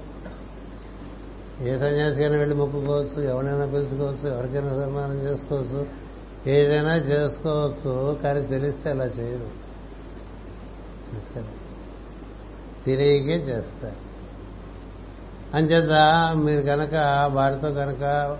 [1.60, 5.86] ఏ సన్యాసికైనా వెళ్ళి మొక్కుకోవచ్చు ఎవరైనా పిలుచుకోవచ్చు ఎవరికైనా సన్మానం చేసుకోవచ్చు
[6.46, 9.69] ఏదైనా చేసుకోవచ్చు కానీ తెలిస్తే అలా చేయరు.
[11.14, 11.70] చేస్తారు
[13.34, 14.10] చేస్తారు
[15.56, 15.90] అంచేత
[16.36, 16.94] మీరు కనుక
[17.32, 18.38] వారితో కనుక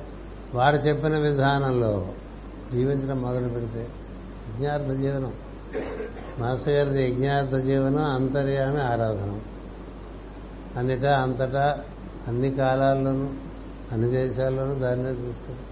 [0.54, 2.12] వారు చెప్పిన విధానంలో
[2.72, 3.88] జీవించడం మొదలు పెడితే
[4.48, 5.32] యజ్ఞార్థ జీవనం.
[6.38, 9.40] మాస్టర్ గారిది యజ్ఞార్థ జీవనం అంతర్యామి ఆరాధన.
[10.76, 11.78] అన్నిటా అంతటా
[12.28, 13.28] అన్ని కాలాల్లోనూ
[13.92, 15.70] అన్ని దేశాల్లోనూ దాన్నే చూస్తారు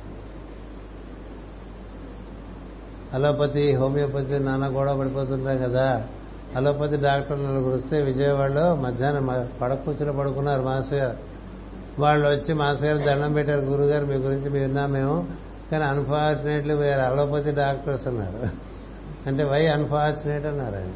[3.15, 6.09] అలోపతి హోమియోపతి నాన్న గొడవ పడిపోతుంటాయి కదా.
[6.57, 11.17] అలోపతి డాక్టర్ నలుగురు వస్తే విజయవాడలో మధ్యాహ్నం మ- పడుకున్నారు మాస్టర్ గారు
[11.99, 15.29] వాళ్ళు వచ్చి మాస్టర్ గారు దండం పెట్టారు గురుగారు మీ గురించి మీ విన్నాం మేము
[15.73, 18.49] కానీ అన్ఫార్చునేట్లీ వేరే అలోపతి డాక్టర్స్ అన్నారు.
[19.27, 20.93] అంటే వై అన్ఫార్చునేట్ అన్నారు ఆయన.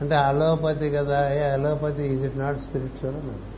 [0.00, 3.54] అంటే అలోపతి కదా ఏ allopathy is it not spiritual అన్నారు.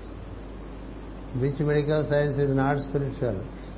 [1.38, 3.36] Which medical science is not spiritual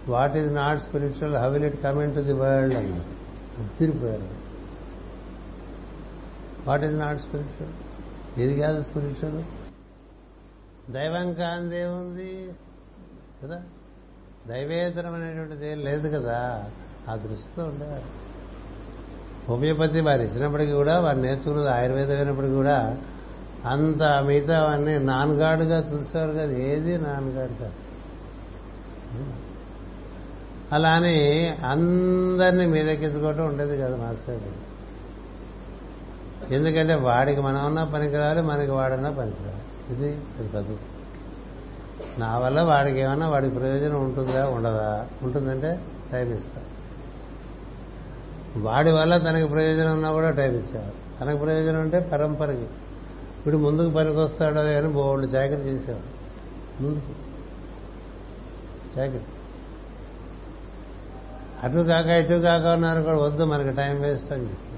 [0.09, 3.03] what is not spiritual how will it come in to the world అన్నారు.
[3.79, 4.38] తిరిగిపోయారు.
[6.69, 7.73] What is not spiritual?
[8.41, 9.45] ఇది కాదు స్పిరిచువల్.
[10.93, 12.53] దైవం కాందేముంది
[13.45, 13.63] కదా?
[14.49, 16.65] దైవేతరం అనేటువంటిది ఏం లేదు కదా.
[17.09, 18.29] ఆ దృష్టితో ఉండేవారు
[19.49, 22.97] హోమియోపతి వారు ఇచ్చినప్పటికీ కూడా వారు నేర్చుకున్నది ఆయుర్వేదం అయినప్పటికీ కూడా
[23.65, 26.51] అంత మిగతా అన్ని నాన్గాడుగా చూసేవారు కదా.
[26.51, 27.71] ఏది నాన్ కాదు.
[30.73, 34.68] అలా అని అందరినీ మీదెక్కించుకోవటం ఉండేది కదా మాస్టర్ గారు.
[36.51, 40.77] ఎందుకంటే వాడికి మనం ఉన్నా పనికిరాలి మనకి వాడన్నా పనికిరాలి ఇది అది పద్ధతి
[42.19, 45.07] నా వల్ల వాడికి ఏమన్నా వాడికి ప్రయోజనం ఉంటుందా ఉండదా?
[45.23, 45.81] ఉంటుందంటే
[46.13, 46.63] టైం ఇస్తా.
[48.57, 52.63] వాడి వల్ల తనకి ప్రయోజనం ఉన్నా కూడా టైం ఇచ్చేవారు తనకు ప్రయోజనం అంటే పరంపరకి.
[53.39, 56.19] ఇప్పుడు ముందుకు పనికి వస్తాడో అని బోల్డ్ చాకరీ చేసేవాడు.
[56.83, 57.13] ముందుకు.
[59.01, 59.21] చాకరీ
[61.63, 64.78] అటు కాక ఇటు కాక ఉన్నారు కూడా వద్దు మనకి టైం వేస్ట్ అని చెప్పి.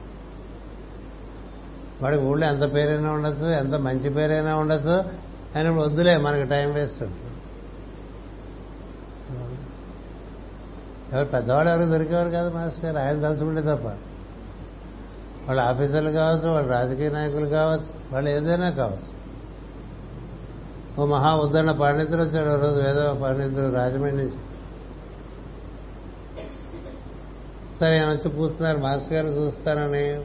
[2.02, 4.94] వాడికి ఊళ్ళో ఎంత పేరైనా ఉండొచ్చు ఎంత మంచి పేరైనా ఉండొచ్చు
[5.54, 7.02] అయినప్పుడు వద్దులే మనకి టైం వేస్ట్.
[11.12, 12.98] ఎవరు పెద్దవాళ్ళు ఎవరు దొరికేవారు కాదు మాస్టర్ గారు.
[12.98, 13.86] ఆయన తలుచుకుంటే తప్ప.
[15.46, 19.20] వాళ్ళు ఆఫీసర్లు కావచ్చు వాళ్ళు రాజకీయ నాయకులు కావచ్చు వాళ్ళు ఏదైనా కావచ్చు.
[21.00, 24.36] ఓ మహా ఉద్దరణ పండితులు వచ్చాడు రోజు వేద పండితుడు రాజమండ్రి నుంచి.
[27.80, 30.24] సరే ఆయన వచ్చి పూస్తున్నారు మాస్టర్ గారు చూస్తానని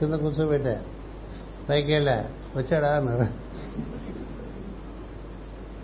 [0.00, 0.82] కింద కూర్చోబెట్టా
[1.68, 2.24] పైకి వెళ్ళా.
[2.56, 3.26] వచ్చాడా అన్నాడు.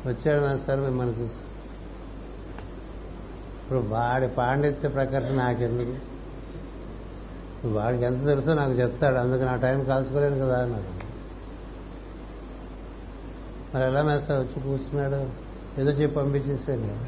[0.09, 1.35] వచ్చాడు నా సార్ మిమ్మల్ని చూసి.
[3.63, 5.91] ఇప్పుడు వాడి పాండిత్య ప్రకటన నాకెందుకు?
[7.57, 9.17] ఇప్పుడు వాడికి ఎంత తెలుసో నాకు చెప్తాడు.
[9.17, 11.07] అందుకు నా టైం కాల్చుకోలేదు కదా అన్నారు
[13.75, 15.47] మరి ఎలా మేస్తా వచ్చి కూర్చున్నాడు?
[15.81, 16.99] ఏదో చెప్పి పంపించేసాను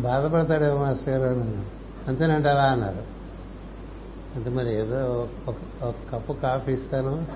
[0.00, 1.73] బాధపడతాడేమో మాస్టర్ గారు
[2.08, 3.14] అంతేనంటారా అన్నారు.
[4.36, 7.26] అంటే మరి ఏదో ఒక కప్పు కాఫీ ఇస్తాను.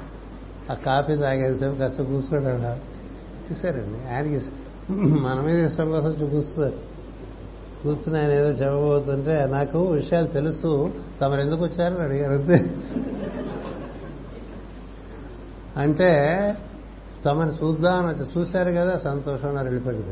[0.70, 2.78] ఆ కాఫీ తాగేసేపు కాస్త కూర్చోడా
[3.51, 4.40] చూసారండి ఆయనకి
[4.93, 6.78] మన మీద ఇష్టం కోసం చూపిస్తారు
[7.82, 10.93] కూర్చుని ఆయన ఏదో చెప్పబోతుంటే నాకు విషయాలు తెలుసు.
[11.20, 12.32] తమరు ఎందుకు వచ్చారని అడిగారు.
[15.77, 16.11] అంటే
[17.24, 20.11] తమను చూద్దామని వచ్చి చూశారు కదా సంతోషం నా వెళ్ళిపోయింది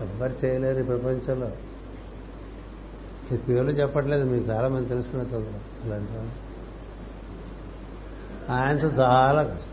[0.00, 1.50] ఎవ్వరు చేయలేరు ఈ ప్రపంచంలో.
[3.32, 6.30] ఈ పేర్లు చెప్పట్లేదు మీకు చాలా మంది తెలుసుకునే చదువు అలాంటి
[8.52, 9.72] ఆయనతో చాలా కష్టం.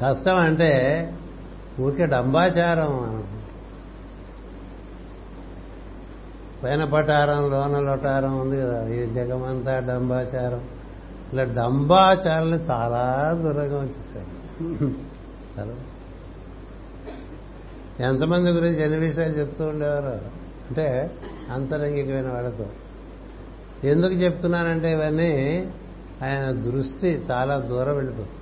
[0.00, 0.72] కష్టం అంటే
[1.80, 3.24] ఊరికే డంబాచారం
[6.64, 8.88] పైన పటారం లోన లొటారం ఉంది కదా.
[8.88, 10.64] ఈ జగమంతా డంబాచారం.
[11.32, 14.90] ఇలా డంబాచారాలు చాలా దూరంగా వచ్చేసారు
[15.58, 15.74] చాలా.
[18.06, 20.39] ఎంతమంది గురించి ఎన్ని విషయాలు చెప్తూ ఉండేవారు?
[20.70, 21.16] అంటే
[21.50, 22.66] అంతరంగికమైన వాళ్ళతో.
[23.84, 25.32] ఎందుకు చెప్తున్నానంటే ఇవన్నీ
[26.22, 28.36] ఆయన దృష్టి చాలా దూరం వెళ్ళిపోతుంది.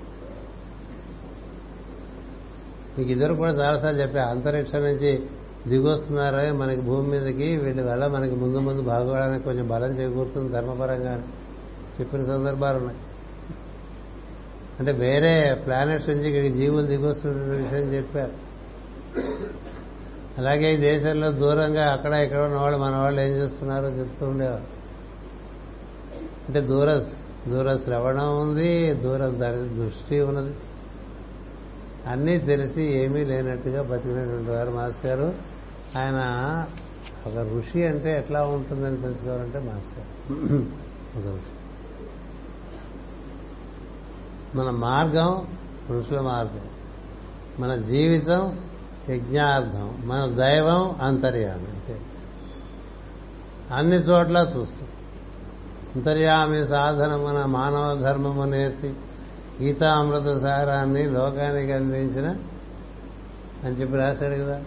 [2.98, 5.28] మీకు ఇద్దరు కూడా చాలాసార్లు చెప్పా అంతరిక్షం నుంచి
[5.68, 11.22] దిగొస్తున్నారే మనకి భూమి మీదకి వీళ్ళ వల్ల మనకి ముందు ముందు బాగోవడానికి కొంచెం బలం చేకూరుతుంది ధర్మపరంగా
[12.00, 12.98] చెప్పిన సందర్భాలు ఉన్నాయి.
[14.80, 18.48] అంటే వేరే ప్లానెట్స్ నుంచి ఇక్కడికి జీవులు దిగొస్తున్న విషయం చెప్పారు.
[20.38, 24.78] అలాగే ఈ దేశంలో దూరంగా అక్కడ ఇక్కడ ఉన్న వాళ్ళు మన వాళ్ళు ఏం చేస్తున్నారో చెప్తూ ఉండేవారు.
[26.48, 27.04] అంటే దూర
[27.48, 30.54] దూర శ్రవణం ఉంది దూరం దాని దృష్టి ఉన్నది.
[32.06, 35.34] అన్నీ తెలిసి ఏమీ లేనట్టుగా బతికినటువంటి వారు మాస్ గారు
[35.98, 36.20] ఆయన
[37.26, 40.06] ఒక ఋషి అంటే ఎట్లా ఉంటుందని తెలుసుకోవాలంటే మాస్టర్
[41.18, 41.54] ఒక ఋషి.
[44.58, 45.46] మన మార్గం
[45.90, 46.60] ఋషుల మార్గం.
[47.58, 48.67] మన జీవితం
[49.10, 50.02] యజ్ఞార్థం.
[50.04, 51.66] మన దైవం అంతర్యామి.
[51.66, 52.00] అంతే.
[53.74, 54.88] అన్ని చోట్ల చూస్తాం.
[55.96, 58.94] అంతర్యామి సాధనమున మానవ ధర్మము నేర్చి
[59.62, 62.36] గీతామృత సారాన్ని లోకానికి అందించిన
[63.64, 64.60] అని చెప్పి రాశాడు కదా.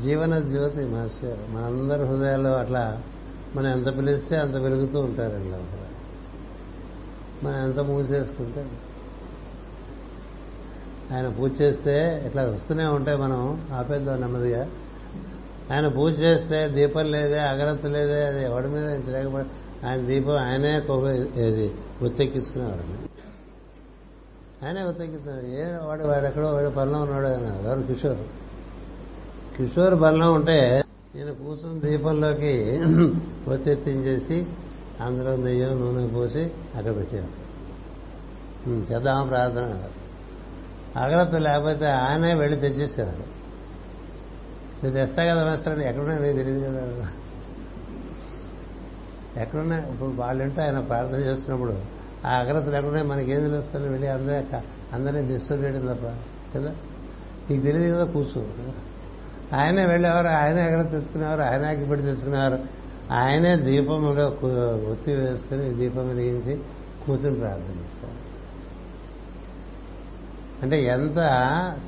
[0.00, 3.02] జీవన జ్యోతి మాస్టర్ మనందరి హృదయాల్లో అట్లా
[3.56, 5.86] మనం ఎంత పిలిస్తే అంత వెలుగుతూ ఉంటారండి లోపల.
[7.44, 8.66] మనం ఎంత మూసేసుకుంటే
[11.12, 13.40] ఆయన పూజ చేస్తే ఇట్లా వస్తూనే ఉంటాయి మనం
[13.72, 14.62] ఆపేద్దాం నెమ్మదిగా.
[15.70, 19.48] ఆయన పూజ చేస్తే దీపం లేదే అగరత్తు లేదే అది ఎవడి మీద లేకపోతే
[19.86, 21.08] ఆయన దీపం ఆయనే కొవ్వు
[21.40, 21.66] ఏది
[22.02, 22.84] ఒత్తెక్కించుకునేవాడు
[24.64, 27.46] ఆయనే ఒత్తెక్కించుకున్నాడు ఏ వాడు వాడు ఎక్కడో వాడు బలం ఉన్నాడు ఆయన.
[27.60, 27.82] ఎవరు?
[27.82, 28.22] కిషోర్.
[29.56, 30.82] కిషోర్ బలం ఉంటే
[31.16, 32.54] నేను కూర్చుని దీపంలోకి
[33.48, 34.46] ఒత్తెత్తించేసి
[35.00, 36.42] అందులో నెయ్యం నూనె పోసి
[36.76, 37.30] అక్కడ పెట్టాను
[38.90, 39.68] చేద్దాం ప్రార్థన.
[40.96, 43.44] అగ్రత లేకపోతే ఆయనే వెళ్ళి తెచ్చేసేవాడు
[44.84, 47.08] నువ్వు తెస్తా కదా వేస్తాడు ఎక్కడున్నా నేను తెలియదు కదా.
[49.42, 51.74] ఎక్కడున్నా ఇప్పుడు వాళ్ళంటే ఆయన ప్రార్థన చేస్తున్నప్పుడు
[52.26, 54.58] ఆ అగ్రతలు ఎక్కడున్నా మనకేం తెలుస్తుంది వెళ్ళి అందరూ
[54.92, 56.04] అందరినీ డిస్టర్బ్ చేయడం తప్ప
[56.58, 56.74] కదా?
[57.50, 58.46] నీకు తెలియదు కదా కూర్చో.
[59.56, 62.58] ఆయనే వెళ్ళేవారు ఆయనే అగ్రత తెచ్చుకునేవారు ఆయన అగ్గిపెట్టి తెచ్చుకునేవారు.
[63.12, 64.28] ఆయనే దీపంలో
[64.90, 66.58] ఒత్తి వేసుకుని దీపం వెలిగించి
[67.06, 68.23] కూర్చుని ప్రార్థన చేస్తారు
[70.64, 71.16] అంటే ఎంత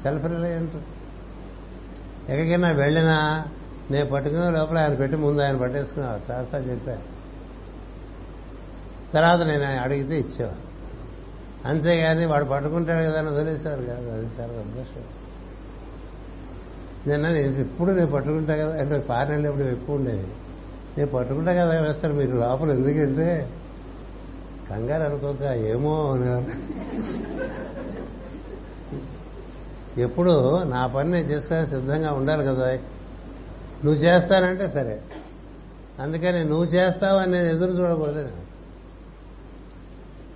[0.03, 0.77] సెల్ఫ్ రిలయంట్
[2.31, 3.45] ఎక్కడికైనా వెళ్ళినా
[3.91, 6.33] నేను పట్టుకునే లోపల ఆయన పెట్టి ముందు ఆయన పట్టేసుకునేవారు.
[6.33, 6.99] చాలా చెప్పా
[9.15, 10.67] తర్వాత నేను ఆయన అడిగితే ఇచ్చేవాడు
[11.69, 14.11] అంతేగాని వాడు పట్టుకుంటాడు కదా అని వదిలేసేవారు కాదు.
[14.11, 15.05] అది చాలా అభ్యాసం
[17.07, 20.27] నేను నేను ఎప్పుడు నేను పట్టుకుంటా కదా అంటే పారెళ్ళు ఎప్పుడు ఎక్కువ ఉండేది.
[20.99, 23.51] నేను పట్టుకుంటా కదా వేస్తాను మీరు లోపల ఎందుకంటే
[24.71, 26.17] కంగారు అనుకోక ఏమో
[29.99, 32.73] ఎప్పుడు నా పని నేను చేసుకునే సిద్ధంగా ఉండాలి కదా.
[33.85, 35.03] నువ్వు చేస్తానంటే సరే.
[36.01, 38.29] అందుకని నువ్వు చేస్తావు అని నేను ఎదురు చూడకూడదు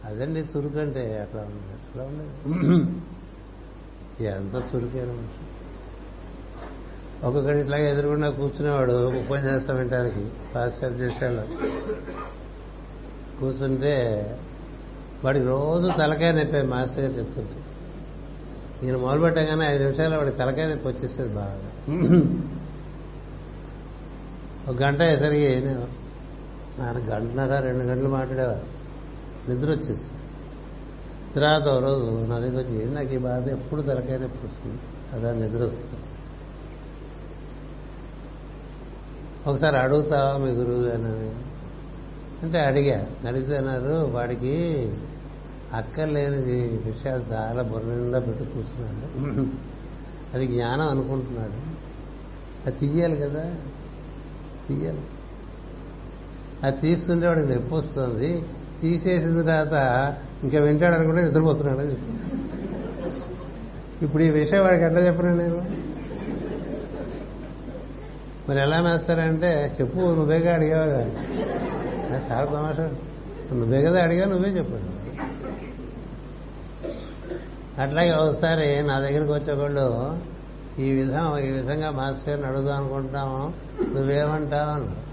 [0.05, 2.93] అదండి చురుకంటే అట్లా ఉంది అట్లా ఉండదు
[4.25, 5.47] ఎంత చురుకైన మనిషి.
[7.27, 11.43] ఒక్కొక్కటి ఇట్లాగే ఎదురుకుండా కూర్చునేవాడు ఉపన్యాసం వినడానికి పాశ్చాత్య దేశాల్లో.
[13.41, 13.95] కూర్చుంటే
[15.25, 17.57] వాడికి రోజు తలకాయ నొప్పే మాస్టర్ గారు చెప్తుంటే.
[18.83, 21.69] నేను మొదలుపెట్టగానే ఐదు నిమిషాలు వాడి తలకాయ నొప్పి వచ్చేస్తుంది బాగా.
[24.69, 25.47] ఒక గంట అయ్యేసరికి
[26.83, 28.67] ఆయన గంటన్నర రెండు గంటలు మాట్లాడేవారు.
[29.51, 30.09] నిద్ర వచ్చేసి
[31.35, 33.49] తర్వాత ఒక రోజు నా దగ్గర వచ్చి నాకు ఈ బాధ?
[33.49, 34.79] ఎప్పుడు తలకాయ నొప్పి వస్తుంది?
[35.13, 35.99] అదా నిద్ర వస్తుంది.
[39.47, 41.31] ఒకసారి అడుగుతావా మీ గురువు అని
[42.45, 42.99] అంటే అడిగా.
[43.29, 44.57] అడిగితే అన్నారు వాడికి
[45.75, 46.37] అక్కర్లేని
[46.87, 49.47] విషయాలు చాలా బుర్ర పెట్టి కూర్చున్నాడు.
[50.35, 51.81] అది జ్ఞానం అనుకుంటున్నాడు.
[52.67, 53.55] అది తీయాలి కదా?
[54.69, 55.01] తీయాలి.
[56.63, 58.45] అది తీస్తుంటే వాడికి నొప్పి వస్తుంది.
[58.81, 61.95] తీసేసిన తర్వాత ఇంకా వింటాడు అనుకుంటే నిద్రపోతున్నాడు
[64.05, 65.91] ఇప్పుడు ఈ విషయం వాడికి ఎట్లా చెప్పను నేను?
[68.49, 71.03] మరి ఎలా వేస్తారంటే చెప్పు నువ్వేగా అడిగావు కదా
[72.31, 72.91] చాలా తమాషా.
[73.53, 75.00] నువ్వే కదా అడిగా నువ్వే చెప్పాడు
[77.81, 80.17] అట్లాగే ఒకసారి నా దగ్గరికి వచ్చేవాళ్ళు
[80.79, 83.53] ఈ విధం ఈ విధంగా మాస్టర్ గారిని అడుగుదాం అనుకుంటున్నాము
[83.83, 85.11] నువ్వేమంటావు అన్నారు.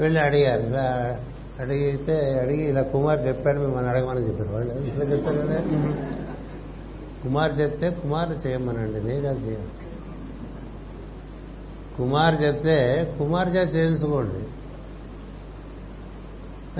[0.00, 0.62] వెళ్ళి అడిగారు.
[0.62, 1.18] ఇలా
[1.60, 4.50] అడిగితే అడిగి ఇలా కుమార్ చెప్పాడు మిమ్మల్ని అడగమని చెప్పారు.
[4.50, 5.60] వాళ్ళు ఇట్లా చెప్తారు కదా?
[7.22, 9.70] కుమార్ చెప్తే కుమార్ చేయమనండి నేను అది చేయాలి
[11.98, 12.76] కుమార్ చెప్తే
[13.18, 14.44] కుమార్ చేత చేయించుకోండి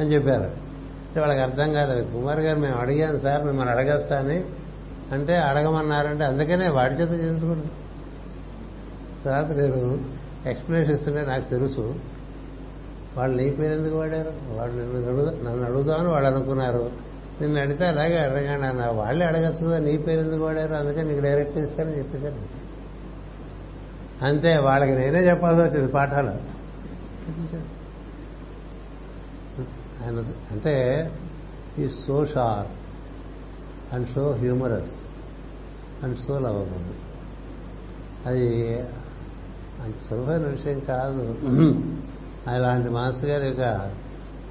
[0.01, 0.66] అని చెప్పారు.
[1.17, 4.45] అంటే వాళ్ళకి అర్థం కాలేదు కుమార్ గారు మేము అడిగాను సార్ మిమ్మల్ని అడగస్తా అని.
[5.13, 7.67] అంటే అడగమన్నారంటే అందుకనే వాడి చేత చేయించుకోండి
[9.25, 10.05] తర్వాత నేను
[10.47, 11.95] ఎక్స్ప్లెనేషన్ ఇస్తుంటే నాకు తెలుసు.
[13.17, 14.33] వాళ్ళు నీ పేరు ఎందుకు వాడారు?
[14.49, 16.91] వాళ్ళు నిన్ను అడుగుదా నన్ను అడుగుదామని వాళ్ళు అనుకున్నారు.
[17.41, 18.87] నిన్ను అడిగితే అలాగే అడగండి అన్న.
[18.87, 20.73] వాళ్ళే అడగచ్చు కదా నీ పేరు ఎందుకు వాడారు?
[20.73, 22.67] అందుకని నీకు డైరెక్ట్ ఇస్తానని చెప్పేశారు.
[24.25, 26.57] అంతే వాళ్ళకి నేనే చెప్పాల్సి వచ్చింది పాఠాలు.
[30.07, 30.19] ఆయన
[30.51, 30.75] అంటే
[31.79, 32.75] ఈ so sharp
[33.95, 34.95] and so humorous
[36.05, 36.87] and so lovable
[38.27, 38.75] అది
[39.85, 41.25] అంత సులభమైన విషయం కాదు.
[42.47, 43.91] అలాంటి మాస్టర్ గారి యొక్క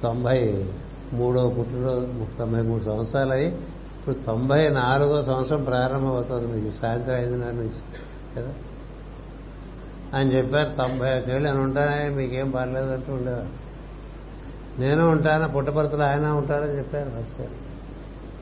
[0.02, 0.66] తొంభై
[1.12, 2.06] మూడో పుట్టినరోజు
[2.38, 3.46] తొంభై మూడు సంవత్సరాలు అయి
[3.98, 7.80] ఇప్పుడు తొంభై నాలుగో సంవత్సరం ప్రారంభమవుతుంది మీకు సాయంత్రం ఐదున్నర నుంచి
[8.36, 8.52] కదా?
[10.14, 13.65] ఆయన చెప్పారు తొంభై ఒకేళ్ళు అని ఉంటానే మీకేం పర్లేదు అంటూ ఉండేవారు.
[14.78, 17.66] నేను ఉంటాను పుట్టపరతలు ఆయన ఉంటారని చెప్పారు ఫస్ట్ గారు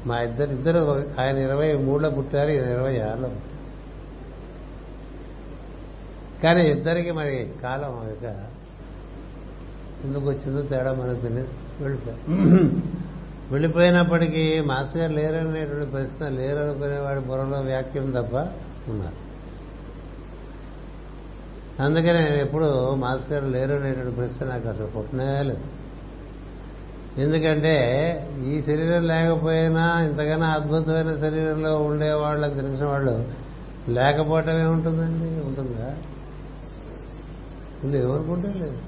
[0.09, 3.31] మా ఇద్దరు ఇద్దరు ఆయన ఇరవై మూడులో పుట్టారు ఈయన ఇరవై ఆరులో
[6.43, 8.45] కానీ ఇద్దరికి మరి కాలం ఇక
[10.05, 11.49] ఎందుకు వచ్చిందో తేడా మనకు తెలియదు.
[11.81, 12.23] వెళ్ళిపోయారు.
[13.51, 18.35] వెళ్ళిపోయినప్పటికీ మాస్టర్ గారు లేరనేటువంటి ప్రశ్న లేరనుకునేవాడి బుర్రలో వ్యాఖ్యం తప్ప
[18.91, 19.25] ఉన్నారు.
[21.83, 25.84] అందుకనే నేను ఎప్పుడు మాస్టర్ గారు లేరు అనేటువంటి ప్రశ్న నాకు అసలు పుట్టనే లేదు.
[27.19, 27.77] ఎందుకంటే
[28.45, 33.29] ఈ శరీరం లేకపోయినా ఇంతకన్నా అద్భుతమైన శరీరంలో ఉండేవాళ్ళని తెలిసిన వాళ్ళు
[33.89, 35.97] లేకపోవటం ఏముంటుందండి ఉంటుందా?
[37.85, 38.79] ఉంది ఎవరుకుంటే లేదు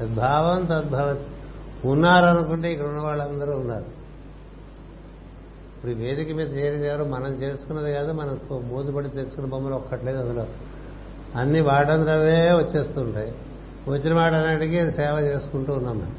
[0.00, 1.20] తద్భావం తద్భవత్.
[1.84, 3.84] ఉన్నారనుకుంటే ఇక్కడ ఉన్న వాళ్ళందరూ ఉన్నారు.
[5.76, 7.04] ఇప్పుడు ఈ వేదిక మీద చేరేది ఎవరు?
[7.04, 10.46] మనం చేసుకున్నది కాదు మనం మూతపడి తెచ్చుకున్న బొమ్మలు ఒక్కట్లేదు అందులో.
[11.36, 13.34] అన్ని వాటందరవే వచ్చేస్తుంటాయి.
[13.88, 16.16] వచ్చిన వాటన్నిటికీ సేవ చేసుకుంటూ ఉన్నాం మనం.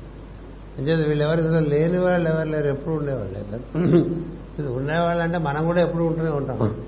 [0.77, 3.37] అంచేది వీళ్ళు ఎవరు ఇందులో లేని వాళ్ళు ఎవరు లేరు ఎప్పుడు ఉండేవాళ్ళు.
[4.59, 6.85] ఇది ఉండేవాళ్ళు అంటే మనం కూడా ఎప్పుడు ఉంటూనే ఉంటాం.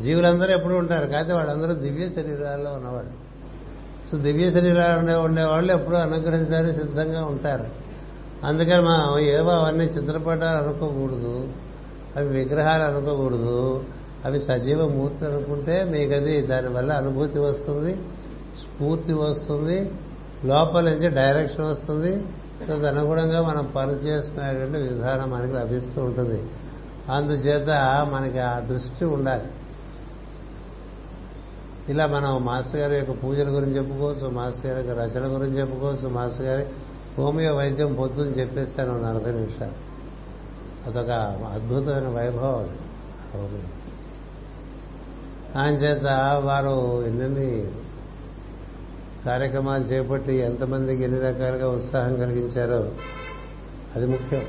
[0.00, 3.14] జీవులందరూ ఎప్పుడు ఉంటారు కాకపోతే వాళ్ళందరూ దివ్య శరీరాల్లో ఉన్నవాళ్ళు.
[4.10, 7.66] సో దివ్య శరీరాలు ఉండేవాళ్ళు ఎప్పుడూ అనుగ్రహించడానికి సిద్ధంగా ఉంటారు.
[8.46, 11.48] అందుకని మనం ఏవో అవన్నీ చిత్రపటాలు అనుకోకూడదు
[12.16, 13.84] అవి విగ్రహాలు అనుకోకూడదు
[14.24, 17.92] అవి సజీవ మూర్తి అనుకుంటే మీకు అది దానివల్ల అనుభూతి వస్తుంది
[18.62, 19.90] స్ఫూర్తి వస్తుంది
[20.44, 22.12] లోపల నుంచి డైరెక్షన్ వస్తుంది
[22.66, 26.50] తదనుగుణంగా అనుగుణంగా మనం పనిచేసుకునేటువంటి విధానం మనకి లభిస్తూ ఉంటుంది.
[27.12, 27.68] అందుచేత
[28.10, 29.44] మనకి ఆ దృష్టి ఉండాలి.
[31.88, 36.46] ఇలా మనం మాస్టర్ గారి యొక్క పూజల గురించి చెప్పుకోవచ్చు మాస్టర్ గారి యొక్క రచన గురించి చెప్పుకోవచ్చు మాస్టర్
[36.46, 36.66] గారి
[37.18, 39.88] హోమియో వైద్యం పొద్దుని చెప్పేస్తాను నలభై నిమిషాలు
[40.86, 41.10] అదొక
[41.54, 42.78] అద్భుతమైన వైభవం అది.
[43.34, 43.68] హోమియో.
[45.60, 46.04] ఆయన చేత
[46.44, 47.70] వారు ఎన్నెన్ని
[49.26, 52.92] కార్యక్రమాలు చేపట్టి ఎంతమందికి ఎన్ని రకాలుగా ఉత్సాహం కలిగించారో
[53.96, 54.46] అది ముఖ్యం.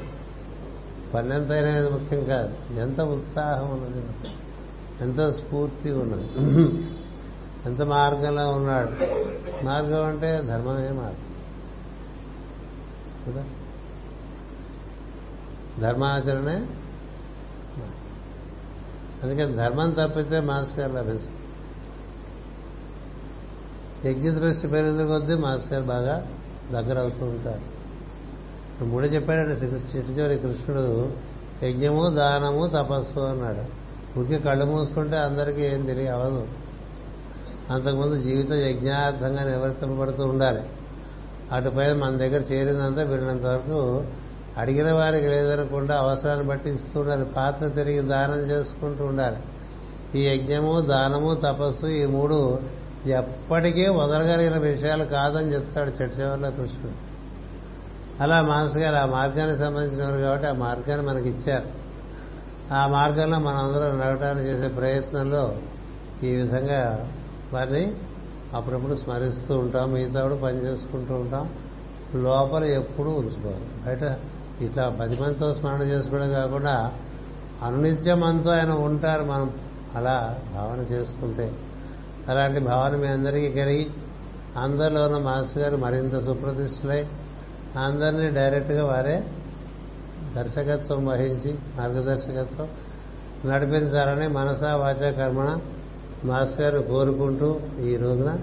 [1.13, 2.79] పన్నెంత ఎంతైనా ముఖ్యం కాదు.
[2.79, 4.03] ఎంత ఉత్సాహం ఉన్నది.
[5.01, 6.27] ఎంత స్ఫూర్తి ఉన్నది.
[7.65, 8.89] ఎంత మార్గంలో ఉన్నాడు.
[9.65, 11.29] మార్గం అంటే ధర్మమే మార్గం.
[13.27, 13.43] కదా?
[15.79, 16.67] ధర్మాచరణే
[19.23, 21.38] అందుకని ధర్మం తప్పితే మాస్కర్ లభిస్తుంది?
[24.05, 26.27] యజ్ఞ దృష్టి పెరిగిన కొద్దీ మాస్టర్ గారు బాగా
[26.71, 27.79] దగ్గర అవుతూ ఉంటారు.
[28.83, 31.11] మూడే చెప్పాడండి చిట్టి చివరి కృష్ణుడు
[31.63, 33.89] యజ్ఞము దానము తపస్సు అన్నాడు.
[34.19, 36.47] ఊరికే కళ్ళు మూసుకుంటే అందరికీ ఏం తెలియ అవదు.
[37.69, 40.61] అంతకుముందు జీవితం యజ్ఞార్థంగా నిర్వర్తింపబడుతూ ఉండాలి.
[41.51, 44.03] అటుపైన మన దగ్గర చేరినంత విన్నంత వరకు
[44.57, 47.25] అడిగిన వారికి లేదనకుండా అవసరాన్ని బట్టి ఇస్తూ ఉండాలి.
[47.25, 49.37] పాత్ర తిరిగి దానం చేసుకుంటూ ఉండాలి.
[50.19, 52.59] ఈ యజ్ఞము దానము తపస్సు ఈ మూడు
[53.05, 57.09] ఎప్పటికీ వదలగలిగిన విషయాలు కాదని చెప్తాడు చర్చవల్ల కృష్ణుడు.
[58.23, 61.65] అలా మానసు గారు ఆ మార్గానికి సంబంధించినవారు కాబట్టి ఆ మార్గాన్ని మనకి ఇచ్చారు.
[62.73, 65.55] ఆ మార్గంలో మనందరం నడవటానికి చేసే ప్రయత్నంలో
[66.23, 67.11] ఈ విధంగా
[67.53, 67.93] వారిని
[68.53, 69.93] అప్పుడప్పుడు స్మరిస్తూ ఉంటాం.
[69.93, 71.49] మిగతా కూడా పని చేసుకుంటూ ఉంటాం.
[72.15, 74.17] లోపల ఎప్పుడూ ఉంచుకోవాలి బయట
[74.61, 76.91] ఇట్లా పది మందితో స్మరణ చేసుకోవడం కాకుండా
[77.63, 79.53] అనునిత్యం మనతో ఆయన ఉంటారు మనం
[79.95, 81.53] అలా భావన చేసుకుంటే.
[82.29, 83.87] అలాంటి భావన మీ అందరికీ కలిగి
[84.57, 87.07] అందరిలో ఉన్న మాస్టర్ గారు మరింత సుప్రతిష్ఠులై
[87.77, 89.23] అందరినీ డైరెక్ట్గా వారే
[90.35, 92.67] దర్శకత్వం వహించి మార్గదర్శకత్వం
[93.45, 95.57] నడిపించాలని మనసా వాచ కర్మణ
[96.25, 98.37] మాస్టర్ గారు కోరుకుంటూ ఈ రోజున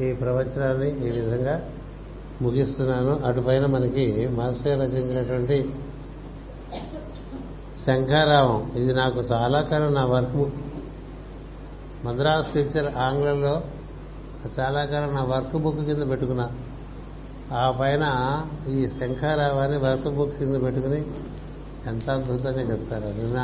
[0.00, 1.70] ఈ ప్రవచనాన్ని ఈ విధంగా
[2.42, 3.20] ముగిస్తున్నాను.
[3.24, 5.70] అటుపైన మనకి మాస్టర్ గారు రచించినటువంటి
[7.86, 8.72] శంఖారావం.
[8.76, 10.69] ఇది నాకు చాలా కాలం నా వర్క్.
[12.04, 13.62] మద్రాస్ టీచర్ ఆంగ్లంలో
[14.58, 16.46] చాలా కాలం నా వర్క్ బుక్ కింద పెట్టుకున్నా.
[17.52, 18.04] ఆ పైన
[18.68, 21.00] ఈ శంఖారావాన్ని వర్క్ బుక్ కింద పెట్టుకుని
[21.86, 23.40] ఎంత అద్భుతంగా చెప్తారు నిన్న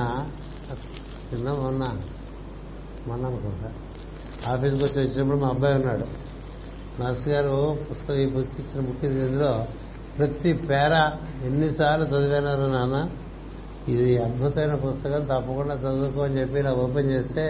[1.32, 1.82] నిన్న మొన్న
[3.06, 3.72] మొన్న అనుకుంటా.
[4.52, 6.06] ఆఫీస్కి వచ్చి వచ్చినప్పుడు మా అబ్బాయి ఉన్నాడు.
[7.02, 9.66] నర్స్ గారు పుస్తకం ఈ బుక్ ఇచ్చిన బుక్ ఇందులో
[10.18, 10.94] ప్రతి పేర
[11.44, 12.98] ఎన్నిసార్లు చదివినారు నాన్న.
[13.92, 17.44] ఇది అద్భుతమైన పుస్తకం తప్పకుండా చదువుకో అని చెప్పి ఇలా ఓపెన్ చేస్తే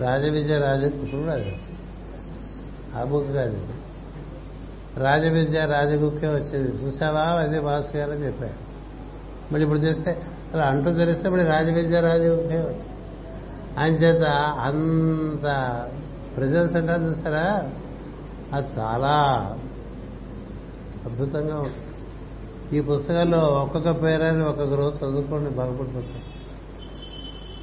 [0.00, 0.84] రాజవిజయ రాజ.
[0.84, 1.56] ఇప్పుడు కూడా అది
[2.94, 3.66] ఆ బుక్ కాదు
[4.96, 6.84] రాజవిద్య రాజగుక్కే వచ్చింది.
[6.84, 7.20] చూసావా?
[7.20, 8.66] అదే భాస్ గారు అని చెప్పాడు
[9.52, 10.22] మళ్ళీ ఇప్పుడు తెస్తే
[10.54, 12.88] అలా అంటూ తెరిస్తే మళ్ళీ రాజవిద్య రాజగుక్కే వచ్చింది.
[13.78, 14.22] ఆయన చేత
[14.60, 15.44] అంత
[16.36, 17.70] ప్రజెన్స్ అంటారు చూసారా?
[18.54, 19.14] అది చాలా
[21.06, 21.82] అద్భుతంగా ఉంటుంది.
[22.76, 26.24] ఈ పుస్తకాల్లో ఒక్కొక్క పేరాన్ని ఒక్కొక్క రోజు చదువుకోండి బాగుపడిపోతాయి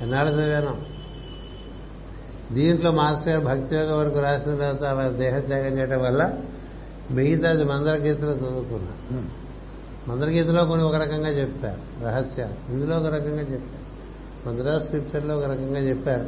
[0.01, 0.92] ఎన్నాళ్ళు చదివాను?
[2.51, 6.33] దీంట్లో మాస్టర్ గారు భక్తి యోగ వరకు రాసిన తర్వాత అలా దేహత్యాగం చేయడం వల్ల
[7.11, 9.23] మిగతాది మందర గీతలో చదువుకున్నా.
[10.07, 13.83] మందర గీతలో కొన్ని ఒక రకంగా చెప్పారు రహస్యాలు ఇందులో ఒక రకంగా చెప్పారు
[14.49, 16.25] మందరా స్క్రిప్చర్లో ఒక రకంగా చెప్పారు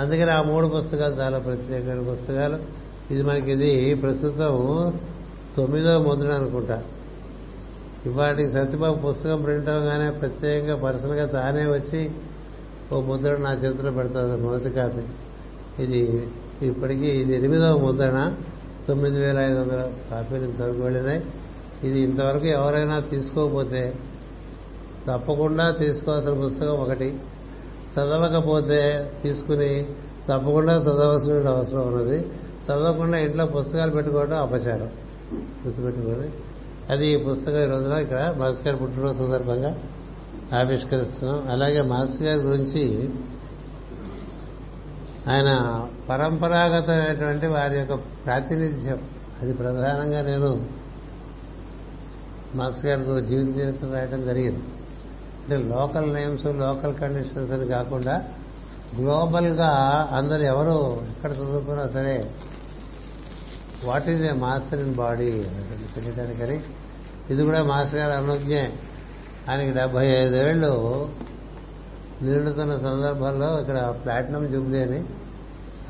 [0.00, 2.58] అందుకని ఆ మూడు పుస్తకాలు చాలా ప్రత్యేకమైన పుస్తకాలు.
[3.10, 4.54] ఇది మనకి ఇది ప్రస్తుతం
[5.56, 6.82] తొమ్మిదో ముద్రణ అనుకుంటా.
[8.06, 12.10] ఇవాటికి సత్యబాబు పుస్తకం ప్రింట్ అవగానే ప్రత్యేకంగా పర్సనల్గా తానే వచ్చి
[12.92, 15.02] ఓ ముద్రణ నా చేతిలో పెడతారు మొదటి కాపీ.
[15.78, 16.28] ఇది
[16.62, 18.34] ఇప్పటికీ ఇది ఎనిమిదవ ముద్రణ.
[18.88, 21.24] తొమ్మిది వేల ఐదు వందల కాపీలు ఇంతవరకు వెళ్ళినాయి
[21.84, 23.94] ఇది ఇంతవరకు ఎవరైనా తీసుకోకపోతే
[25.06, 27.16] తప్పకుండా తీసుకోవాల్సిన పుస్తకం ఒకటి.
[27.94, 29.86] చదవకపోతే తీసుకుని
[30.28, 32.18] తప్పకుండా చదవలసిన అవసరం ఉన్నది.
[32.66, 34.90] చదవకుండా ఇంట్లో పుస్తకాలు పెట్టుకోవడం అపచారం.
[35.66, 36.30] గుర్తుపెట్టుకొని
[36.90, 39.78] అది ఈ పుస్తకం ఈ రోజున ఇక్కడ మాస్టర్ గారి పుట్టినరోజు సందర్భంగా
[40.58, 41.48] ఆవిష్కరిస్తున్నాం.
[41.50, 43.08] అలాగే మాస్టర్ గారి గురించి
[45.28, 45.50] ఆయన
[46.08, 48.98] పరంపరాగతమైనటువంటి వారి యొక్క ప్రాతినిధ్యం.
[49.42, 50.68] అది ప్రధానంగా నేను
[52.54, 54.62] మాస్టర్ గారికి జీవిత చరిత్ర రాయడం జరిగింది.
[55.44, 58.24] అంటే లోకల్ నేమ్స్ లోకల్ కండిషన్స్ అని కాకుండా
[59.00, 59.68] గ్లోబల్గా
[60.12, 62.30] అందరు ఎవరు ఎక్కడ చదువుకున్నా సరే
[63.84, 66.60] what is a master in body అనేటువంటి తెలియడానికని
[67.30, 68.72] ఇది కూడా మాస్టర్ గారు అనుజ్ఞే.
[69.50, 71.08] ఆయనకి డెబ్బై ఐదేళ్ళు
[72.24, 75.04] నిండుతున్న సందర్భంలో ఇక్కడ ప్లాటినం జూబ్లీ అని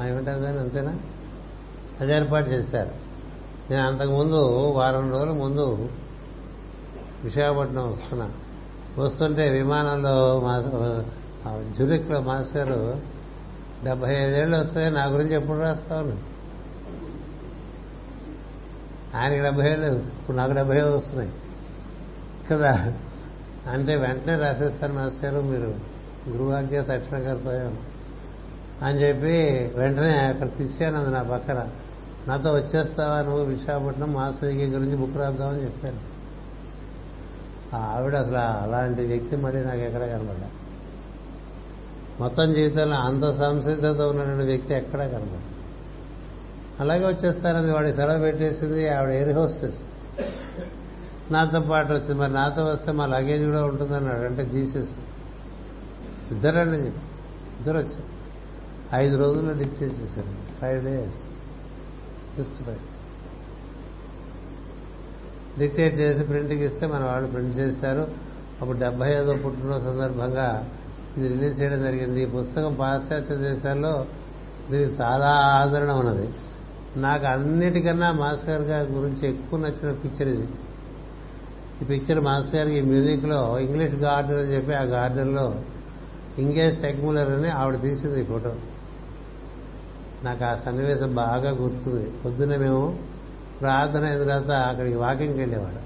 [0.08, 0.98] ఏమంటారు దాన్ని అంతేనా?
[2.00, 2.90] అది ఏర్పాటు చేశారు.
[3.70, 5.88] నేను అంతకుముందు వారం రోజుల ముందు
[7.24, 8.30] విశాఖపట్నం వస్తున్నా.
[8.98, 12.98] వస్తుంటే విమానంలో మా జురిక్లో మాస్టర్
[13.84, 16.34] డెబ్బై ఐదేళ్ళు వస్తాయి నా గురించి ఎప్పుడు రాస్తావు
[19.16, 21.32] ఆయనకి డెబ్బై ఏళ్ళు ఇప్పుడు నాకు డెబ్బై ఏళ్ళు వస్తున్నాయి.
[22.50, 22.92] కదా?
[23.70, 25.93] అంటే వెంటనే రాసేస్తారు మాస్టర్ మీరు.
[26.28, 27.78] గురువాజ్ఞ తక్షణ కర్తవ్యం
[28.82, 31.68] అని చెప్పి వెంటనే అక్కడ తీసాను నా పక్కన.
[32.28, 36.14] నాతో వచ్చేస్తావా నువ్వు విశాఖపట్నం మాస్టర్కి గురించి బుక్ రాద్దామని చెప్పాను.
[37.76, 40.50] ఆవిడ అసలు అలాంటి వ్యక్తి మళ్ళీ నాకు ఎక్కడ కనబడ్డా
[42.20, 45.40] మొత్తం జీవితంలో అంత సంసిద్ధత ఉన్నటువంటి వ్యక్తి ఎక్కడా కనబడ్డా
[46.80, 49.78] అలాగే వచ్చేస్తారని వాడి సెలవు పెట్టేసింది ఆవిడ ఎయిర్ హోస్టెస్
[51.32, 52.14] నాతో పాటు వచ్చింది.
[52.14, 54.20] మరి నాతో వస్తే మా లగేజ్ కూడా ఉంటుందన్నాడు.
[54.20, 54.90] అంటే జీసస్.
[56.32, 56.78] ఇద్దరండి
[57.58, 58.08] ఇద్దరు వచ్చారు.
[58.94, 61.20] ఐదు రోజుల్లో డిక్టేట్ చేశారు five days
[62.38, 62.82] just five
[65.58, 68.08] dictate చేసి ప్రింట్కి ఇస్తే మన వాళ్ళు ప్రింట్ చేశారు.
[68.62, 70.70] అప్పుడు డెబ్బై ఐదో పుట్టిన సందర్భంగా
[71.16, 72.22] ఇది రిలీజ్ చేయడం జరిగింది.
[72.22, 74.06] ఈ పుస్తకం పాశ్చాత్య దేశాల్లో
[74.70, 76.28] దీనికి చాలా ఆదరణ ఉన్నది.
[76.96, 80.48] నాకు అన్నిటికన్నా మాస్టర్ గారి గురించి ఎక్కువ నచ్చిన పిక్చర్ ఇది.
[81.82, 85.54] ఈ పిక్చర్ మాస్టర్ గారికి మ్యూజిక్లో ఇంగ్లీష్ గార్డెన్ అని చెప్పి ఆ గార్డెన్లో
[86.38, 88.52] లో ఇంగేష్ టెక్ములర్ అని ఆవిడ తీసింది ఈ ఫోటో
[90.24, 92.06] నాకు ఆ సన్నివేశం బాగా గుర్తుంది.
[92.24, 92.84] పొద్దున్న మేము
[93.60, 95.80] ప్రార్థన అయిన తర్వాత అక్కడికి వాకింగ్కి వెళ్ళేవాడు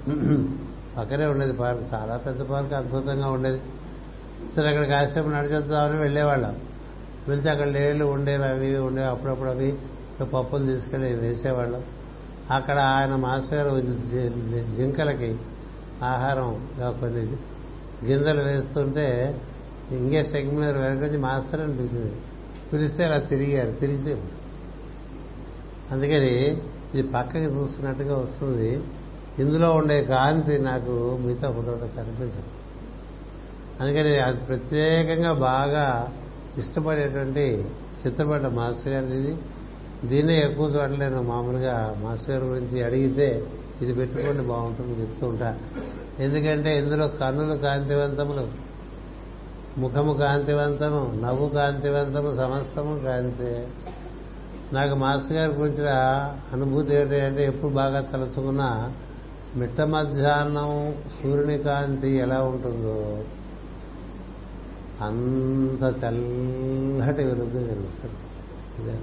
[0.97, 3.61] పక్కనే ఉండేది పార్క్ చాలా పెద్ద పార్క్ అద్భుతంగా ఉండేది.
[4.55, 6.55] సరే అక్కడ కాసేపు నడిచేద్దామని వెళ్ళేవాళ్ళం.
[7.27, 9.07] వెళ్తే అక్కడ లేళ్ళు ఉండేవి అవి ఇవి ఉండేవి.
[9.07, 9.69] అప్పుడప్పుడు అవి
[10.33, 11.83] పప్పులు తీసుకెళ్ళి వేసేవాళ్ళం.
[12.51, 13.69] అక్కడ ఆయన మాస్టర్
[14.75, 15.31] జింకలకి
[16.03, 16.49] ఆహారం
[16.99, 17.25] కొన్ని
[18.07, 19.07] గింజలు వేస్తుంటే
[19.91, 22.15] ఇంకే స్టెగ్మినర్ వెనకొచ్చి మాస్టర్ అనిపించింది
[22.73, 23.71] పిలిస్తే అలా తిరిగారు.
[23.71, 24.23] తిరిగితే
[25.91, 26.61] అందుకని
[26.93, 28.79] ఇది పక్కకి చూస్తున్నట్టుగా వస్తుంది.
[29.39, 32.43] ఇందులో ఉండే కాంతి నాకు మిగతా కుదరట కనిపించదు.
[33.81, 36.13] అందుకని అది ప్రత్యేకంగా బాగా
[36.57, 37.65] ఇష్టపడేటువంటి
[38.07, 39.37] చిత్రపట మాస్టర్ గారు ఇది.
[40.05, 43.47] దీన్నే ఎక్కువ చూడలేను మామూలుగా మాస్టర్ గారి గురించి అడిగితే
[43.81, 45.57] ఇది పెట్టుకోండి బాగుంటుంది చెప్తూ ఉంటా.
[46.19, 48.68] ఎందుకంటే ఇందులో కన్నులు కాంతివంతములు.
[49.77, 53.67] ముఖము కాంతివంతము నవ్వు కాంతివంతము సమస్తము కాంతి.
[54.75, 55.89] నాకు మాస్టర్ గారి గురించిన
[56.53, 58.93] అనుభూతి ఏంటి అంటే ఎప్పుడు బాగా తలుచుకున్నా
[59.55, 63.23] మిట్ట మధ్యాహ్నం సూర్యుని కాంతి ఎలా ఉంటుందో
[65.01, 68.99] అంత తెల్లటి వెలుగు తెలుస్తుంది.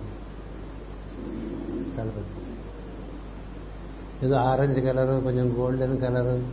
[4.26, 6.47] ఏదో ఆరెంజ్ కలరు కొంచెం గోల్డెన్ కలరు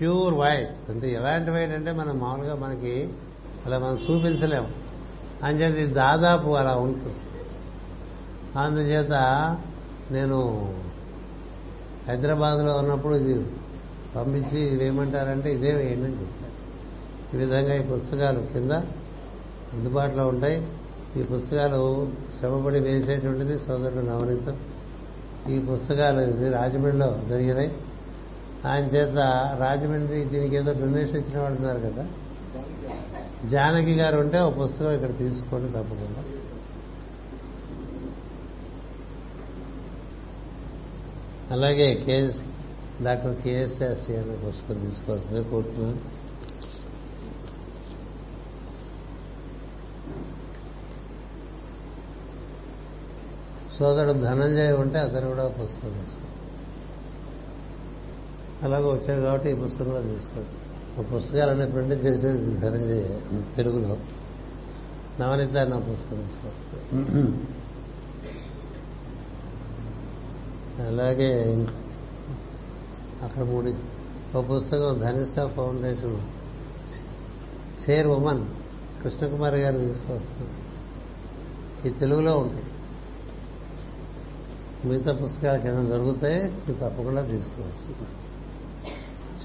[0.00, 0.90] ప్యూర్ వైట్.
[0.90, 3.08] అంటే ఎలాంటి వైట్ అంటే మనం మామూలుగా మనకి
[3.66, 4.68] అలా మనం చూపించలేము.
[5.42, 7.16] అంచేది దాదాపు అలా ఉంటుంది.
[8.58, 9.12] అందుచేత
[10.10, 10.38] నేను
[12.08, 13.46] హైదరాబాద్లో ఉన్నప్పుడు ఇది
[14.16, 16.16] పంపించి ఇది ఏమంటారంటే ఇదే వేయండి అని
[17.34, 18.72] ఈ విధంగా ఈ పుస్తకాలు కింద
[19.72, 20.68] అందుబాటులో ఉంటాయి.
[21.16, 24.56] ఈ పుస్తకాలు శ్రమపడి వేసేటువంటిది సోదరుడు నవనీతం
[25.54, 27.72] ఈ పుస్తకాలు ఇది రాజమండ్రిలో జరిగినాయి.
[28.66, 29.16] ఆయన చేత
[29.60, 32.06] రాజమండ్రి దీనికి ఏదో డొనేషన్ ఇచ్చిన వాళ్ళు ఉన్నారు కదా.
[33.44, 36.22] జానకి గారు ఉంటే ఒక పుస్తకం ఇక్కడ తీసుకోండి తప్పకుండా.
[41.54, 42.40] అలాగే కేఎస్
[43.04, 45.98] డాక్టర్ కేఎస్ శాస్త్రి అనే పుస్తకం తీసుకోవాల్సిందే కోరుతున్నాను
[53.78, 56.28] సోదరుడు ధనంజయ ఉంటే అతను కూడా పుస్తకం తీసుకో
[58.64, 60.65] అలాగే వచ్చారు కాబట్టి ఈ పుస్తకం కూడా తీసుకోండి.
[61.02, 63.20] పుస్తకాలన్నీ ప్రింట్ చేసేది ధనంజయ
[63.56, 63.96] తెలుగులో.
[65.20, 67.36] నవనీత నా పుస్తకం తీసుకొస్తుంది.
[70.86, 71.54] అలాగే
[73.22, 73.74] అక్కడ మూడు
[74.38, 76.20] ఒక పుస్తకం Dhanishta foundation.
[77.86, 78.46] Chairwoman
[79.02, 80.66] Krishnakumari గారు తీసుకొస్తారు
[81.88, 82.64] ఈ తెలుగులో ఉంటాయి
[84.84, 86.42] మిగతా పుస్తకాలు ఏమైనా దొరుకుతాయి?
[86.42, 88.25] మీరు తప్పకుండా తీసుకోవచ్చు.